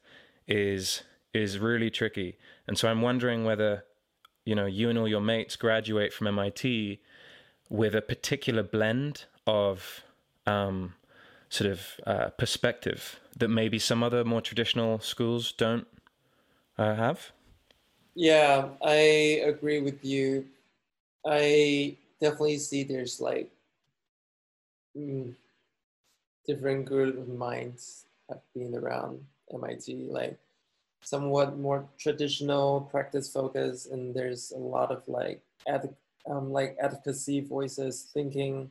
is 0.46 1.02
is 1.34 1.58
really 1.58 1.90
tricky, 1.90 2.38
and 2.66 2.78
so 2.78 2.88
I'm 2.88 3.02
wondering 3.02 3.44
whether 3.44 3.84
you 4.48 4.54
know 4.54 4.64
you 4.64 4.88
and 4.88 4.98
all 4.98 5.06
your 5.06 5.20
mates 5.20 5.56
graduate 5.56 6.10
from 6.10 6.26
MIT 6.26 6.98
with 7.68 7.94
a 7.94 8.00
particular 8.00 8.62
blend 8.62 9.26
of 9.46 10.02
um, 10.46 10.94
sort 11.50 11.70
of 11.70 11.80
uh, 12.06 12.28
perspective 12.30 13.20
that 13.36 13.48
maybe 13.48 13.78
some 13.78 14.02
other 14.02 14.24
more 14.24 14.40
traditional 14.40 15.00
schools 15.00 15.52
don't 15.52 15.86
uh, 16.78 16.94
have. 16.94 17.30
Yeah, 18.14 18.68
I 18.82 19.42
agree 19.44 19.82
with 19.82 20.02
you. 20.02 20.46
I 21.26 21.96
definitely 22.18 22.56
see 22.56 22.84
there's 22.84 23.20
like 23.20 23.50
mm, 24.96 25.34
different 26.46 26.86
group 26.86 27.18
of 27.18 27.28
minds 27.28 28.06
have 28.30 28.40
been 28.54 28.74
around 28.74 29.22
MIT, 29.52 30.08
like 30.08 30.38
somewhat 31.02 31.58
more 31.58 31.88
traditional 31.98 32.82
practice 32.82 33.30
focus, 33.30 33.86
and 33.86 34.14
there's 34.14 34.52
a 34.52 34.58
lot 34.58 34.90
of 34.90 35.02
like 35.08 35.42
ad, 35.66 35.94
um, 36.28 36.52
like 36.52 36.76
advocacy 36.80 37.40
voices 37.40 38.08
thinking, 38.12 38.70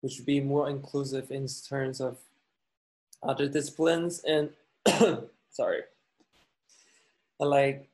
which 0.00 0.16
would 0.18 0.26
be 0.26 0.40
more 0.40 0.68
inclusive 0.68 1.30
in 1.30 1.46
terms 1.68 2.00
of 2.00 2.18
other 3.22 3.48
disciplines 3.48 4.22
and 4.24 4.50
sorry. 5.50 5.82
And 7.40 7.50
like 7.50 7.88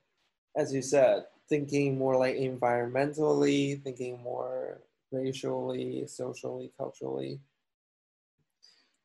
as 0.57 0.72
you 0.72 0.82
said 0.82 1.24
thinking 1.49 1.99
more 1.99 2.16
like 2.16 2.37
environmentally 2.37 3.82
thinking 3.82 4.22
more 4.22 4.78
racially 5.12 6.07
socially 6.07 6.72
culturally. 6.76 7.41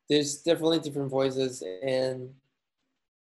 There's 0.10 0.38
definitely 0.42 0.80
different 0.80 1.12
voices 1.12 1.64
and 1.84 2.34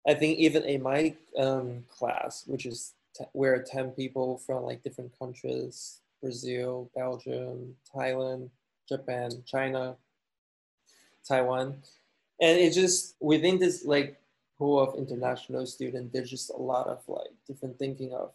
i 0.08 0.14
think 0.14 0.38
even 0.38 0.64
in 0.64 0.82
my 0.82 1.14
um, 1.38 1.84
class 1.90 2.44
which 2.48 2.66
is 2.66 2.94
t- 3.16 3.26
we're 3.34 3.62
10 3.62 3.92
people 3.92 4.38
from 4.38 4.64
like 4.64 4.84
different 4.84 5.12
countries 5.18 6.02
brazil 6.22 6.90
belgium 6.96 7.76
thailand 7.94 8.50
japan 8.88 9.32
china 9.46 9.96
taiwan 11.28 11.78
and 12.42 12.60
it 12.60 12.74
just 12.74 13.16
within 13.20 13.58
this 13.60 13.86
like 13.86 14.20
pool 14.58 14.80
of 14.80 14.96
international 14.96 15.66
students, 15.66 16.14
there's 16.14 16.30
just 16.30 16.50
a 16.50 16.58
lot 16.58 16.88
of 16.88 17.02
like 17.08 17.32
different 17.48 17.78
thinking 17.78 18.14
of 18.14 18.32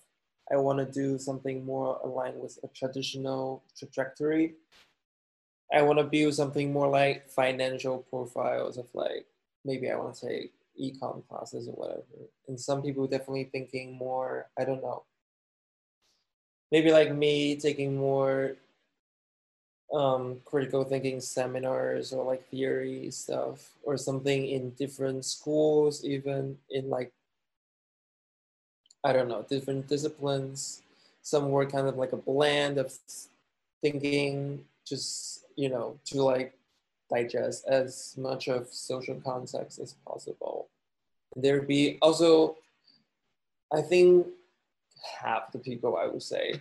I 0.52 0.56
want 0.56 0.78
to 0.78 0.84
do 0.84 1.18
something 1.18 1.64
more 1.64 2.00
aligned 2.02 2.40
with 2.40 2.58
a 2.64 2.68
traditional 2.68 3.62
trajectory. 3.78 4.54
I 5.72 5.82
want 5.82 6.00
to 6.00 6.04
build 6.04 6.34
something 6.34 6.72
more 6.72 6.88
like 6.88 7.28
financial 7.28 7.98
profiles 7.98 8.76
of 8.76 8.86
like 8.94 9.26
maybe 9.64 9.90
I 9.90 9.96
want 9.96 10.16
to 10.16 10.28
take 10.28 10.52
econ 10.78 11.26
classes 11.28 11.68
or 11.68 11.72
whatever. 11.72 12.28
And 12.48 12.58
some 12.58 12.82
people 12.82 13.06
definitely 13.06 13.44
thinking 13.44 13.96
more, 13.96 14.48
I 14.58 14.64
don't 14.64 14.82
know. 14.82 15.04
Maybe 16.72 16.92
like 16.92 17.14
me 17.14 17.56
taking 17.56 17.96
more 17.96 18.56
um, 19.92 20.40
critical 20.44 20.84
thinking 20.84 21.20
seminars 21.20 22.12
or 22.12 22.24
like 22.24 22.48
theory 22.48 23.10
stuff 23.10 23.70
or 23.82 23.96
something 23.96 24.46
in 24.46 24.70
different 24.70 25.24
schools, 25.24 26.04
even 26.04 26.58
in 26.70 26.88
like, 26.88 27.12
I 29.02 29.12
don't 29.12 29.28
know, 29.28 29.44
different 29.48 29.88
disciplines. 29.88 30.82
Some 31.22 31.50
were 31.50 31.66
kind 31.66 31.88
of 31.88 31.96
like 31.96 32.12
a 32.12 32.16
blend 32.16 32.78
of 32.78 32.92
thinking, 33.82 34.64
just, 34.86 35.44
you 35.56 35.68
know, 35.68 35.98
to 36.06 36.22
like 36.22 36.54
digest 37.12 37.66
as 37.66 38.14
much 38.16 38.48
of 38.48 38.68
social 38.68 39.20
context 39.20 39.78
as 39.78 39.94
possible. 40.06 40.68
There'd 41.36 41.68
be 41.68 41.98
also, 42.02 42.56
I 43.72 43.82
think 43.82 44.26
half 45.20 45.52
the 45.52 45.58
people 45.58 45.96
I 45.96 46.06
would 46.06 46.22
say 46.22 46.60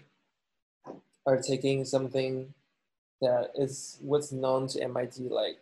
are 1.25 1.41
taking 1.41 1.85
something 1.85 2.53
that 3.21 3.51
is 3.55 3.97
what's 4.01 4.31
known 4.31 4.67
to 4.67 4.83
MIT 4.83 5.23
like 5.29 5.59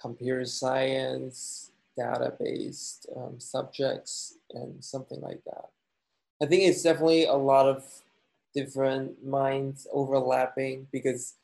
computer 0.00 0.44
science, 0.44 1.70
data-based 1.96 3.06
um, 3.16 3.38
subjects, 3.38 4.36
and 4.52 4.82
something 4.84 5.20
like 5.20 5.42
that. 5.46 5.70
I 6.42 6.46
think 6.46 6.64
it's 6.64 6.82
definitely 6.82 7.24
a 7.24 7.34
lot 7.34 7.66
of 7.66 7.84
different 8.54 9.24
minds 9.24 9.86
overlapping 9.92 10.88
because 10.92 11.34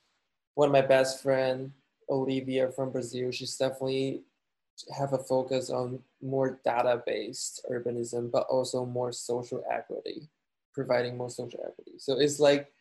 one 0.54 0.68
of 0.68 0.72
my 0.72 0.82
best 0.82 1.22
friend, 1.22 1.72
Olivia 2.08 2.70
from 2.70 2.90
Brazil, 2.90 3.30
she's 3.30 3.56
definitely 3.56 4.22
have 4.96 5.12
a 5.12 5.18
focus 5.18 5.70
on 5.70 6.00
more 6.22 6.58
data-based 6.64 7.64
urbanism, 7.70 8.30
but 8.30 8.46
also 8.48 8.84
more 8.84 9.12
social 9.12 9.62
equity, 9.70 10.28
providing 10.72 11.16
more 11.16 11.30
social 11.30 11.60
equity. 11.66 11.98
So 11.98 12.18
it's 12.18 12.40
like 12.40 12.72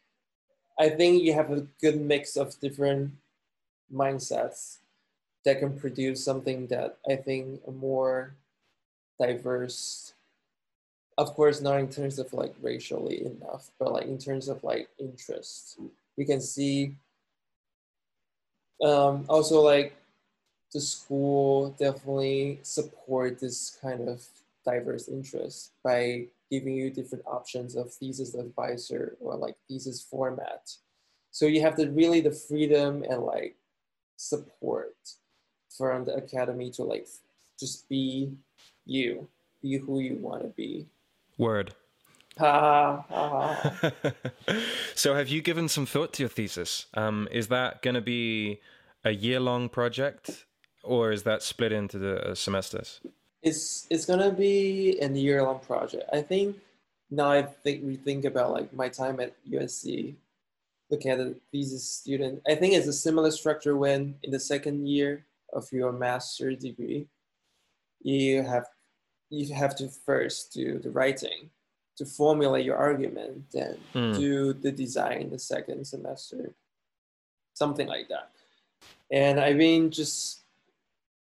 I 0.80 0.90
think 0.90 1.22
you 1.22 1.34
have 1.34 1.52
a 1.52 1.68
good 1.82 2.02
mix 2.02 2.36
of 2.36 2.60
different 2.60 3.12
mindsets 3.94 4.78
that 5.46 5.60
can 5.60 5.78
produce 5.78 6.24
something 6.24 6.68
that 6.68 6.98
I 7.10 7.16
think 7.16 7.62
a 7.68 7.72
more 7.72 8.36
diverse 9.20 10.14
of 11.18 11.34
course 11.36 11.62
not 11.62 11.80
in 11.80 11.90
terms 11.90 12.18
of 12.18 12.34
like 12.34 12.54
racially 12.62 13.26
enough 13.26 13.70
but 13.78 13.92
like 13.92 14.06
in 14.08 14.18
terms 14.18 14.48
of 14.48 14.64
like 14.64 14.90
interest 14.98 15.78
we 16.18 16.26
can 16.26 16.42
see 16.42 16.96
um, 18.84 19.26
also 19.30 19.62
like 19.62 19.96
the 20.74 20.82
school 20.82 21.76
definitely 21.78 22.60
support 22.64 23.40
this 23.40 23.78
kind 23.82 24.08
of 24.08 24.26
diverse 24.66 25.08
interest 25.08 25.72
by 25.84 26.26
giving 26.50 26.76
you 26.76 26.90
different 26.90 27.24
options 27.26 27.76
of 27.76 27.94
thesis 27.94 28.36
advisor 28.36 29.16
or 29.20 29.36
like 29.36 29.56
thesis 29.68 30.02
format. 30.02 30.70
So 31.32 31.46
you 31.46 31.62
have 31.62 31.78
the 31.78 31.90
really 31.92 32.22
the 32.22 32.32
freedom 32.32 33.04
and 33.10 33.24
like 33.24 33.56
support 34.18 34.96
from 35.78 36.06
the 36.06 36.16
academy 36.16 36.70
to 36.72 36.84
like 36.84 37.08
just 37.60 37.88
be 37.88 38.32
you, 38.86 39.28
be 39.62 39.78
who 39.78 40.00
you 40.00 40.16
want 40.16 40.44
to 40.44 40.50
be. 40.50 40.88
Word. 41.38 41.74
Ha. 42.38 43.92
so 44.96 45.16
have 45.16 45.28
you 45.28 45.42
given 45.42 45.68
some 45.68 45.86
thought 45.86 46.14
to 46.14 46.24
your 46.24 46.30
thesis? 46.30 46.86
Um, 46.94 47.28
is 47.32 47.50
that 47.50 47.82
going 47.82 47.96
to 47.96 48.02
be 48.02 48.60
a 49.04 49.12
year 49.12 49.40
long 49.40 49.70
project 49.70 50.46
or 50.84 51.12
is 51.12 51.24
that 51.24 51.44
split 51.44 51.72
into 51.72 51.98
the 51.98 52.32
uh, 52.32 52.36
semesters? 52.36 53.02
It's 53.44 53.88
it's 53.90 54.06
gonna 54.06 54.32
be 54.32 55.00
a 55.02 55.10
year 55.10 55.44
long 55.44 55.60
project. 55.60 56.04
I 56.14 56.22
think 56.22 56.58
now 57.10 57.32
I 57.32 57.42
think 57.42 57.84
we 57.84 57.96
think 57.96 58.26
about 58.26 58.52
like 58.52 58.72
my 58.74 58.88
time 58.88 59.20
at 59.20 59.34
USC, 59.50 60.14
looking 60.90 61.12
at 61.12 61.18
the 61.18 61.36
thesis 61.52 61.90
student. 61.90 62.42
I 62.48 62.56
think 62.56 62.74
it's 62.74 62.88
a 62.88 62.94
similar 62.94 63.32
structure 63.32 63.76
when 63.76 64.16
in 64.24 64.32
the 64.32 64.40
second 64.40 64.88
year 64.88 65.26
of 65.54 65.72
your 65.72 65.92
master's 65.92 66.58
degree, 66.58 67.08
you 68.02 68.44
have 68.44 68.68
you 69.30 69.54
have 69.56 69.76
to 69.78 69.88
first 69.88 70.54
do 70.54 70.78
the 70.78 70.92
writing 70.92 71.50
to 72.02 72.06
formulate 72.08 72.66
your 72.66 72.78
argument, 72.78 73.52
then 73.52 73.78
Mm. 73.94 74.16
do 74.16 74.54
the 74.54 74.72
design 74.72 75.30
the 75.30 75.38
second 75.38 75.86
semester, 75.86 76.52
something 77.54 77.88
like 77.88 78.08
that. 78.08 78.32
And 79.12 79.40
I've 79.40 79.60
been 79.60 79.92
just 79.92 80.40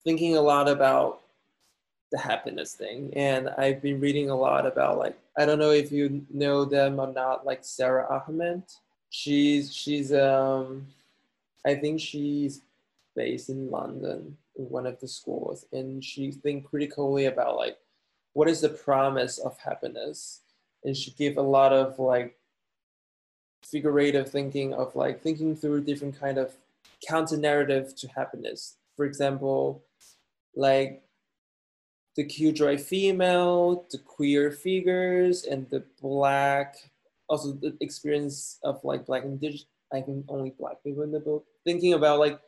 thinking 0.03 0.37
a 0.37 0.41
lot 0.43 0.69
about 0.69 1.23
the 2.11 2.19
happiness 2.19 2.75
thing, 2.75 3.13
and 3.15 3.49
I've 3.51 3.81
been 3.81 4.01
reading 4.01 4.29
a 4.31 4.37
lot 4.37 4.67
about 4.67 4.99
like 4.99 5.17
I 5.39 5.45
don't 5.47 5.59
know 5.61 5.71
if 5.71 5.93
you 5.93 6.27
know 6.31 6.65
them 6.65 6.99
or 6.99 7.13
not, 7.13 7.47
like 7.47 7.65
Sara 7.65 8.05
Ahmed. 8.11 8.63
She's 9.11 9.73
she's 9.73 10.13
um, 10.13 10.89
I 11.65 11.75
think 11.77 12.01
she's 12.01 12.61
based 13.15 13.51
in 13.51 13.71
London 13.71 14.37
in 14.57 14.65
one 14.69 14.87
of 14.87 14.99
the 15.01 15.09
schools, 15.09 15.65
and 15.73 16.03
she 16.03 16.33
think 16.33 16.65
critically 16.71 17.27
about 17.27 17.57
like 17.57 17.79
what 18.33 18.49
is 18.49 18.61
the 18.61 18.69
promise 18.69 19.39
of 19.39 19.57
happiness, 19.59 20.41
and 20.85 20.97
she 20.97 21.11
give 21.13 21.37
a 21.37 21.43
lot 21.43 21.73
of 21.73 21.99
like 21.99 22.37
figurative 23.65 24.31
thinking 24.31 24.73
of 24.73 24.95
like 24.95 25.23
thinking 25.23 25.57
through 25.57 25.83
different 25.83 26.19
kind 26.19 26.39
of 26.39 26.57
counter 27.07 27.37
narrative 27.37 27.95
to 27.97 28.09
happiness. 28.09 28.77
For 28.97 29.05
example, 29.05 29.83
like 30.55 31.03
the 32.17 32.25
killjoy 32.25 32.79
female, 32.79 33.87
the 33.91 33.99
queer 33.99 34.51
figures, 34.51 35.45
and 35.45 35.69
the 35.69 35.85
black, 36.01 36.77
also 37.29 37.53
the 37.53 37.77
experience 37.81 38.59
of 38.63 38.83
like 38.85 39.07
black 39.07 39.25
indigenous, 39.25 39.67
I 39.93 40.01
think 40.01 40.25
only 40.29 40.51
black 40.51 40.83
people 40.83 41.03
in 41.03 41.13
the 41.13 41.21
book, 41.21 41.45
thinking 41.65 41.93
about 41.93 42.19
like 42.19 42.41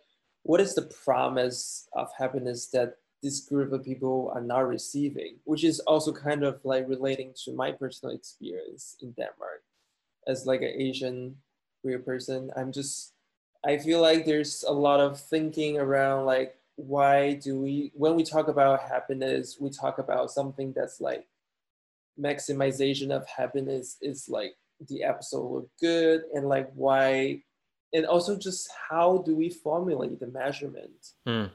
what 0.43 0.61
is 0.61 0.75
the 0.75 0.91
promise 1.05 1.89
of 1.93 2.09
happiness 2.17 2.69
that 2.69 2.97
this 3.23 3.41
group 3.41 3.73
of 3.73 3.85
people 3.85 4.31
are 4.35 4.41
not 4.41 4.69
receiving, 4.69 5.37
which 5.45 5.65
is 5.65 5.81
also 5.81 6.13
kind 6.13 6.45
of 6.45 6.61
like 6.65 6.89
relating 6.89 7.33
to 7.45 7.53
my 7.53 7.73
personal 7.73 8.15
experience 8.15 8.97
in 9.03 9.13
Denmark 9.13 9.63
as 10.27 10.47
like 10.47 10.63
an 10.63 10.75
Asian 10.77 11.37
queer 11.83 11.99
person. 11.99 12.51
I'm 12.57 12.73
just 12.73 13.13
I 13.65 13.79
feel 13.79 14.01
like 14.01 14.25
there's 14.25 14.65
a 14.67 14.73
lot 14.73 15.01
of 15.01 15.21
thinking 15.21 15.79
around 15.79 16.27
like 16.27 16.57
why 16.77 17.35
do 17.35 17.59
we 17.59 17.91
when 17.95 18.15
we 18.15 18.23
talk 18.23 18.47
about 18.47 18.81
happiness 18.81 19.57
we 19.59 19.69
talk 19.69 19.99
about 19.99 20.31
something 20.31 20.73
that's 20.73 21.01
like 21.01 21.27
maximization 22.21 23.11
of 23.11 23.27
happiness 23.27 23.97
is 24.01 24.29
like 24.29 24.55
the 24.89 25.03
episode 25.03 25.51
look 25.51 25.69
good 25.81 26.23
and 26.35 26.49
like 26.49 26.71
why 26.75 27.43
and 27.93 28.07
also 28.07 28.39
just 28.39 28.69
how 28.91 29.19
do 29.27 29.35
we 29.35 29.51
formulate 29.51 30.21
the 30.21 30.29
measurement 30.29 31.15
Mm. 31.27 31.51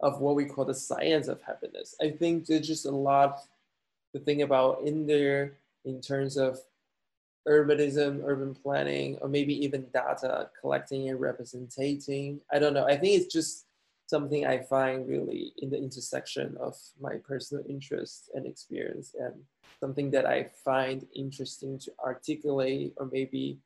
Of 0.00 0.20
what 0.20 0.34
we 0.34 0.44
call 0.44 0.64
the 0.64 0.74
science 0.74 1.28
of 1.28 1.40
happiness 1.42 1.94
i 2.02 2.10
think 2.10 2.46
there's 2.46 2.66
just 2.66 2.86
a 2.86 2.90
lot 2.90 3.40
to 4.12 4.20
think 4.20 4.40
about 4.40 4.82
in 4.82 5.06
there 5.06 5.54
in 5.84 6.00
terms 6.00 6.36
of 6.36 6.58
urbanism, 7.46 8.22
urban 8.24 8.54
planning, 8.54 9.16
or 9.20 9.28
maybe 9.28 9.54
even 9.64 9.86
data 9.92 10.50
collecting 10.60 11.08
and 11.08 11.20
representing. 11.20 12.40
I 12.52 12.58
don't 12.58 12.74
know. 12.74 12.86
I 12.86 12.96
think 12.96 13.20
it's 13.20 13.32
just 13.32 13.66
something 14.06 14.46
I 14.46 14.58
find 14.58 15.08
really 15.08 15.52
in 15.58 15.70
the 15.70 15.78
intersection 15.78 16.56
of 16.60 16.76
my 17.00 17.16
personal 17.16 17.64
interest 17.68 18.30
and 18.34 18.46
experience, 18.46 19.14
and 19.18 19.34
something 19.80 20.10
that 20.10 20.26
I 20.26 20.50
find 20.64 21.06
interesting 21.14 21.78
to 21.80 21.92
articulate 22.04 22.94
or 22.96 23.08
maybe 23.10 23.58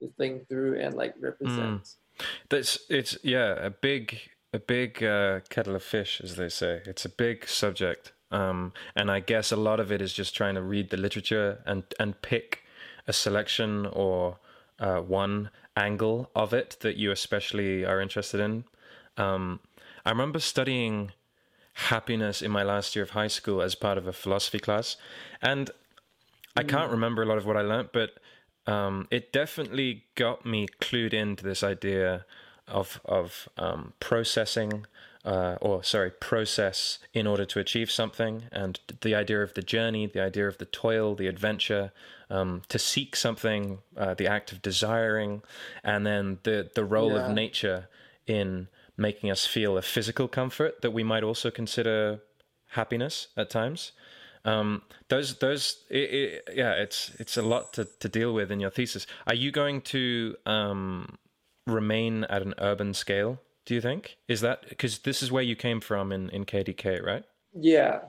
to 0.00 0.08
think 0.18 0.48
through 0.48 0.80
and 0.80 0.94
like 0.94 1.14
represent. 1.18 1.96
Hmm. 2.18 2.24
That's 2.50 2.78
it's 2.90 3.16
yeah 3.22 3.54
a 3.54 3.70
big 3.70 4.20
a 4.52 4.58
big 4.58 5.02
uh, 5.02 5.40
kettle 5.48 5.74
of 5.74 5.82
fish 5.82 6.20
as 6.22 6.36
they 6.36 6.48
say. 6.48 6.82
It's 6.84 7.04
a 7.04 7.08
big 7.08 7.48
subject, 7.48 8.12
um, 8.30 8.72
and 8.94 9.10
I 9.10 9.20
guess 9.20 9.52
a 9.52 9.56
lot 9.56 9.80
of 9.80 9.90
it 9.90 10.02
is 10.02 10.12
just 10.12 10.36
trying 10.36 10.54
to 10.54 10.62
read 10.62 10.90
the 10.90 10.96
literature 10.96 11.62
and 11.66 11.82
and 11.98 12.20
pick 12.22 12.64
a 13.06 13.12
selection 13.12 13.86
or 13.86 14.38
uh, 14.78 15.00
one 15.00 15.50
angle 15.76 16.30
of 16.34 16.52
it 16.52 16.76
that 16.80 16.96
you 16.96 17.10
especially 17.10 17.84
are 17.84 18.00
interested 18.00 18.40
in. 18.40 18.64
Um, 19.16 19.60
I 20.04 20.10
remember 20.10 20.38
studying 20.38 21.12
happiness 21.74 22.42
in 22.42 22.50
my 22.50 22.62
last 22.62 22.94
year 22.94 23.02
of 23.02 23.10
high 23.10 23.28
school 23.28 23.62
as 23.62 23.74
part 23.74 23.96
of 23.96 24.06
a 24.06 24.12
philosophy 24.12 24.58
class, 24.58 24.96
and 25.40 25.70
I 26.54 26.62
can't 26.62 26.90
remember 26.90 27.22
a 27.22 27.26
lot 27.26 27.38
of 27.38 27.46
what 27.46 27.56
I 27.56 27.62
learnt, 27.62 27.92
but 27.92 28.10
um, 28.66 29.08
it 29.10 29.32
definitely 29.32 30.04
got 30.14 30.44
me 30.44 30.68
clued 30.80 31.14
into 31.14 31.42
this 31.42 31.62
idea 31.62 32.26
of 32.68 33.00
of 33.04 33.48
um, 33.58 33.92
processing, 34.00 34.86
uh, 35.24 35.56
or 35.60 35.82
sorry, 35.84 36.10
process 36.10 36.98
in 37.12 37.26
order 37.26 37.44
to 37.44 37.58
achieve 37.60 37.90
something, 37.90 38.44
and 38.52 38.80
the 39.02 39.14
idea 39.14 39.42
of 39.42 39.54
the 39.54 39.62
journey, 39.62 40.06
the 40.06 40.20
idea 40.22 40.46
of 40.48 40.58
the 40.58 40.66
toil, 40.66 41.14
the 41.14 41.26
adventure, 41.26 41.92
um, 42.30 42.62
to 42.68 42.78
seek 42.78 43.16
something, 43.16 43.78
uh, 43.96 44.14
the 44.14 44.26
act 44.26 44.52
of 44.52 44.62
desiring, 44.62 45.42
and 45.84 46.06
then 46.06 46.38
the 46.44 46.70
the 46.74 46.84
role 46.84 47.10
Yeah. 47.12 47.26
of 47.26 47.34
nature 47.34 47.88
in 48.26 48.68
making 48.96 49.30
us 49.30 49.46
feel 49.46 49.76
a 49.76 49.82
physical 49.82 50.28
comfort 50.28 50.80
that 50.82 50.92
we 50.92 51.02
might 51.02 51.24
also 51.24 51.50
consider 51.50 52.20
happiness 52.68 53.28
at 53.36 53.50
times 53.50 53.92
um 54.44 54.82
those 55.08 55.38
those 55.38 55.84
it, 55.88 55.96
it, 55.96 56.44
yeah 56.54 56.72
it's 56.72 57.10
it's 57.18 57.36
a 57.36 57.42
lot 57.42 57.72
to, 57.72 57.84
to 58.00 58.08
deal 58.08 58.32
with 58.34 58.50
in 58.50 58.60
your 58.60 58.70
thesis 58.70 59.06
are 59.26 59.34
you 59.34 59.50
going 59.50 59.80
to 59.80 60.34
um 60.46 61.16
remain 61.66 62.24
at 62.24 62.42
an 62.42 62.54
urban 62.58 62.92
scale 62.94 63.40
do 63.64 63.74
you 63.74 63.80
think 63.80 64.16
is 64.28 64.40
that 64.40 64.68
because 64.68 65.00
this 65.00 65.22
is 65.22 65.30
where 65.30 65.42
you 65.42 65.54
came 65.54 65.80
from 65.80 66.12
in 66.12 66.28
in 66.30 66.44
kdk 66.44 67.02
right 67.02 67.24
Yeah, 67.54 68.00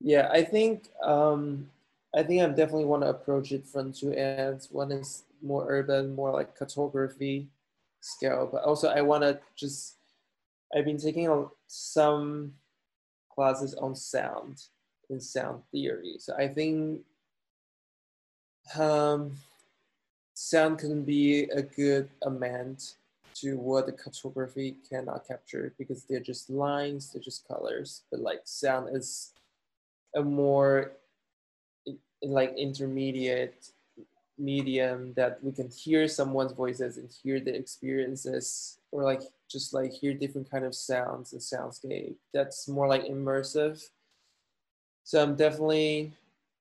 yeah. 0.00 0.28
I 0.30 0.42
think 0.42 0.88
um, 1.02 1.70
I 2.14 2.22
think 2.22 2.42
I 2.42 2.46
definitely 2.48 2.84
want 2.84 3.02
to 3.02 3.10
approach 3.10 3.52
it 3.52 3.66
from 3.66 3.92
two 3.92 4.12
ends. 4.12 4.68
One 4.70 4.92
is 4.92 5.24
more 5.42 5.66
urban, 5.68 6.14
more 6.14 6.32
like 6.32 6.56
cartography 6.56 7.48
scale, 8.00 8.48
but 8.50 8.64
also 8.64 8.88
I 8.88 9.02
want 9.02 9.22
to 9.22 9.40
just. 9.56 9.94
I've 10.76 10.84
been 10.84 10.98
taking 10.98 11.48
some 11.66 12.52
classes 13.34 13.74
on 13.74 13.96
sound 13.96 14.62
in 15.08 15.18
sound 15.18 15.62
theory, 15.72 16.16
so 16.18 16.34
I 16.36 16.48
think 16.48 17.00
um, 18.78 19.32
sound 20.38 20.78
can 20.78 21.02
be 21.02 21.42
a 21.52 21.60
good 21.60 22.08
amend 22.22 22.94
to 23.34 23.56
what 23.56 23.86
the 23.86 23.92
cartography 23.92 24.76
cannot 24.88 25.26
capture 25.26 25.74
because 25.78 26.04
they're 26.04 26.20
just 26.20 26.48
lines, 26.48 27.12
they're 27.12 27.20
just 27.20 27.46
colors. 27.48 28.02
But 28.08 28.20
like 28.20 28.42
sound 28.44 28.96
is 28.96 29.32
a 30.14 30.22
more 30.22 30.92
like 32.22 32.54
intermediate 32.56 33.70
medium 34.38 35.12
that 35.14 35.42
we 35.42 35.50
can 35.50 35.68
hear 35.70 36.06
someone's 36.06 36.52
voices 36.52 36.98
and 36.98 37.10
hear 37.10 37.40
the 37.40 37.52
experiences 37.52 38.78
or 38.92 39.02
like 39.02 39.22
just 39.50 39.74
like 39.74 39.92
hear 39.92 40.14
different 40.14 40.48
kind 40.48 40.64
of 40.64 40.74
sounds 40.74 41.32
and 41.32 41.42
soundscape 41.42 42.14
that's 42.32 42.68
more 42.68 42.86
like 42.86 43.04
immersive 43.06 43.88
so 45.02 45.20
i'm 45.20 45.34
definitely 45.34 46.12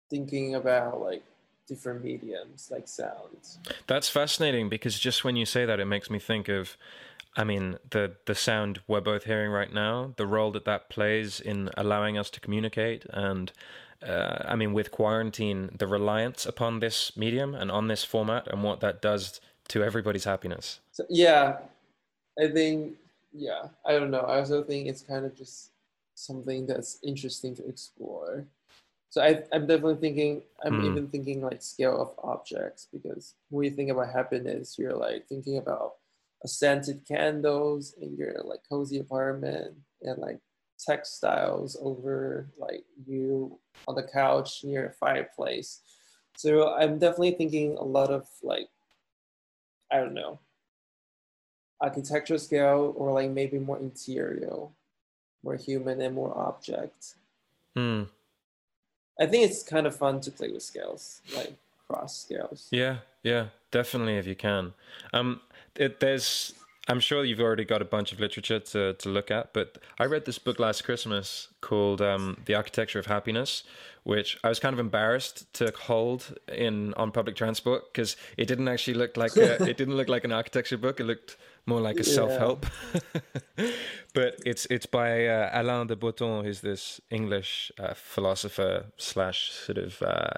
thinking 0.10 0.56
about 0.56 1.00
like 1.00 1.22
different 1.68 2.04
mediums 2.04 2.70
like 2.72 2.88
sounds 2.88 3.60
That's 3.88 4.10
fascinating 4.10 4.70
because 4.70 4.98
just 4.98 5.24
when 5.24 5.36
you 5.36 5.46
say 5.46 5.66
that, 5.66 5.80
it 5.80 5.86
makes 5.86 6.10
me 6.10 6.20
think 6.20 6.48
of, 6.48 6.78
I 7.36 7.44
mean, 7.44 7.78
the 7.90 8.14
the 8.26 8.36
sound 8.36 8.82
we're 8.88 9.02
both 9.02 9.26
hearing 9.26 9.52
right 9.52 9.72
now, 9.72 10.14
the 10.18 10.26
role 10.26 10.52
that 10.52 10.66
that 10.66 10.90
plays 10.90 11.40
in 11.40 11.70
allowing 11.78 12.18
us 12.18 12.30
to 12.32 12.40
communicate, 12.40 13.06
and 13.10 13.52
uh, 14.02 14.44
I 14.46 14.56
mean, 14.56 14.74
with 14.74 14.92
quarantine, 14.92 15.70
the 15.78 15.88
reliance 15.88 16.46
upon 16.46 16.80
this 16.80 17.16
medium 17.18 17.54
and 17.54 17.70
on 17.72 17.88
this 17.88 18.04
format, 18.04 18.48
and 18.48 18.64
what 18.64 18.80
that 18.80 19.02
does 19.02 19.40
to 19.70 19.84
everybody's 19.84 20.24
happiness. 20.24 20.80
So 20.92 21.06
yeah, 21.10 21.58
I 22.42 22.48
think 22.48 22.96
yeah, 23.34 23.68
I 23.86 23.94
don't 23.94 24.12
know. 24.12 24.22
I 24.22 24.40
also 24.40 24.64
think 24.64 24.88
it's 24.88 25.02
kind 25.02 25.26
of 25.26 25.36
just 25.36 25.72
something 26.16 26.66
that's 26.66 26.98
interesting 27.04 27.56
to 27.56 27.68
explore. 27.68 28.46
So 29.10 29.22
I, 29.22 29.44
I'm 29.54 29.68
definitely 29.68 29.96
thinking. 29.96 30.44
I'm 30.64 30.76
Hmm. 30.76 30.84
even 30.84 31.08
thinking 31.10 31.42
like 31.42 31.62
scale 31.62 32.02
of 32.02 32.14
objects 32.24 32.88
because 32.92 33.36
when 33.50 33.66
you 33.66 33.72
think 33.72 33.90
about 33.90 34.12
happiness, 34.12 34.78
you're 34.78 34.96
like 34.96 35.28
thinking 35.28 35.58
about 35.58 35.96
a 36.44 36.48
scented 36.48 37.06
candles 37.08 37.94
in 37.94 38.16
your 38.16 38.44
like 38.44 38.60
cozy 38.70 39.00
apartment 39.00 39.78
and 40.02 40.18
like 40.20 40.40
textiles 40.80 41.78
over 41.82 42.52
like 42.58 42.84
you 43.06 43.60
on 43.88 43.96
the 43.96 44.04
couch 44.04 44.64
near 44.64 44.88
a 44.88 44.94
fireplace. 44.94 45.82
So 46.36 46.74
I'm 46.76 47.00
definitely 47.00 47.32
thinking 47.32 47.78
a 47.78 47.84
lot 47.84 48.12
of 48.12 48.28
like 48.44 48.70
I 49.92 49.98
don't 49.98 50.14
know 50.14 50.40
architecture 51.82 52.38
scale 52.38 52.94
or 52.96 53.12
like 53.14 53.32
maybe 53.32 53.58
more 53.60 53.80
interior, 53.80 54.68
more 55.44 55.56
human 55.56 56.02
and 56.02 56.16
more 56.16 56.38
object. 56.38 57.16
Hmm. 57.76 58.04
I 59.20 59.26
think 59.26 59.50
it's 59.50 59.64
kind 59.64 59.88
of 59.88 59.96
fun 59.96 60.22
to 60.22 60.32
play 60.32 60.52
with 60.52 60.64
scales, 60.64 61.22
like 61.36 61.54
cross 61.88 62.20
scales. 62.20 62.68
Yeah, 62.72 62.98
yeah, 63.24 63.48
definitely 63.72 64.18
if 64.18 64.28
you 64.28 64.36
can. 64.36 64.74
Um, 65.14 65.42
it, 65.76 66.00
there's, 66.00 66.54
I'm 66.88 67.00
sure 67.00 67.24
you've 67.24 67.40
already 67.40 67.66
got 67.66 67.82
a 67.82 67.86
bunch 67.86 68.12
of 68.12 68.20
literature 68.20 68.60
to, 68.60 68.94
to 68.94 69.10
look 69.10 69.30
at, 69.30 69.54
but 69.54 69.78
I 70.00 70.06
read 70.06 70.26
this 70.26 70.40
book 70.40 70.60
last 70.60 70.84
Christmas 70.84 71.50
called 71.60 72.02
um, 72.02 72.38
"The 72.46 72.56
Architecture 72.56 73.00
of 73.00 73.08
Happiness," 73.08 73.64
which 74.04 74.38
I 74.44 74.50
was 74.50 74.60
kind 74.60 74.74
of 74.74 74.80
embarrassed 74.80 75.52
to 75.56 75.74
hold 75.78 76.38
in 76.48 76.94
on 76.94 77.12
public 77.12 77.36
transport 77.36 77.94
because 77.94 78.16
it 78.38 78.48
didn't 78.48 78.70
actually 78.70 78.94
look 78.94 79.18
like 79.18 79.36
a, 79.36 79.62
it 79.70 79.76
didn't 79.76 79.98
look 79.98 80.08
like 80.08 80.24
an 80.24 80.32
architecture 80.32 80.78
book. 80.78 81.00
It 81.00 81.04
looked 81.04 81.36
more 81.66 81.82
like 81.82 82.00
a 82.00 82.04
yeah. 82.04 82.14
self 82.14 82.32
help. 82.38 82.66
but 84.14 84.40
it's 84.46 84.66
it's 84.68 84.86
by 84.86 85.28
uh, 85.28 85.50
Alain 85.54 85.88
de 85.88 85.96
Botton, 85.96 86.46
who's 86.46 86.62
this 86.62 87.02
English 87.12 87.72
uh, 87.78 87.94
philosopher 87.94 88.86
slash 88.96 89.52
sort 89.52 89.78
of 89.78 90.02
uh, 90.02 90.30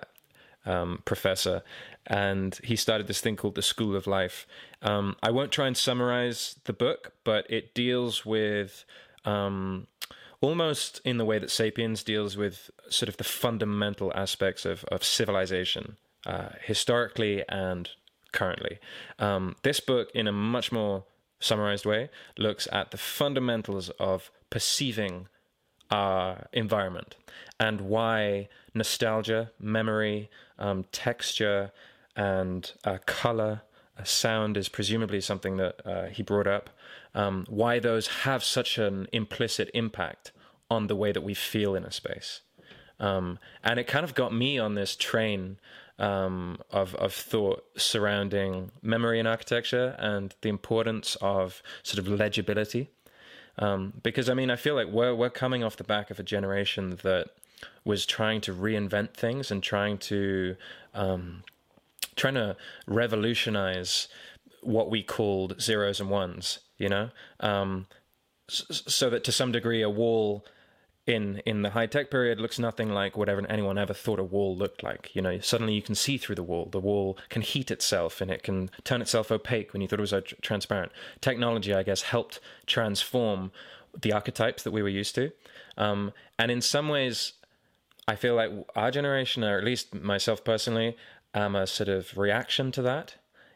um, 0.65 1.01
professor, 1.05 1.61
and 2.07 2.59
he 2.63 2.75
started 2.75 3.07
this 3.07 3.21
thing 3.21 3.35
called 3.35 3.55
the 3.55 3.61
School 3.61 3.95
of 3.95 4.07
Life. 4.07 4.47
Um, 4.81 5.15
I 5.21 5.31
won't 5.31 5.51
try 5.51 5.67
and 5.67 5.75
summarize 5.75 6.55
the 6.63 6.73
book, 6.73 7.13
but 7.23 7.49
it 7.49 7.73
deals 7.73 8.25
with 8.25 8.85
um, 9.25 9.87
almost 10.41 11.01
in 11.03 11.17
the 11.17 11.25
way 11.25 11.39
that 11.39 11.51
Sapiens 11.51 12.03
deals 12.03 12.37
with 12.37 12.71
sort 12.89 13.09
of 13.09 13.17
the 13.17 13.23
fundamental 13.23 14.11
aspects 14.15 14.65
of, 14.65 14.83
of 14.85 15.03
civilization, 15.03 15.97
uh, 16.25 16.49
historically 16.63 17.43
and 17.49 17.89
currently. 18.31 18.79
Um, 19.17 19.55
this 19.63 19.79
book, 19.79 20.09
in 20.13 20.27
a 20.27 20.31
much 20.31 20.71
more 20.71 21.03
summarized 21.39 21.85
way, 21.85 22.09
looks 22.37 22.67
at 22.71 22.91
the 22.91 22.97
fundamentals 22.97 23.89
of 23.99 24.31
perceiving 24.49 25.27
our 25.91 26.47
environment 26.53 27.15
and 27.59 27.81
why 27.81 28.47
nostalgia, 28.73 29.51
memory, 29.59 30.29
um, 30.57 30.85
texture, 30.91 31.71
and 32.15 32.71
uh, 32.83 32.97
color, 33.05 33.61
sound 34.05 34.57
is 34.57 34.69
presumably 34.69 35.21
something 35.21 35.57
that 35.57 35.85
uh, 35.85 36.05
he 36.07 36.23
brought 36.23 36.47
up. 36.47 36.69
Um, 37.15 37.45
why 37.49 37.79
those 37.79 38.07
have 38.07 38.43
such 38.43 38.77
an 38.77 39.07
implicit 39.11 39.69
impact 39.73 40.31
on 40.69 40.87
the 40.87 40.95
way 40.95 41.11
that 41.11 41.21
we 41.21 41.33
feel 41.33 41.75
in 41.75 41.83
a 41.83 41.91
space. 41.91 42.41
Um, 42.99 43.39
and 43.63 43.79
it 43.79 43.87
kind 43.87 44.03
of 44.03 44.13
got 44.13 44.33
me 44.33 44.59
on 44.59 44.75
this 44.75 44.95
train 44.95 45.57
um, 45.97 46.59
of 46.71 46.95
of 46.95 47.13
thought 47.13 47.65
surrounding 47.75 48.71
memory 48.81 49.19
and 49.19 49.27
architecture 49.27 49.95
and 49.99 50.33
the 50.41 50.49
importance 50.49 51.17
of 51.21 51.61
sort 51.83 51.99
of 51.99 52.07
legibility. 52.07 52.89
Um, 53.57 53.93
because 54.03 54.29
I 54.29 54.33
mean, 54.33 54.49
I 54.49 54.55
feel 54.55 54.75
like 54.75 54.87
we're 54.87 55.13
we're 55.13 55.29
coming 55.29 55.63
off 55.63 55.75
the 55.75 55.83
back 55.83 56.09
of 56.11 56.19
a 56.19 56.23
generation 56.23 56.97
that 57.03 57.27
was 57.83 58.05
trying 58.05 58.39
to 58.41 58.53
reinvent 58.53 59.13
things 59.13 59.51
and 59.51 59.61
trying 59.61 59.97
to 59.97 60.55
um, 60.93 61.43
trying 62.19 62.35
to 62.35 62.55
revolutionize 62.85 64.07
what 64.61 64.89
we 64.91 65.01
called 65.01 65.59
zeros 65.59 65.99
and 65.99 66.09
ones. 66.09 66.59
You 66.77 66.89
know, 66.89 67.09
um, 67.39 67.87
so 68.47 69.09
that 69.09 69.23
to 69.23 69.31
some 69.31 69.51
degree 69.51 69.81
a 69.81 69.89
wall 69.89 70.45
in 71.05 71.41
in 71.45 71.63
the 71.63 71.71
high 71.71 71.87
tech 71.87 72.11
period 72.11 72.39
looks 72.39 72.59
nothing 72.59 72.89
like 72.89 73.17
whatever 73.17 73.43
anyone 73.49 73.77
ever 73.77 73.93
thought 73.93 74.19
a 74.19 74.23
wall 74.23 74.55
looked 74.55 74.83
like. 74.83 75.15
You 75.15 75.21
know, 75.21 75.39
suddenly 75.39 75.73
you 75.73 75.81
can 75.81 75.95
see 75.95 76.17
through 76.17 76.35
the 76.35 76.43
wall. 76.43 76.69
The 76.71 76.79
wall 76.79 77.17
can 77.29 77.41
heat 77.41 77.71
itself 77.71 78.21
and 78.21 78.29
it 78.29 78.43
can 78.43 78.69
turn 78.83 79.01
itself 79.01 79.31
opaque 79.31 79.73
when 79.73 79.81
you 79.81 79.87
thought 79.87 79.99
it 79.99 80.01
was 80.01 80.13
uh, 80.13 80.21
transparent. 80.41 80.91
Technology, 81.19 81.73
I 81.73 81.83
guess, 81.83 82.03
helped 82.03 82.39
transform 82.65 83.51
the 83.99 84.13
archetypes 84.13 84.63
that 84.63 84.71
we 84.71 84.83
were 84.83 84.89
used 84.89 85.15
to. 85.15 85.31
Um, 85.77 86.13
and 86.37 86.51
in 86.51 86.61
some 86.61 86.89
ways, 86.89 87.33
I 88.07 88.15
feel 88.15 88.35
like 88.35 88.51
our 88.75 88.91
generation, 88.91 89.43
or 89.43 89.57
at 89.57 89.63
least 89.63 89.93
myself 89.93 90.43
personally, 90.43 90.95
am 91.33 91.55
a 91.55 91.67
sort 91.67 91.89
of 91.89 92.17
reaction 92.17 92.71
to 92.73 92.81
that 92.83 93.15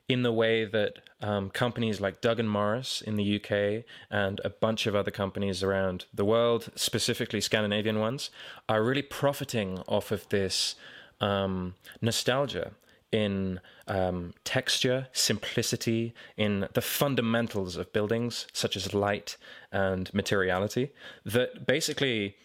in 0.09 0.23
the 0.23 0.33
way 0.33 0.65
that 0.65 0.99
um, 1.21 1.49
companies 1.49 2.01
like 2.01 2.21
Doug 2.21 2.43
Morris 2.43 3.01
in 3.01 3.15
the 3.15 3.35
UK 3.37 3.85
and 4.11 4.41
a 4.43 4.49
bunch 4.49 4.85
of 4.85 4.95
other 4.95 5.11
companies 5.11 5.63
around 5.63 6.05
the 6.13 6.25
world, 6.25 6.69
specifically 6.75 7.39
Scandinavian 7.39 7.99
ones, 7.99 8.29
are 8.67 8.83
really 8.83 9.01
profiting 9.01 9.79
off 9.87 10.11
of 10.11 10.27
this 10.29 10.75
um, 11.21 11.75
nostalgia 12.01 12.71
in 13.13 13.61
um, 13.87 14.33
texture, 14.43 15.07
simplicity, 15.13 16.13
in 16.35 16.67
the 16.73 16.81
fundamentals 16.81 17.77
of 17.77 17.93
buildings, 17.93 18.47
such 18.51 18.75
as 18.75 18.93
light 18.93 19.37
and 19.71 20.11
materiality, 20.13 20.91
that 21.23 21.65
basically, 21.67 22.35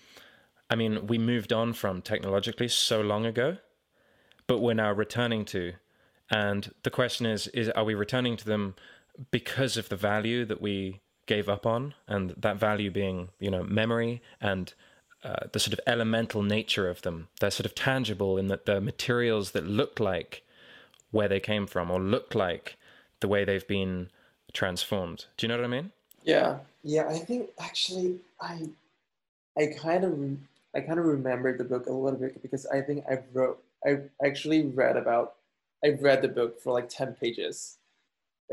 I 0.70 0.76
mean, 0.76 1.06
we 1.06 1.16
moved 1.18 1.52
on 1.52 1.72
from 1.72 2.02
technologically 2.02 2.68
so 2.68 3.00
long 3.00 3.24
ago, 3.24 3.56
but 4.48 4.58
we're 4.58 4.74
now 4.74 4.92
returning 4.92 5.44
to 5.44 5.74
and 6.30 6.74
the 6.82 6.90
question 6.90 7.26
is, 7.26 7.46
is 7.48 7.68
are 7.70 7.84
we 7.84 7.94
returning 7.94 8.36
to 8.36 8.44
them 8.44 8.74
because 9.30 9.76
of 9.76 9.88
the 9.88 9.96
value 9.96 10.44
that 10.44 10.60
we 10.60 11.00
gave 11.26 11.48
up 11.48 11.66
on, 11.66 11.94
and 12.06 12.30
that 12.38 12.56
value 12.56 12.90
being, 12.90 13.28
you 13.38 13.50
know, 13.50 13.62
memory 13.62 14.22
and 14.40 14.72
uh, 15.22 15.46
the 15.52 15.58
sort 15.60 15.74
of 15.74 15.80
elemental 15.86 16.42
nature 16.42 16.88
of 16.88 17.02
them. 17.02 17.28
They're 17.40 17.50
sort 17.50 17.66
of 17.66 17.74
tangible 17.74 18.38
in 18.38 18.48
that 18.48 18.66
they're 18.66 18.80
materials 18.80 19.50
that 19.52 19.66
look 19.66 20.00
like 20.00 20.42
where 21.10 21.28
they 21.28 21.40
came 21.40 21.66
from 21.66 21.90
or 21.90 22.00
look 22.00 22.34
like 22.34 22.76
the 23.20 23.28
way 23.28 23.44
they've 23.44 23.66
been 23.66 24.10
transformed. 24.52 25.26
Do 25.36 25.46
you 25.46 25.48
know 25.48 25.56
what 25.58 25.64
I 25.64 25.68
mean? 25.68 25.92
Yeah, 26.22 26.58
yeah. 26.82 27.08
I 27.08 27.18
think 27.18 27.50
actually, 27.58 28.20
I, 28.40 28.68
I 29.56 29.66
kind 29.78 30.04
of, 30.04 30.18
I 30.74 30.80
kind 30.80 30.98
of 30.98 31.04
remembered 31.04 31.58
the 31.58 31.64
book 31.64 31.86
a 31.86 31.92
little 31.92 32.18
bit 32.18 32.40
because 32.40 32.64
I 32.66 32.80
think 32.80 33.04
I 33.10 33.18
wrote, 33.32 33.62
I 33.88 34.26
actually 34.26 34.66
read 34.66 34.96
about 34.96 35.34
I 35.84 35.90
read 36.00 36.22
the 36.22 36.28
book 36.28 36.60
for 36.60 36.72
like 36.72 36.88
10 36.88 37.14
pages. 37.14 37.78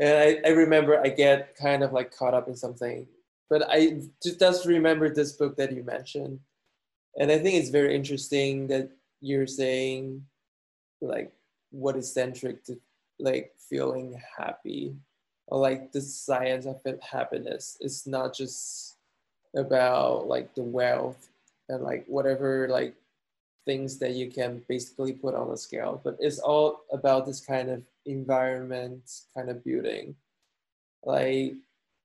And 0.00 0.16
I, 0.16 0.48
I 0.48 0.52
remember 0.52 1.00
I 1.00 1.08
get 1.08 1.56
kind 1.56 1.82
of 1.82 1.92
like 1.92 2.16
caught 2.16 2.34
up 2.34 2.48
in 2.48 2.54
something. 2.54 3.06
But 3.50 3.66
I 3.68 4.00
just 4.22 4.66
remember 4.66 5.08
this 5.08 5.32
book 5.32 5.56
that 5.56 5.72
you 5.72 5.82
mentioned. 5.82 6.38
And 7.18 7.32
I 7.32 7.38
think 7.38 7.56
it's 7.56 7.70
very 7.70 7.94
interesting 7.94 8.66
that 8.68 8.90
you're 9.20 9.46
saying 9.46 10.24
like 11.00 11.32
what 11.70 11.96
is 11.96 12.12
centric 12.12 12.64
to 12.64 12.78
like 13.18 13.52
feeling 13.58 14.20
happy 14.36 14.94
or 15.48 15.58
like 15.58 15.92
the 15.92 16.00
science 16.00 16.66
of 16.66 16.80
happiness 17.00 17.76
it's 17.80 18.06
not 18.06 18.34
just 18.34 18.96
about 19.56 20.26
like 20.26 20.54
the 20.54 20.62
wealth 20.62 21.28
and 21.68 21.82
like 21.82 22.04
whatever 22.06 22.68
like 22.68 22.94
things 23.66 23.98
that 23.98 24.12
you 24.12 24.30
can 24.30 24.62
basically 24.68 25.12
put 25.12 25.34
on 25.34 25.50
a 25.50 25.56
scale, 25.56 26.00
but 26.02 26.16
it's 26.20 26.38
all 26.38 26.84
about 26.92 27.26
this 27.26 27.40
kind 27.40 27.68
of 27.68 27.82
environment 28.06 29.02
kind 29.34 29.50
of 29.50 29.62
building, 29.64 30.14
like 31.02 31.54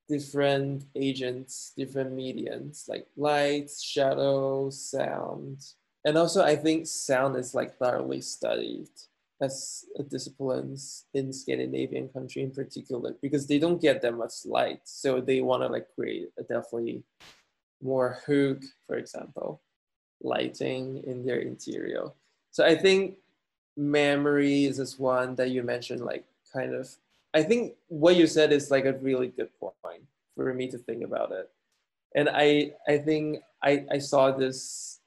different 0.09 0.83
agents, 0.95 1.71
different 1.77 2.11
mediums, 2.11 2.85
like 2.89 3.05
lights, 3.15 3.81
shadows, 3.81 4.81
sound. 4.89 5.63
And 6.03 6.17
also 6.17 6.43
I 6.43 6.55
think 6.55 6.87
sound 6.87 7.37
is 7.37 7.53
like 7.53 7.77
thoroughly 7.77 8.21
studied 8.21 8.89
as 9.39 9.85
a 9.97 10.03
discipline 10.03 10.75
in 11.13 11.31
Scandinavian 11.31 12.09
country 12.09 12.41
in 12.41 12.51
particular, 12.51 13.15
because 13.21 13.47
they 13.47 13.59
don't 13.59 13.81
get 13.81 14.01
that 14.01 14.17
much 14.17 14.45
light. 14.45 14.81
So 14.85 15.21
they 15.21 15.41
want 15.41 15.61
to 15.63 15.67
like 15.67 15.87
create 15.95 16.29
a 16.37 16.43
definitely 16.43 17.03
more 17.81 18.19
hygge, 18.25 18.65
for 18.87 18.97
example 18.97 19.61
lighting 20.23 21.03
in 21.05 21.25
their 21.25 21.39
interior. 21.39 22.09
So 22.51 22.65
I 22.65 22.75
think 22.75 23.17
memory 23.77 24.65
is 24.65 24.77
this 24.77 24.99
one 24.99 25.35
that 25.35 25.49
you 25.49 25.63
mentioned, 25.63 26.01
like 26.01 26.25
kind 26.53 26.73
of, 26.73 26.89
I 27.33 27.43
think 27.43 27.75
what 27.87 28.15
you 28.15 28.27
said 28.27 28.51
is 28.51 28.71
like 28.71 28.85
a 28.85 28.93
really 28.93 29.27
good 29.27 29.49
point 29.59 30.03
for 30.35 30.53
me 30.53 30.67
to 30.69 30.77
think 30.77 31.03
about 31.03 31.31
it. 31.31 31.49
And 32.15 32.29
I, 32.29 32.73
I 32.87 32.97
think 32.97 33.39
I, 33.63 33.85
I 33.89 33.97
saw 33.99 34.31
this 34.31 34.99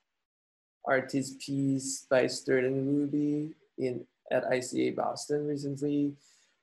artist 0.87 1.41
piece 1.41 2.07
by 2.09 2.27
Sterling 2.27 2.87
Ruby 2.87 3.55
in 3.79 4.07
at 4.31 4.49
ICA 4.51 4.97
Boston 4.97 5.47
recently. 5.47 6.13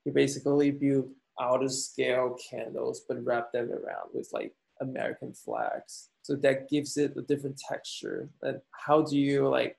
He 0.03 0.11
basically 0.11 0.71
built 0.71 1.07
out 1.39 1.63
of 1.63 1.71
scale 1.71 2.37
candles, 2.49 3.01
but 3.07 3.23
wrapped 3.23 3.53
them 3.53 3.71
around 3.71 4.09
with 4.13 4.29
like 4.33 4.53
American 4.81 5.33
flags. 5.33 6.09
So 6.23 6.35
that 6.37 6.69
gives 6.69 6.97
it 6.97 7.15
a 7.15 7.21
different 7.21 7.57
texture. 7.57 8.29
And 8.41 8.59
how 8.71 9.01
do 9.03 9.17
you 9.17 9.47
like 9.47 9.77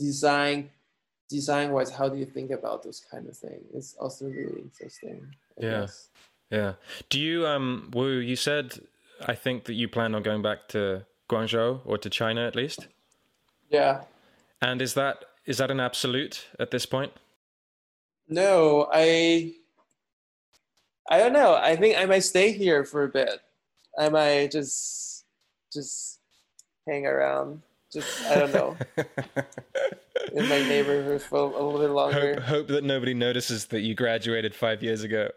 design 0.00 0.70
design 1.28 1.70
wise 1.70 1.90
how 1.90 2.08
do 2.08 2.16
you 2.18 2.24
think 2.24 2.50
about 2.50 2.82
those 2.82 3.00
kind 3.08 3.28
of 3.28 3.36
things 3.36 3.62
it's 3.72 3.94
also 4.00 4.24
really 4.24 4.62
interesting 4.62 5.24
I 5.60 5.64
yeah. 5.64 5.80
guess. 5.80 6.08
yeah. 6.50 6.72
Do 7.08 7.20
you 7.20 7.46
um 7.46 7.90
Wu 7.92 8.18
you 8.18 8.34
said 8.34 8.80
I 9.26 9.34
think 9.34 9.64
that 9.64 9.74
you 9.74 9.86
plan 9.88 10.14
on 10.14 10.22
going 10.22 10.42
back 10.42 10.68
to 10.68 11.04
Guangzhou 11.28 11.80
or 11.84 11.98
to 11.98 12.10
China 12.10 12.46
at 12.46 12.56
least? 12.56 12.88
Yeah. 13.68 14.02
And 14.60 14.82
is 14.82 14.94
that 14.94 15.24
is 15.46 15.58
that 15.58 15.70
an 15.70 15.80
absolute 15.80 16.48
at 16.58 16.70
this 16.70 16.86
point? 16.86 17.12
No 18.26 18.88
I 18.92 19.54
I 21.08 21.18
don't 21.18 21.32
know. 21.32 21.54
I 21.54 21.76
think 21.76 21.96
I 21.98 22.06
might 22.06 22.24
stay 22.24 22.52
here 22.52 22.84
for 22.84 23.04
a 23.04 23.08
bit 23.08 23.40
I 23.98 24.08
might 24.08 24.50
just 24.50 25.24
just 25.72 26.20
hang 26.86 27.06
around. 27.06 27.62
Just 27.92 28.24
I 28.26 28.36
don't 28.36 28.54
know. 28.54 28.76
in 30.32 30.48
my 30.48 30.60
neighborhood 30.60 31.22
for 31.22 31.38
a 31.38 31.44
little 31.44 31.78
bit 31.78 31.90
longer. 31.90 32.34
Hope, 32.40 32.44
hope 32.44 32.68
that 32.68 32.84
nobody 32.84 33.14
notices 33.14 33.66
that 33.66 33.80
you 33.80 33.94
graduated 33.94 34.54
five 34.54 34.82
years 34.82 35.02
ago. 35.02 35.28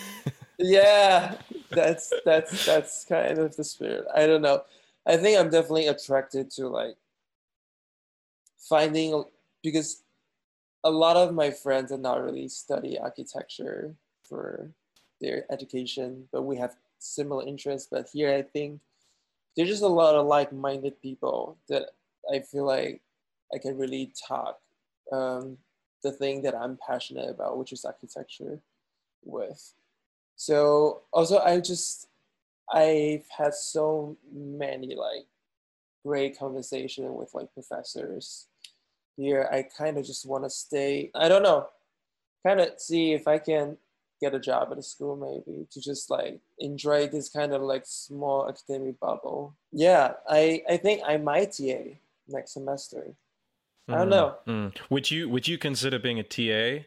yeah, 0.58 1.36
that's 1.70 2.12
that's 2.24 2.66
that's 2.66 3.04
kind 3.04 3.38
of 3.38 3.56
the 3.56 3.64
spirit. 3.64 4.04
I 4.14 4.26
don't 4.26 4.42
know. 4.42 4.62
I 5.06 5.16
think 5.16 5.38
I'm 5.38 5.50
definitely 5.50 5.88
attracted 5.88 6.50
to 6.52 6.68
like 6.68 6.96
finding 8.68 9.24
because 9.62 10.02
a 10.84 10.90
lot 10.90 11.16
of 11.16 11.34
my 11.34 11.50
friends 11.50 11.92
are 11.92 11.98
not 11.98 12.22
really 12.22 12.48
study 12.48 12.98
architecture 12.98 13.94
for 14.22 14.70
their 15.20 15.44
education, 15.50 16.28
but 16.32 16.42
we 16.42 16.56
have 16.56 16.76
similar 17.02 17.46
interests. 17.46 17.88
But 17.90 18.08
here, 18.12 18.32
I 18.32 18.42
think 18.42 18.80
there's 19.56 19.68
just 19.68 19.82
a 19.82 19.88
lot 19.88 20.14
of 20.14 20.26
like-minded 20.26 21.00
people 21.02 21.56
that 21.68 21.90
I 22.32 22.40
feel 22.40 22.64
like 22.64 23.02
I 23.54 23.58
can 23.58 23.76
really 23.76 24.12
talk 24.28 24.58
um, 25.12 25.58
the 26.02 26.12
thing 26.12 26.42
that 26.42 26.54
I'm 26.54 26.78
passionate 26.86 27.28
about, 27.28 27.58
which 27.58 27.72
is 27.72 27.84
architecture, 27.84 28.60
with. 29.24 29.74
So 30.36 31.02
also, 31.12 31.38
I 31.38 31.60
just 31.60 32.08
I've 32.72 33.26
had 33.36 33.54
so 33.54 34.16
many 34.32 34.94
like 34.94 35.26
great 36.04 36.38
conversation 36.38 37.14
with 37.14 37.34
like 37.34 37.52
professors 37.54 38.46
here. 39.16 39.48
I 39.52 39.62
kind 39.62 39.98
of 39.98 40.04
just 40.04 40.26
want 40.26 40.44
to 40.44 40.50
stay. 40.50 41.10
I 41.14 41.28
don't 41.28 41.42
know, 41.42 41.68
kind 42.46 42.60
of 42.60 42.80
see 42.80 43.12
if 43.12 43.28
I 43.28 43.38
can 43.38 43.76
get 44.22 44.34
a 44.34 44.40
job 44.40 44.68
at 44.70 44.78
a 44.78 44.82
school 44.82 45.16
maybe 45.16 45.66
to 45.72 45.80
just 45.80 46.08
like 46.10 46.40
enjoy 46.58 47.08
this 47.08 47.28
kind 47.28 47.52
of 47.52 47.60
like 47.60 47.82
small 47.84 48.48
academic 48.48 48.98
bubble. 49.00 49.54
Yeah, 49.72 50.14
I 50.28 50.62
I 50.68 50.76
think 50.76 51.02
I 51.04 51.16
might 51.16 51.52
TA 51.52 51.98
next 52.28 52.52
semester. 52.52 53.14
I 53.88 53.96
don't 53.96 54.10
know. 54.10 54.36
Mm. 54.46 54.74
Would 54.90 55.10
you 55.10 55.28
would 55.28 55.48
you 55.48 55.58
consider 55.58 55.98
being 55.98 56.18
a 56.18 56.22
TA? 56.22 56.84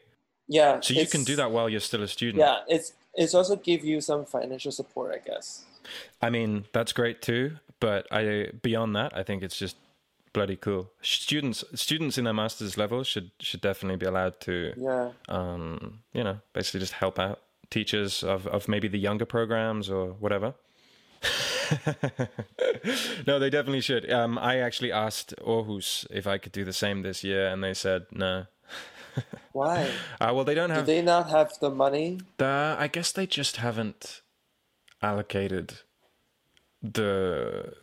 Yeah. 0.48 0.80
So 0.80 0.94
you 0.94 1.06
can 1.06 1.24
do 1.24 1.36
that 1.36 1.52
while 1.52 1.70
you're 1.70 1.80
still 1.80 2.04
a 2.04 2.08
student. 2.08 2.40
Yeah, 2.40 2.60
it's 2.68 2.94
it's 3.14 3.34
also 3.34 3.56
give 3.56 3.84
you 3.84 4.02
some 4.02 4.26
financial 4.26 4.72
support, 4.72 5.14
I 5.14 5.20
guess. 5.28 5.66
I 6.22 6.30
mean, 6.30 6.66
that's 6.72 6.94
great 6.94 7.22
too, 7.22 7.58
but 7.80 8.08
I 8.12 8.50
beyond 8.62 8.96
that, 8.96 9.16
I 9.16 9.24
think 9.24 9.44
it's 9.44 9.58
just 9.58 9.76
bloody 10.36 10.56
cool. 10.58 10.92
Students 11.02 11.64
students 11.74 12.18
in 12.20 12.26
their 12.26 12.34
masters 12.34 12.78
level 12.78 13.04
should 13.04 13.32
should 13.40 13.62
definitely 13.62 13.98
be 13.98 14.06
allowed 14.06 14.40
to 14.42 14.74
Yeah. 14.78 15.10
um, 15.30 16.00
you 16.14 16.24
know, 16.24 16.38
basically 16.54 16.82
just 16.82 16.94
help 16.94 17.18
out 17.18 17.40
teachers 17.72 18.24
of, 18.24 18.46
of 18.48 18.68
maybe 18.68 18.88
the 18.88 19.00
younger 19.00 19.26
programs 19.26 19.90
or 19.90 20.04
whatever. 20.24 20.54
no, 23.28 23.40
they 23.40 23.50
definitely 23.50 23.82
should. 23.82 24.12
Um, 24.12 24.38
I 24.38 24.58
actually 24.60 24.92
asked 24.92 25.34
Aarhus 25.38 26.06
if 26.12 26.28
I 26.28 26.38
could 26.38 26.52
do 26.52 26.64
the 26.64 26.74
same 26.74 27.02
this 27.02 27.24
year, 27.24 27.48
and 27.48 27.64
they 27.64 27.74
said 27.74 28.06
no. 28.12 28.46
Why? 29.54 29.90
Uh, 30.22 30.32
well, 30.36 30.44
they 30.44 30.54
don't 30.54 30.70
have. 30.70 30.86
Do 30.86 30.94
they 30.94 31.02
not 31.02 31.30
have 31.30 31.54
the 31.60 31.70
money? 31.70 32.20
the. 32.38 32.76
I 32.78 32.88
guess 32.88 33.12
they 33.12 33.26
just 33.26 33.58
haven't 33.58 34.22
allocated 35.02 35.80
the 36.84 37.74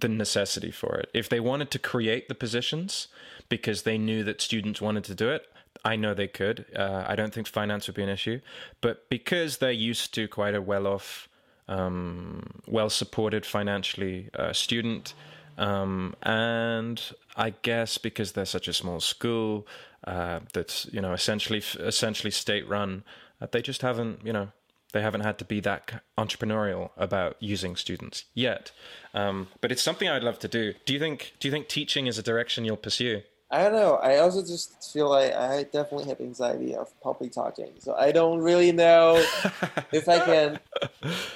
the 0.00 0.08
necessity 0.08 0.70
for 0.70 0.96
it. 0.96 1.10
If 1.14 1.28
they 1.28 1.40
wanted 1.40 1.70
to 1.72 1.78
create 1.78 2.28
the 2.28 2.34
positions 2.34 3.08
because 3.48 3.82
they 3.82 3.98
knew 3.98 4.24
that 4.24 4.40
students 4.40 4.80
wanted 4.80 5.04
to 5.04 5.14
do 5.14 5.30
it, 5.30 5.46
I 5.84 5.96
know 5.96 6.14
they 6.14 6.28
could. 6.28 6.66
Uh, 6.74 7.04
I 7.06 7.14
don't 7.14 7.32
think 7.32 7.46
finance 7.46 7.86
would 7.86 7.96
be 7.96 8.02
an 8.02 8.08
issue, 8.08 8.40
but 8.80 9.08
because 9.08 9.58
they're 9.58 9.70
used 9.70 10.14
to 10.14 10.26
quite 10.26 10.54
a 10.54 10.62
well-off, 10.62 11.28
um, 11.68 12.42
well-supported 12.66 13.46
financially 13.46 14.30
uh, 14.34 14.52
student, 14.52 15.14
um, 15.58 16.14
and 16.22 17.00
I 17.36 17.50
guess 17.62 17.98
because 17.98 18.32
they're 18.32 18.44
such 18.44 18.68
a 18.68 18.72
small 18.72 19.00
school 19.00 19.66
uh, 20.06 20.40
that's 20.52 20.86
you 20.92 21.00
know 21.00 21.12
essentially 21.12 21.62
essentially 21.78 22.30
state-run, 22.30 23.04
uh, 23.40 23.46
they 23.50 23.62
just 23.62 23.82
haven't 23.82 24.24
you 24.24 24.32
know 24.32 24.48
they 24.92 25.02
haven't 25.02 25.22
had 25.22 25.38
to 25.38 25.44
be 25.44 25.60
that 25.60 26.02
entrepreneurial 26.18 26.90
about 26.96 27.36
using 27.40 27.76
students 27.76 28.24
yet. 28.34 28.72
Um, 29.14 29.48
but 29.60 29.72
it's 29.72 29.82
something 29.82 30.08
I'd 30.08 30.22
love 30.22 30.38
to 30.40 30.48
do. 30.48 30.74
Do 30.84 30.92
you 30.92 30.98
think? 30.98 31.34
Do 31.40 31.48
you 31.48 31.52
think 31.52 31.68
teaching 31.68 32.06
is 32.06 32.18
a 32.18 32.22
direction 32.22 32.64
you'll 32.64 32.76
pursue? 32.76 33.22
I 33.50 33.62
don't 33.62 33.74
know. 33.74 33.94
I 33.96 34.18
also 34.18 34.42
just 34.42 34.92
feel 34.92 35.08
like 35.08 35.32
I 35.32 35.62
definitely 35.64 36.08
have 36.08 36.20
anxiety 36.20 36.74
of 36.74 36.88
public 37.00 37.32
talking. 37.32 37.72
So 37.78 37.94
I 37.94 38.10
don't 38.10 38.40
really 38.40 38.72
know 38.72 39.16
if 39.92 40.08
I 40.08 40.18
can. 40.18 40.58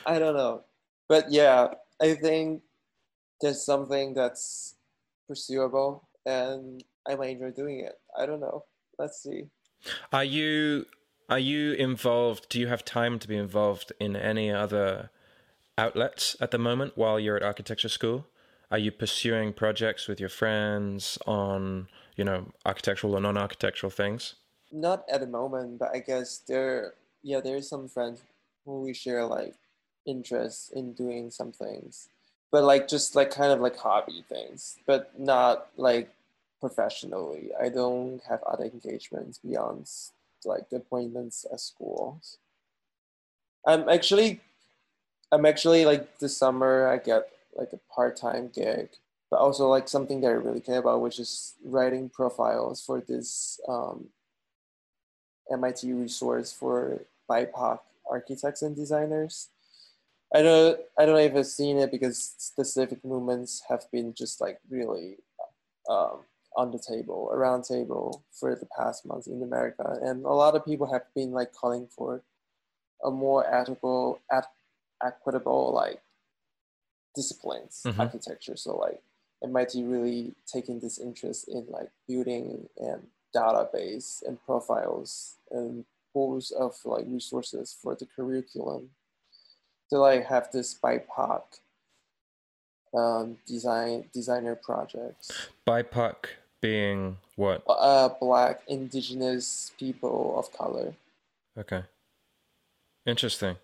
I 0.05 0.19
don't 0.19 0.35
know. 0.35 0.65
But 1.09 1.31
yeah, 1.31 1.69
I 2.03 2.15
think 2.15 2.63
there's 3.41 3.65
something 3.65 4.15
that's 4.15 4.75
pursuable 5.29 6.09
and 6.27 6.83
I 7.09 7.15
might 7.15 7.31
enjoy 7.31 7.53
doing 7.53 7.81
it. 7.81 7.95
I 8.19 8.27
don't 8.27 8.41
know. 8.41 8.65
Let's 8.99 9.23
see. 9.23 9.45
Are 10.13 10.25
you 10.25 10.87
are 11.31 11.39
you 11.39 11.73
involved? 11.75 12.49
Do 12.49 12.59
you 12.59 12.67
have 12.67 12.85
time 12.85 13.21
to 13.21 13.29
be 13.29 13.37
involved 13.37 13.93
in 14.01 14.17
any 14.17 14.51
other 14.51 15.11
outlets 15.79 16.37
at 16.41 16.51
the 16.51 16.59
moment 16.59 16.97
while 16.97 17.21
you're 17.21 17.37
at 17.37 17.43
architecture 17.45 17.89
school? 17.89 18.27
Are 18.71 18.79
you 18.79 18.91
pursuing 18.91 19.53
projects 19.53 20.09
with 20.09 20.19
your 20.19 20.29
friends 20.29 21.19
on 21.27 21.89
you 22.17 22.25
know 22.25 22.53
architectural 22.67 23.17
or 23.17 23.21
non-architectural 23.21 23.91
things? 23.91 24.35
Not 24.73 25.05
at 25.11 25.21
the 25.21 25.27
moment, 25.27 25.79
but 25.79 25.91
I 25.95 26.01
guess 26.01 26.39
there, 26.39 26.95
yeah, 27.23 27.41
there's 27.41 27.69
some 27.69 27.89
friends 27.89 28.23
who 28.65 28.83
we 28.83 28.93
share 28.93 29.25
like 29.25 29.55
interest 30.07 30.73
in 30.73 30.93
doing 30.93 31.31
some 31.31 31.53
things, 31.53 32.09
but 32.51 32.65
like 32.65 32.89
just 32.89 33.15
like 33.15 33.31
kind 33.31 33.53
of 33.53 33.61
like 33.61 33.77
hobby 33.77 34.25
things, 34.29 34.79
but 34.87 35.19
not 35.19 35.69
like 35.77 36.13
professionally. 36.61 37.51
I 37.61 37.69
don't 37.69 38.21
have 38.29 38.43
other 38.45 38.65
engagements 38.65 39.39
beyond 39.39 39.89
like 40.45 40.67
appointments 40.73 41.47
at 41.53 41.61
schools. 41.61 42.39
I'm 43.67 43.89
actually, 43.89 44.41
I'm 45.33 45.47
actually 45.47 45.85
like 45.85 46.19
this 46.19 46.37
summer 46.37 46.89
I 46.89 46.99
get 46.99 47.29
like 47.55 47.73
a 47.73 47.81
part-time 47.95 48.51
gig, 48.55 48.89
but 49.31 49.39
also 49.39 49.69
like 49.69 49.89
something 49.89 50.21
that 50.23 50.29
I 50.29 50.33
really 50.33 50.61
care 50.61 50.79
about, 50.79 51.03
which 51.03 51.19
is 51.19 51.55
writing 51.65 52.09
profiles 52.09 52.83
for 52.85 53.01
this 53.01 53.61
um, 53.69 54.09
MIT 55.53 55.93
resource 55.93 56.53
for 56.53 57.05
BIPOC 57.29 57.81
architects 58.11 58.63
and 58.63 58.75
designers. 58.75 59.49
I 60.35 60.43
don't 60.43 60.81
I 60.99 61.05
don't 61.05 61.15
know 61.15 61.21
if 61.21 61.35
I've 61.35 61.47
seen 61.47 61.79
it 61.79 61.91
because 61.91 62.35
specific 62.39 63.05
movements 63.05 63.63
have 63.69 63.91
been 63.91 64.15
just 64.15 64.41
like 64.41 64.59
really 64.71 65.17
um, 65.89 66.21
on 66.57 66.71
the 66.73 66.79
table, 66.79 67.31
around 67.33 67.65
table 67.65 68.25
for 68.33 68.55
the 68.55 68.67
past 68.77 69.07
months 69.07 69.27
in 69.27 69.43
America, 69.43 69.99
and 70.03 70.25
a 70.25 70.29
lot 70.33 70.55
of 70.55 70.65
people 70.65 70.93
have 70.93 71.03
been 71.15 71.31
like 71.33 71.53
calling 71.53 71.87
for 71.87 72.23
a 73.05 73.11
more 73.11 73.47
ethical, 73.53 74.21
at, 74.31 74.47
equitable 75.03 75.73
like 75.73 76.03
disciplines 77.15 77.83
Mhm. 77.85 77.99
architecture. 77.99 78.57
So 78.57 78.77
like 78.77 79.03
MIT 79.43 79.83
really 79.85 80.35
taking 80.47 80.81
this 80.81 80.99
interest 80.99 81.49
in 81.49 81.67
like 81.71 81.91
building 82.07 82.69
and 82.77 83.11
database 83.35 84.23
and 84.27 84.43
profiles 84.45 85.39
and 85.51 85.85
pools 86.13 86.51
of 86.51 86.77
like 86.85 87.07
resources 87.07 87.73
for 87.73 87.95
the 87.95 88.07
curriculum 88.07 88.91
to 89.89 89.99
like 89.99 90.25
have 90.27 90.51
this 90.53 90.75
BIPOC 90.75 91.43
um, 92.93 93.39
design 93.47 94.11
designer 94.13 94.57
projects. 94.57 95.49
BIPOC 95.67 96.27
being 96.61 97.17
what? 97.37 97.63
Uh, 97.67 98.09
black 98.21 98.63
indigenous 98.69 99.73
people 99.79 100.39
of 100.39 100.53
color. 100.53 100.95
Okay. 101.59 101.85
Interesting. 103.07 103.57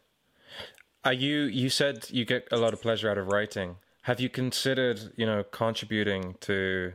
Are 1.05 1.13
you 1.13 1.43
you 1.43 1.69
said 1.69 2.07
you 2.11 2.25
get 2.25 2.49
a 2.51 2.57
lot 2.57 2.73
of 2.73 2.83
pleasure 2.83 3.11
out 3.11 3.19
of 3.19 3.29
writing. 3.29 3.77
Have 4.03 4.21
you 4.21 4.29
considered, 4.29 5.13
you 5.17 5.27
know, 5.27 5.45
contributing 5.45 6.37
to 6.41 6.95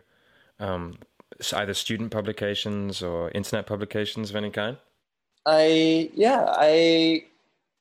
um, 0.59 0.97
either 1.53 1.73
student 1.73 2.11
publications 2.11 3.01
or 3.01 3.31
internet 3.31 3.65
publications 3.65 4.29
of 4.29 4.35
any 4.35 4.49
kind? 4.49 4.77
I 5.45 6.09
yeah 6.13 6.45
I 6.47 7.25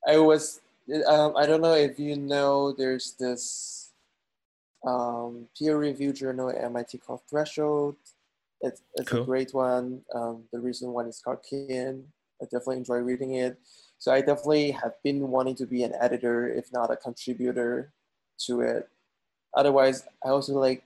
I 0.07 0.19
was 0.19 0.61
um, 1.07 1.37
I 1.37 1.47
don't 1.47 1.61
know 1.61 1.75
if 1.75 1.99
you 1.99 2.17
know 2.17 2.73
there's 2.73 3.13
this 3.13 3.80
um, 4.87 5.47
peer 5.57 5.79
review 5.79 6.13
journal 6.13 6.51
at 6.51 6.63
MIT 6.65 6.99
called 6.99 7.21
Threshold. 7.29 7.97
It's 8.61 8.83
it's 8.95 9.09
Cool. 9.09 9.23
a 9.23 9.25
great 9.25 9.55
one. 9.55 10.03
Um, 10.15 10.45
the 10.53 10.61
recent 10.61 10.93
one 10.93 11.07
is 11.07 11.21
called 11.21 11.43
Kin. 11.49 12.05
I 12.41 12.45
definitely 12.45 12.79
enjoy 12.79 12.99
reading 12.99 13.35
it. 13.35 13.59
So 13.99 14.13
I 14.13 14.21
definitely 14.21 14.71
have 14.71 14.95
been 15.03 15.29
wanting 15.29 15.55
to 15.57 15.67
be 15.67 15.83
an 15.83 15.95
editor, 16.01 16.49
if 16.49 16.73
not 16.73 16.91
a 16.91 16.97
contributor 16.97 17.93
to 18.47 18.61
it. 18.63 18.89
Otherwise, 19.55 20.05
I 20.25 20.29
also 20.31 20.55
like 20.55 20.85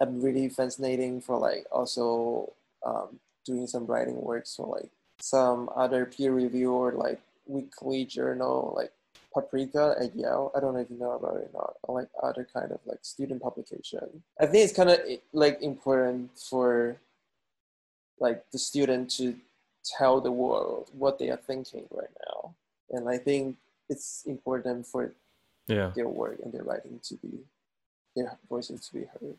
I'm 0.00 0.20
really 0.20 0.48
fascinating 0.48 1.20
for 1.20 1.38
like 1.38 1.66
also 1.70 2.52
um, 2.84 3.20
doing 3.44 3.66
some 3.66 3.86
writing 3.86 4.20
works 4.20 4.56
for 4.56 4.66
like 4.66 4.90
some 5.20 5.70
other 5.76 6.06
peer 6.06 6.32
review 6.32 6.72
or 6.72 6.92
like 6.92 7.20
weekly 7.46 8.04
journal 8.04 8.72
like 8.76 8.90
Paprika 9.34 9.96
at 10.00 10.14
Yale. 10.14 10.52
I 10.54 10.60
don't 10.60 10.74
know 10.74 10.80
if 10.80 10.90
you 10.90 10.98
know 10.98 11.12
about 11.12 11.36
it 11.36 11.50
or 11.52 11.60
not. 11.60 11.74
Or 11.82 12.00
like 12.00 12.08
other 12.22 12.46
kind 12.52 12.70
of 12.70 12.80
like 12.86 13.00
student 13.02 13.42
publication. 13.42 14.22
I 14.40 14.46
think 14.46 14.64
it's 14.64 14.76
kind 14.76 14.90
of 14.90 15.00
like 15.32 15.60
important 15.60 16.38
for 16.38 16.96
like 18.20 18.44
the 18.52 18.58
student 18.58 19.10
to 19.18 19.36
tell 19.84 20.20
the 20.20 20.32
world 20.32 20.90
what 20.96 21.18
they 21.18 21.30
are 21.30 21.36
thinking 21.36 21.84
right 21.90 22.14
now. 22.26 22.54
And 22.90 23.08
I 23.08 23.18
think 23.18 23.56
it's 23.88 24.22
important 24.26 24.86
for 24.86 25.12
yeah 25.66 25.92
their 25.94 26.08
work 26.08 26.38
and 26.42 26.52
their 26.52 26.62
writing 26.62 27.00
to 27.02 27.14
be 27.16 27.40
their 28.14 28.38
voices 28.48 28.88
to 28.88 28.94
be 28.94 29.00
heard. 29.00 29.36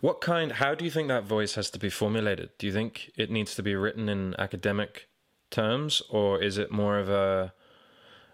What 0.00 0.20
kind? 0.20 0.52
How 0.52 0.74
do 0.74 0.84
you 0.84 0.90
think 0.90 1.08
that 1.08 1.24
voice 1.24 1.54
has 1.54 1.70
to 1.70 1.78
be 1.78 1.90
formulated? 1.90 2.50
Do 2.58 2.66
you 2.66 2.72
think 2.72 3.12
it 3.16 3.30
needs 3.30 3.54
to 3.54 3.62
be 3.62 3.74
written 3.74 4.08
in 4.08 4.34
academic 4.38 5.08
terms, 5.50 6.02
or 6.10 6.42
is 6.42 6.58
it 6.58 6.72
more 6.72 6.98
of 6.98 7.08
a 7.08 7.52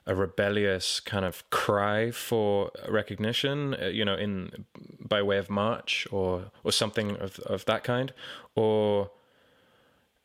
a 0.07 0.15
rebellious 0.15 1.01
kind 1.01 1.25
of 1.25 1.49
cry 1.51 2.11
for 2.11 2.71
recognition? 2.89 3.75
uh, 3.75 3.87
You 3.87 4.05
know, 4.05 4.15
in 4.15 4.67
by 5.01 5.23
way 5.23 5.39
of 5.39 5.51
march 5.51 6.07
or 6.11 6.51
or 6.65 6.73
something 6.73 7.17
of 7.17 7.39
of 7.41 7.65
that 7.67 7.85
kind, 7.85 8.13
or 8.55 9.11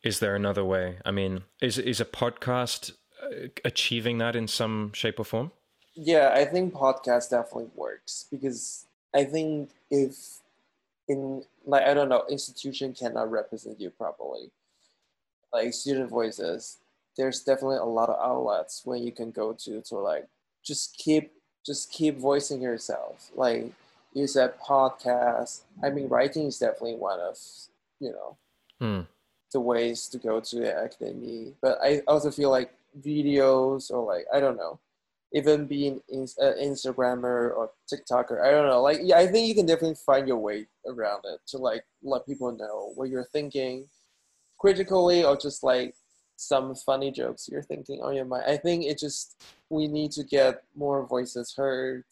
is 0.02 0.20
there 0.20 0.34
another 0.34 0.64
way? 0.64 0.98
I 1.04 1.10
mean, 1.10 1.42
is 1.60 1.78
is 1.78 2.00
a 2.00 2.04
podcast 2.04 2.92
uh, 3.22 3.48
achieving 3.64 4.18
that 4.18 4.36
in 4.36 4.48
some 4.48 4.92
shape 4.94 5.18
or 5.18 5.24
form? 5.24 5.52
Yeah, 5.94 6.32
I 6.34 6.44
think 6.44 6.74
podcast 6.74 7.30
definitely 7.30 7.70
works 7.74 8.26
because 8.30 8.86
I 9.14 9.24
think 9.24 9.70
if 9.90 10.38
in 11.08 11.44
like 11.66 11.84
I 11.84 11.94
don't 11.94 12.08
know, 12.08 12.24
institution 12.30 12.94
cannot 12.94 13.30
represent 13.30 13.80
you 13.80 13.90
properly. 13.90 14.50
Like 15.52 15.72
student 15.72 16.10
voices, 16.10 16.78
there's 17.18 17.42
definitely 17.42 17.76
a 17.78 17.84
lot 17.84 18.08
of 18.08 18.18
outlets 18.18 18.82
when 18.86 19.02
you 19.02 19.12
can 19.12 19.30
go 19.32 19.52
to 19.52 19.82
to 19.82 19.96
like 19.96 20.26
just 20.64 20.96
keep 20.96 21.32
just 21.66 21.92
keep 21.92 22.16
voicing 22.18 22.62
yourself. 22.62 23.30
Like 23.34 23.72
you 24.14 24.26
said 24.26 24.54
podcast. 24.60 25.62
I 25.84 25.90
mean 25.90 26.08
writing 26.08 26.46
is 26.46 26.58
definitely 26.58 26.94
one 26.96 27.20
of 27.20 27.36
you 28.00 28.12
know 28.12 28.36
Hmm. 28.80 29.02
the 29.52 29.60
ways 29.60 30.08
to 30.08 30.18
go 30.18 30.40
to 30.40 30.56
the 30.56 30.84
academy. 30.84 31.54
But 31.60 31.78
I 31.82 32.02
also 32.06 32.30
feel 32.30 32.50
like 32.50 32.72
videos 33.02 33.90
or 33.90 34.04
like 34.04 34.26
I 34.32 34.40
don't 34.40 34.56
know, 34.56 34.78
even 35.32 35.66
being 35.66 36.00
in, 36.08 36.28
uh, 36.40 36.54
Instagrammer 36.62 37.54
or 37.56 37.70
TikToker. 37.92 38.40
I 38.42 38.50
don't 38.52 38.68
know. 38.68 38.82
Like 38.82 39.00
yeah, 39.02 39.18
I 39.18 39.26
think 39.26 39.48
you 39.48 39.54
can 39.56 39.66
definitely 39.66 39.96
find 40.06 40.28
your 40.28 40.38
way 40.38 40.66
around 40.86 41.24
it 41.24 41.40
to 41.48 41.58
like 41.58 41.84
let 42.02 42.26
people 42.26 42.52
know 42.52 42.92
what 42.94 43.10
you're 43.10 43.24
thinking 43.32 43.88
critically 44.58 45.24
or 45.24 45.36
just 45.36 45.62
like 45.62 45.94
some 46.38 46.72
funny 46.76 47.10
jokes 47.10 47.48
you're 47.50 47.62
thinking 47.62 48.00
on 48.00 48.14
your 48.14 48.24
mind. 48.24 48.44
I 48.46 48.56
think 48.56 48.84
it 48.84 48.96
just 48.98 49.42
we 49.70 49.88
need 49.88 50.12
to 50.12 50.22
get 50.22 50.62
more 50.76 51.04
voices 51.04 51.52
heard, 51.56 52.04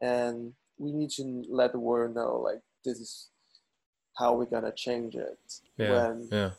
and 0.00 0.52
we 0.78 0.92
need 0.92 1.10
to 1.10 1.44
let 1.48 1.72
the 1.72 1.80
world 1.80 2.14
know 2.14 2.36
like 2.40 2.60
this 2.84 2.98
is 2.98 3.28
how 4.16 4.34
we're 4.34 4.44
gonna 4.46 4.72
change 4.72 5.16
it 5.16 5.38
Yeah. 5.76 5.90
when 5.90 6.28
Yeah. 6.30 6.50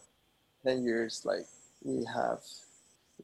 10 0.66 0.84
years 0.84 1.24
like 1.26 1.48
we 1.84 2.04
have 2.14 2.42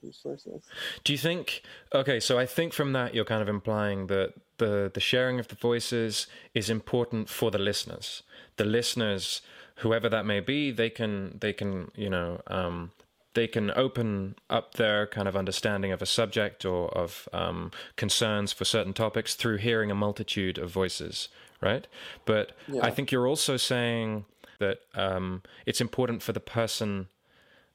resources 0.02 0.64
Do 1.04 1.12
you 1.12 1.18
think 1.18 1.64
okay, 1.94 2.20
so 2.22 2.40
I 2.40 2.46
think 2.46 2.72
from 2.74 2.94
that 2.94 3.14
you're 3.14 3.26
kind 3.26 3.42
of 3.42 3.50
implying 3.50 4.08
that 4.08 4.34
the 4.60 4.90
the 4.94 5.02
sharing 5.02 5.40
of 5.40 5.48
the 5.50 5.56
voices 5.56 6.28
is 6.54 6.70
important 6.70 7.28
for 7.30 7.52
the 7.52 7.60
listeners. 7.60 8.24
The 8.56 8.66
listeners, 8.66 9.42
whoever 9.78 10.08
that 10.10 10.26
may 10.26 10.40
be, 10.40 10.72
they 10.72 10.90
can 10.90 11.38
they 11.40 11.52
can, 11.54 11.92
you 11.96 12.10
know, 12.10 12.42
um 12.48 12.92
they 13.34 13.48
can 13.48 13.72
open 13.72 14.36
up 14.50 14.74
their 14.74 15.08
kind 15.08 15.28
of 15.28 15.36
understanding 15.36 15.92
of 15.92 16.02
a 16.02 16.06
subject 16.06 16.66
or 16.66 16.90
of 16.90 17.30
um, 17.34 17.72
concerns 17.96 18.52
for 18.52 18.66
certain 18.66 18.94
topics 18.94 19.36
through 19.36 19.58
hearing 19.58 19.90
a 19.90 19.96
multitude 19.96 20.58
of 20.58 20.70
voices, 20.70 21.30
right? 21.62 21.88
But 22.26 22.52
Yeah. 22.68 22.86
I 22.86 22.92
think 22.92 23.12
you're 23.12 23.28
also 23.28 23.58
saying 23.58 24.26
that 24.60 24.80
um, 24.96 25.44
it's 25.66 25.82
important 25.82 26.22
for 26.22 26.34
the 26.34 26.40
person 26.40 27.08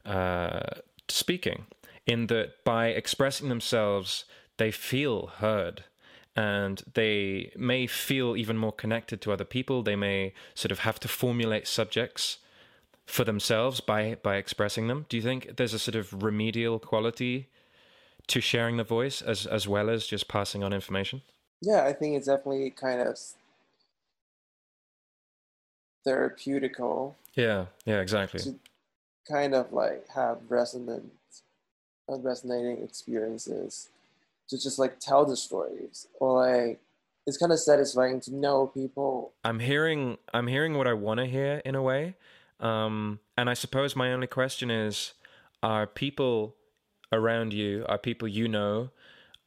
uh, 0.04 0.60
speaking, 1.08 1.66
in 2.06 2.28
that 2.28 2.64
by 2.64 2.88
expressing 2.88 3.48
themselves, 3.48 4.24
they 4.56 4.70
feel 4.70 5.26
heard 5.38 5.84
and 6.34 6.82
they 6.94 7.50
may 7.56 7.86
feel 7.86 8.36
even 8.36 8.56
more 8.56 8.72
connected 8.72 9.20
to 9.22 9.32
other 9.32 9.44
people. 9.44 9.82
They 9.82 9.96
may 9.96 10.34
sort 10.54 10.70
of 10.70 10.80
have 10.80 11.00
to 11.00 11.08
formulate 11.08 11.66
subjects 11.66 12.38
for 13.06 13.24
themselves 13.24 13.80
by 13.80 14.16
by 14.22 14.36
expressing 14.36 14.88
them. 14.88 15.06
Do 15.08 15.16
you 15.16 15.22
think 15.22 15.56
there's 15.56 15.74
a 15.74 15.78
sort 15.78 15.96
of 15.96 16.22
remedial 16.22 16.78
quality 16.78 17.48
to 18.28 18.40
sharing 18.40 18.76
the 18.78 18.84
voice 18.84 19.22
as 19.22 19.46
as 19.46 19.68
well 19.68 19.90
as 19.90 20.06
just 20.06 20.28
passing 20.28 20.62
on 20.64 20.72
information? 20.72 21.22
yeah 21.60 21.84
i 21.84 21.92
think 21.92 22.16
it's 22.16 22.26
definitely 22.26 22.70
kind 22.70 23.00
of 23.00 23.18
therapeutical 26.06 27.14
Yeah, 27.34 27.66
yeah, 27.84 28.00
exactly. 28.00 28.40
to 28.40 28.54
kind 29.28 29.54
of 29.54 29.72
like 29.72 30.08
have 30.14 30.38
resonant 30.48 31.12
resonating 32.08 32.82
experiences 32.84 33.88
to 34.48 34.56
just 34.60 34.78
like 34.78 35.00
tell 35.00 35.24
the 35.26 35.36
stories 35.36 36.06
or 36.20 36.40
like 36.46 36.80
it's 37.26 37.36
kind 37.38 37.52
of 37.52 37.58
satisfying 37.60 38.20
to 38.20 38.34
know 38.34 38.68
people 38.68 39.32
I'm 39.44 39.60
hearing 39.60 40.18
I'm 40.34 40.46
hearing 40.46 40.74
what 40.76 40.86
I 40.86 40.92
want 40.92 41.18
to 41.18 41.26
hear 41.26 41.62
in 41.64 41.74
a 41.74 41.82
way. 41.82 42.16
Um, 42.60 43.20
and 43.36 43.50
I 43.50 43.54
suppose 43.54 43.94
my 43.94 44.12
only 44.12 44.26
question 44.26 44.70
is 44.70 45.14
are 45.62 45.86
people 45.86 46.56
around 47.12 47.52
you, 47.52 47.84
are 47.88 47.98
people 47.98 48.28
you 48.28 48.48
know, 48.48 48.90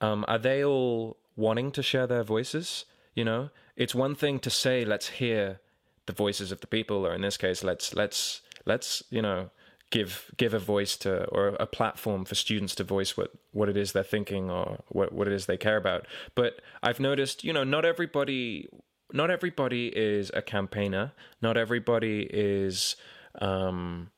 um, 0.02 0.26
are 0.28 0.38
they 0.38 0.64
all 0.64 1.18
wanting 1.36 1.72
to 1.72 1.84
share 1.84 2.08
their 2.08 2.24
voices? 2.24 2.86
You 3.16 3.26
know, 3.26 3.50
it's 3.76 3.96
one 3.96 4.16
thing 4.16 4.40
to 4.40 4.50
say 4.50 4.86
let's 4.86 5.10
hear 5.10 5.60
the 6.06 6.14
voices 6.14 6.52
of 6.52 6.62
the 6.62 6.68
people 6.68 7.06
or 7.06 7.14
in 7.14 7.22
this 7.22 7.38
case 7.38 7.64
let's 7.64 7.94
let's 7.94 8.42
let's, 8.66 9.04
you 9.10 9.22
know, 9.22 9.50
give 9.92 10.32
give 10.38 10.54
a 10.54 10.60
voice 10.60 10.96
to 10.98 11.26
or 11.26 11.50
a 11.60 11.66
platform 11.66 12.26
for 12.26 12.36
students 12.36 12.76
to 12.76 12.84
voice 12.84 13.18
what 13.18 13.32
what 13.52 13.70
it 13.70 13.78
is 13.78 13.92
they're 13.92 14.04
thinking 14.04 14.50
or 14.50 14.80
what 14.90 15.12
what 15.12 15.28
it 15.28 15.34
is 15.34 15.46
they 15.46 15.58
care 15.58 15.78
about 15.78 16.06
but 16.36 16.62
i've 16.84 17.00
noticed 17.00 17.44
you 17.44 17.52
know 17.52 17.64
not 17.64 17.86
everybody 17.86 18.68
not 19.12 19.32
everybody 19.32 19.88
is 19.88 20.32
a 20.34 20.42
campaigner. 20.42 21.14
Not 21.42 21.58
everybody 21.58 22.28
is 22.32 22.96
um 23.40 24.12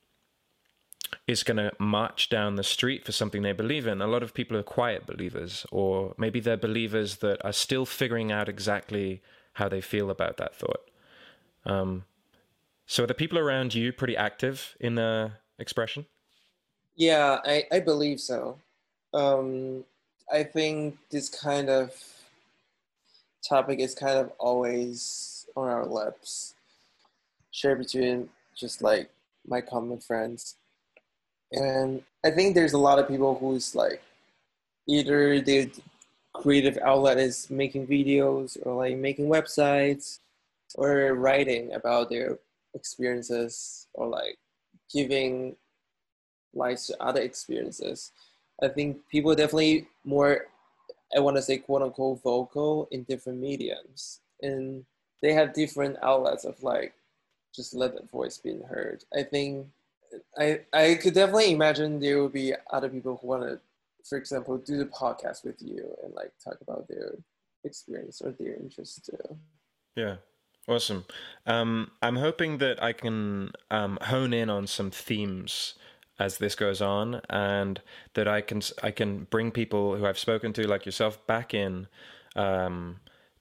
is 1.27 1.43
going 1.43 1.57
to 1.57 1.71
march 1.77 2.29
down 2.29 2.55
the 2.55 2.63
street 2.63 3.05
for 3.05 3.11
something 3.11 3.41
they 3.41 3.51
believe 3.51 3.85
in. 3.85 4.01
A 4.01 4.07
lot 4.07 4.23
of 4.23 4.33
people 4.33 4.55
are 4.55 4.63
quiet 4.63 5.05
believers 5.05 5.65
or 5.71 6.15
maybe 6.17 6.39
they're 6.39 6.57
believers 6.57 7.17
that 7.17 7.43
are 7.45 7.51
still 7.51 7.85
figuring 7.85 8.31
out 8.31 8.47
exactly 8.47 9.21
how 9.53 9.67
they 9.67 9.81
feel 9.81 10.09
about 10.09 10.37
that 10.37 10.55
thought. 10.55 10.89
Um 11.65 12.05
so 12.85 13.03
are 13.03 13.07
the 13.07 13.13
people 13.13 13.37
around 13.37 13.73
you 13.73 13.93
pretty 13.93 14.17
active 14.17 14.75
in 14.79 14.95
the 14.95 15.31
expression? 15.59 16.05
Yeah, 16.95 17.39
I, 17.45 17.65
I 17.71 17.79
believe 17.79 18.19
so. 18.19 18.57
Um, 19.13 19.85
I 20.31 20.43
think 20.43 20.97
this 21.09 21.29
kind 21.29 21.69
of 21.69 21.95
topic 23.47 23.79
is 23.79 23.95
kind 23.95 24.17
of 24.17 24.31
always 24.39 25.47
on 25.55 25.67
our 25.67 25.85
lips, 25.85 26.55
shared 27.51 27.79
between 27.79 28.29
just 28.55 28.81
like 28.81 29.09
my 29.47 29.61
common 29.61 29.99
friends. 29.99 30.55
And 31.51 32.03
I 32.23 32.31
think 32.31 32.55
there's 32.55 32.73
a 32.73 32.77
lot 32.77 32.99
of 32.99 33.07
people 33.07 33.35
who's 33.35 33.75
like 33.75 34.01
either 34.87 35.41
their 35.41 35.67
creative 36.33 36.77
outlet 36.83 37.17
is 37.17 37.49
making 37.49 37.87
videos 37.87 38.57
or 38.65 38.75
like 38.75 38.97
making 38.97 39.27
websites 39.27 40.19
or 40.75 41.13
writing 41.13 41.73
about 41.73 42.09
their 42.09 42.39
experiences 42.73 43.87
or 43.93 44.07
like 44.07 44.37
giving 44.93 45.55
lives 46.53 46.87
to 46.87 47.03
other 47.03 47.21
experiences. 47.21 48.11
I 48.63 48.67
think 48.67 48.97
people 49.09 49.33
definitely 49.35 49.87
more, 50.05 50.45
I 51.15 51.19
want 51.19 51.37
to 51.37 51.41
say, 51.41 51.57
quote 51.57 51.81
unquote, 51.81 52.21
vocal 52.23 52.87
in 52.91 53.03
different 53.03 53.39
mediums. 53.39 54.19
And 54.41 54.85
they 55.21 55.33
have 55.33 55.53
different 55.53 55.97
outlets 56.01 56.45
of 56.45 56.61
like, 56.63 56.93
just 57.53 57.73
let 57.73 57.93
that 57.95 58.09
voice 58.09 58.37
being 58.37 58.61
heard. 58.61 59.03
I 59.15 59.23
think 59.23 59.67
I, 60.37 60.61
I 60.73 60.95
could 60.95 61.13
definitely 61.13 61.51
imagine 61.51 61.99
there 61.99 62.19
will 62.19 62.29
be 62.29 62.53
other 62.71 62.89
people 62.89 63.17
who 63.21 63.27
want 63.27 63.43
to, 63.43 63.59
for 64.07 64.17
example, 64.17 64.57
do 64.57 64.77
the 64.77 64.85
podcast 64.85 65.43
with 65.43 65.61
you 65.61 65.93
and 66.03 66.13
like 66.13 66.31
talk 66.43 66.57
about 66.61 66.87
their 66.87 67.15
experience 67.63 68.21
or 68.21 68.31
their 68.31 68.55
interest 68.55 69.05
too. 69.05 69.37
Yeah, 69.95 70.15
awesome. 70.67 71.05
Um, 71.45 71.91
I'm 72.01 72.15
hoping 72.15 72.57
that 72.59 72.81
I 72.81 72.93
can 72.93 73.51
um, 73.69 73.99
hone 74.01 74.33
in 74.33 74.49
on 74.49 74.67
some 74.67 74.91
themes 74.91 75.75
as 76.21 76.37
this 76.37 76.55
goes 76.55 76.81
on, 76.81 77.21
and 77.29 77.81
that 78.13 78.27
I 78.27 78.41
can 78.41 78.61
I 78.83 78.91
can 78.91 79.27
bring 79.29 79.51
people 79.51 79.95
who 79.95 80.05
I've 80.05 80.19
spoken 80.19 80.53
to, 80.53 80.67
like 80.67 80.85
yourself, 80.85 81.25
back 81.27 81.53
in 81.53 81.87
um, 82.35 82.99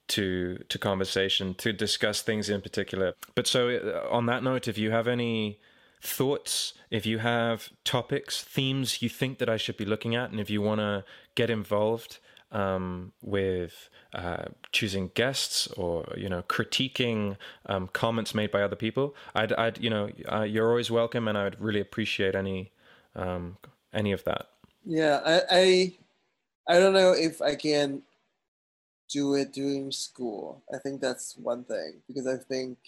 to 0.08 0.58
to 0.68 0.78
conversation 0.78 1.54
to 1.54 1.72
discuss 1.72 2.22
things 2.22 2.48
in 2.48 2.60
particular. 2.60 3.14
But 3.34 3.46
so, 3.46 3.68
uh, 3.68 4.08
on 4.10 4.26
that 4.26 4.42
note, 4.42 4.66
if 4.68 4.78
you 4.78 4.90
have 4.90 5.08
any 5.08 5.60
thoughts, 6.02 6.72
if 6.90 7.04
you 7.04 7.18
have 7.18 7.68
topics, 7.84 8.42
themes 8.42 9.02
you 9.02 9.08
think 9.08 9.38
that 9.38 9.48
I 9.48 9.58
should 9.58 9.76
be 9.76 9.84
looking 9.84 10.14
at, 10.14 10.30
and 10.30 10.40
if 10.40 10.48
you 10.48 10.62
want 10.62 10.80
to 10.80 11.04
get 11.34 11.50
involved 11.50 12.18
um, 12.52 13.12
with 13.22 13.88
uh, 14.12 14.44
choosing 14.72 15.10
guests 15.14 15.66
or 15.68 16.12
you 16.16 16.28
know 16.28 16.42
critiquing 16.42 17.36
um, 17.66 17.88
comments 17.92 18.34
made 18.34 18.50
by 18.50 18.62
other 18.62 18.76
people, 18.76 19.14
I'd, 19.34 19.52
I'd 19.52 19.78
you 19.78 19.90
know 19.90 20.10
uh, 20.30 20.42
you're 20.42 20.68
always 20.68 20.90
welcome, 20.90 21.28
and 21.28 21.36
I 21.38 21.44
would 21.44 21.60
really 21.60 21.80
appreciate 21.80 22.34
any 22.34 22.72
um, 23.14 23.58
any 23.92 24.12
of 24.12 24.24
that. 24.24 24.48
Yeah, 24.84 25.20
I, 25.24 25.42
I 25.50 25.92
I 26.68 26.78
don't 26.78 26.94
know 26.94 27.12
if 27.12 27.42
I 27.42 27.54
can 27.54 28.02
do 29.08 29.34
it 29.34 29.52
during 29.52 29.90
school. 29.92 30.62
I 30.72 30.78
think 30.78 31.00
that's 31.00 31.36
one 31.36 31.64
thing 31.64 31.94
because 32.06 32.26
I 32.26 32.36
think 32.36 32.78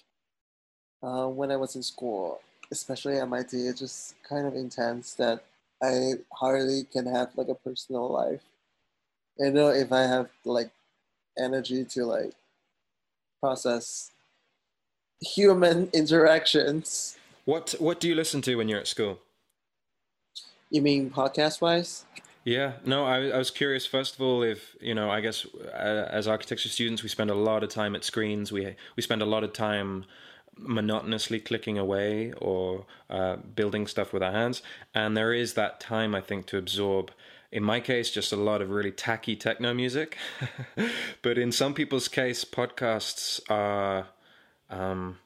uh, 1.02 1.26
when 1.26 1.50
I 1.50 1.56
was 1.56 1.74
in 1.76 1.82
school, 1.82 2.40
especially 2.70 3.16
at 3.16 3.22
MIT, 3.22 3.56
it's 3.56 3.80
just 3.80 4.14
kind 4.22 4.46
of 4.46 4.54
intense 4.54 5.14
that 5.14 5.44
I 5.82 6.12
hardly 6.32 6.84
can 6.84 7.06
have 7.06 7.30
like 7.36 7.48
a 7.48 7.54
personal 7.54 8.08
life. 8.08 8.42
I 9.41 9.49
know 9.51 9.68
if 9.68 9.93
I 9.93 10.03
have 10.03 10.28
like 10.45 10.70
energy 11.39 11.85
to 11.85 12.05
like 12.05 12.33
process 13.41 14.11
human 15.20 15.89
interactions. 15.93 17.16
What 17.45 17.74
What 17.78 18.01
do 18.01 18.09
you 18.09 18.14
listen 18.14 18.43
to 18.43 18.57
when 18.57 18.68
you're 18.68 18.80
at 18.80 18.89
school? 18.89 19.18
You 20.70 20.83
mean 20.83 21.11
podcast 21.11 21.61
wise? 21.61 22.05
Yeah, 22.45 22.72
no, 22.85 23.05
I, 23.05 23.28
I 23.28 23.39
was 23.39 23.51
curious. 23.51 23.87
First 23.87 24.16
of 24.16 24.22
all, 24.22 24.43
if 24.43 24.74
you 24.80 24.95
know, 24.95 25.11
I 25.11 25.20
guess 25.20 25.47
uh, 25.74 26.09
as 26.11 26.26
architecture 26.26 26.68
students, 26.68 27.03
we 27.03 27.09
spend 27.09 27.30
a 27.30 27.35
lot 27.35 27.62
of 27.62 27.68
time 27.68 27.95
at 27.95 28.05
screens. 28.05 28.51
We 28.51 28.74
we 28.97 29.03
spend 29.03 29.22
a 29.22 29.26
lot 29.26 29.45
of 29.45 29.53
time 29.53 30.07
monotonously 30.59 31.41
clicking 31.41 31.78
away 31.78 32.33
or 32.33 32.87
uh, 33.09 33.37
building 33.37 33.87
stuff 33.87 34.12
with 34.12 34.22
our 34.22 34.33
hands, 34.33 34.62
and 34.95 35.16
there 35.16 35.33
is 35.33 35.55
that 35.55 35.80
time 35.80 36.14
I 36.14 36.20
think 36.20 36.47
to 36.47 36.59
absorb. 36.59 37.12
In 37.53 37.62
my 37.62 37.80
case, 37.80 38.11
just 38.11 38.32
a 38.32 38.36
lot 38.36 38.62
of 38.62 38.70
really 38.70 38.90
tacky 38.90 39.36
techno 39.36 39.74
music, 39.74 40.16
but 41.22 41.38
in 41.38 41.53
some 41.53 41.74
people's 41.74 42.09
case, 42.09 42.44
podcasts 42.44 43.40
are. 43.50 44.07
Um, 44.70 45.18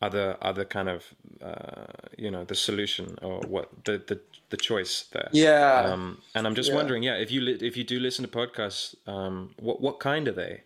other 0.00 0.36
other 0.42 0.64
kind 0.64 0.88
of 0.88 1.04
uh, 1.40 1.86
you 2.18 2.30
know 2.30 2.44
the 2.44 2.56
solution 2.56 3.16
or 3.22 3.40
what 3.46 3.68
the 3.84 4.02
the, 4.06 4.20
the 4.50 4.56
choice 4.56 5.04
there. 5.12 5.28
Yeah. 5.32 5.84
Um, 5.86 6.18
and 6.34 6.44
i'm 6.46 6.56
just 6.56 6.70
Yeah. 6.70 6.74
wondering 6.76 7.04
yeah 7.04 7.14
if 7.14 7.30
you 7.30 7.40
li- 7.40 7.58
if 7.60 7.76
you 7.76 7.84
do 7.84 8.00
listen 8.00 8.24
to 8.24 8.30
podcasts 8.30 8.96
um, 9.08 9.54
what 9.60 9.80
what 9.80 10.00
kind 10.00 10.26
are 10.28 10.32
they? 10.32 10.62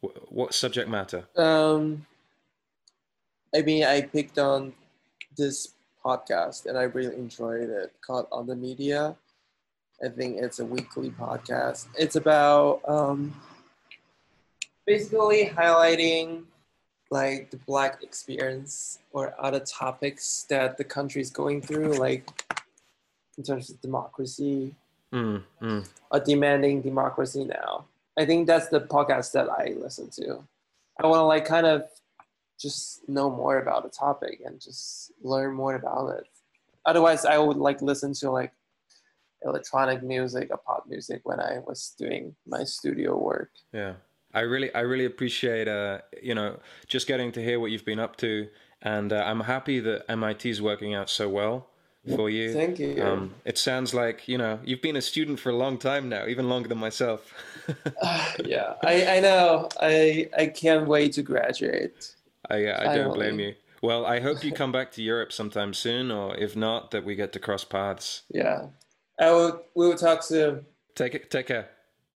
What, 0.00 0.32
what 0.32 0.54
subject 0.54 0.88
matter? 0.88 1.24
Um 1.36 2.06
i 3.54 3.60
mean 3.62 3.84
i 3.84 4.00
picked 4.00 4.38
on 4.38 4.72
this 5.36 5.74
podcast 6.04 6.64
and 6.66 6.78
i 6.78 6.82
really 6.84 7.14
enjoyed 7.14 7.68
it. 7.68 7.92
Called 8.00 8.26
on 8.32 8.46
the 8.46 8.56
media 8.56 9.16
i 10.04 10.08
think 10.08 10.36
it's 10.38 10.58
a 10.58 10.64
weekly 10.64 11.10
podcast 11.10 11.86
it's 11.96 12.16
about 12.16 12.80
um 12.86 13.34
basically 14.86 15.44
highlighting 15.46 16.44
like 17.10 17.50
the 17.50 17.56
black 17.58 18.02
experience 18.02 18.98
or 19.12 19.34
other 19.38 19.60
topics 19.60 20.46
that 20.50 20.76
the 20.76 20.84
country 20.84 21.22
is 21.22 21.30
going 21.30 21.60
through 21.62 21.92
like 21.94 22.30
in 23.38 23.44
terms 23.44 23.70
of 23.70 23.80
democracy 23.80 24.74
mm, 25.12 25.42
mm. 25.62 26.24
demanding 26.24 26.82
democracy 26.82 27.44
now. 27.44 27.86
I 28.18 28.26
think 28.26 28.46
that's 28.46 28.68
the 28.68 28.80
podcast 28.80 29.32
that 29.32 29.48
I 29.48 29.74
listen 29.78 30.10
to. 30.10 30.42
I 31.00 31.06
want 31.06 31.20
to 31.20 31.24
like 31.24 31.44
kind 31.44 31.66
of 31.66 31.84
just 32.58 33.08
know 33.08 33.30
more 33.30 33.58
about 33.58 33.86
a 33.86 33.88
topic 33.88 34.42
and 34.44 34.60
just 34.60 35.12
learn 35.22 35.54
more 35.54 35.76
about 35.76 36.08
it. 36.18 36.24
Otherwise, 36.84 37.24
I 37.24 37.38
would 37.38 37.56
like 37.56 37.80
listen 37.80 38.12
to 38.14 38.30
like 38.30 38.52
electronic 39.44 40.02
music 40.02 40.48
or 40.50 40.58
pop 40.58 40.84
music 40.88 41.20
when 41.24 41.40
I 41.40 41.58
was 41.66 41.94
doing 41.98 42.34
my 42.46 42.64
studio 42.64 43.16
work. 43.18 43.50
yeah 43.72 43.94
i 44.34 44.40
really 44.40 44.70
i 44.74 44.80
really 44.80 45.06
appreciate 45.06 45.68
uh 45.68 45.98
you 46.22 46.34
know 46.34 46.58
just 46.86 47.06
getting 47.06 47.32
to 47.32 47.42
hear 47.42 47.58
what 47.58 47.70
you've 47.70 47.86
been 47.86 47.98
up 47.98 48.14
to 48.16 48.46
and 48.82 49.10
uh, 49.10 49.22
i'm 49.26 49.40
happy 49.40 49.80
that 49.80 50.06
mit 50.08 50.44
is 50.44 50.60
working 50.60 50.92
out 50.94 51.08
so 51.08 51.26
well 51.30 51.66
for 52.14 52.28
you 52.28 52.52
Thank 52.52 52.78
you. 52.78 53.02
um, 53.02 53.34
it 53.46 53.56
sounds 53.56 53.94
like 53.94 54.28
you 54.28 54.36
know 54.36 54.60
you've 54.64 54.82
been 54.82 54.96
a 54.96 55.00
student 55.00 55.40
for 55.40 55.48
a 55.48 55.56
long 55.56 55.78
time 55.78 56.10
now 56.10 56.26
even 56.26 56.46
longer 56.50 56.68
than 56.68 56.78
myself 56.78 57.32
yeah, 58.44 58.74
I, 58.82 59.16
I 59.16 59.20
know. 59.20 59.68
I 59.80 60.28
I 60.36 60.46
can't 60.46 60.86
wait 60.88 61.12
to 61.14 61.22
graduate. 61.22 62.14
I, 62.48 62.66
uh, 62.66 62.90
I 62.90 62.96
don't 62.96 63.14
blame 63.14 63.40
you. 63.40 63.54
Well, 63.82 64.06
I 64.06 64.20
hope 64.20 64.42
you 64.42 64.52
come 64.62 64.72
back 64.72 64.90
to 64.92 65.02
Europe 65.02 65.32
sometime 65.32 65.74
soon, 65.74 66.10
or 66.10 66.36
if 66.36 66.56
not, 66.56 66.90
that 66.92 67.04
we 67.04 67.14
get 67.14 67.32
to 67.34 67.38
cross 67.38 67.64
paths. 67.64 68.22
Yeah, 68.30 68.66
I 69.18 69.30
will. 69.32 69.62
We 69.74 69.88
will 69.88 69.96
talk 69.96 70.22
soon. 70.22 70.66
Take 70.94 71.14
it. 71.14 71.30
Take 71.30 71.46
care. 71.46 71.68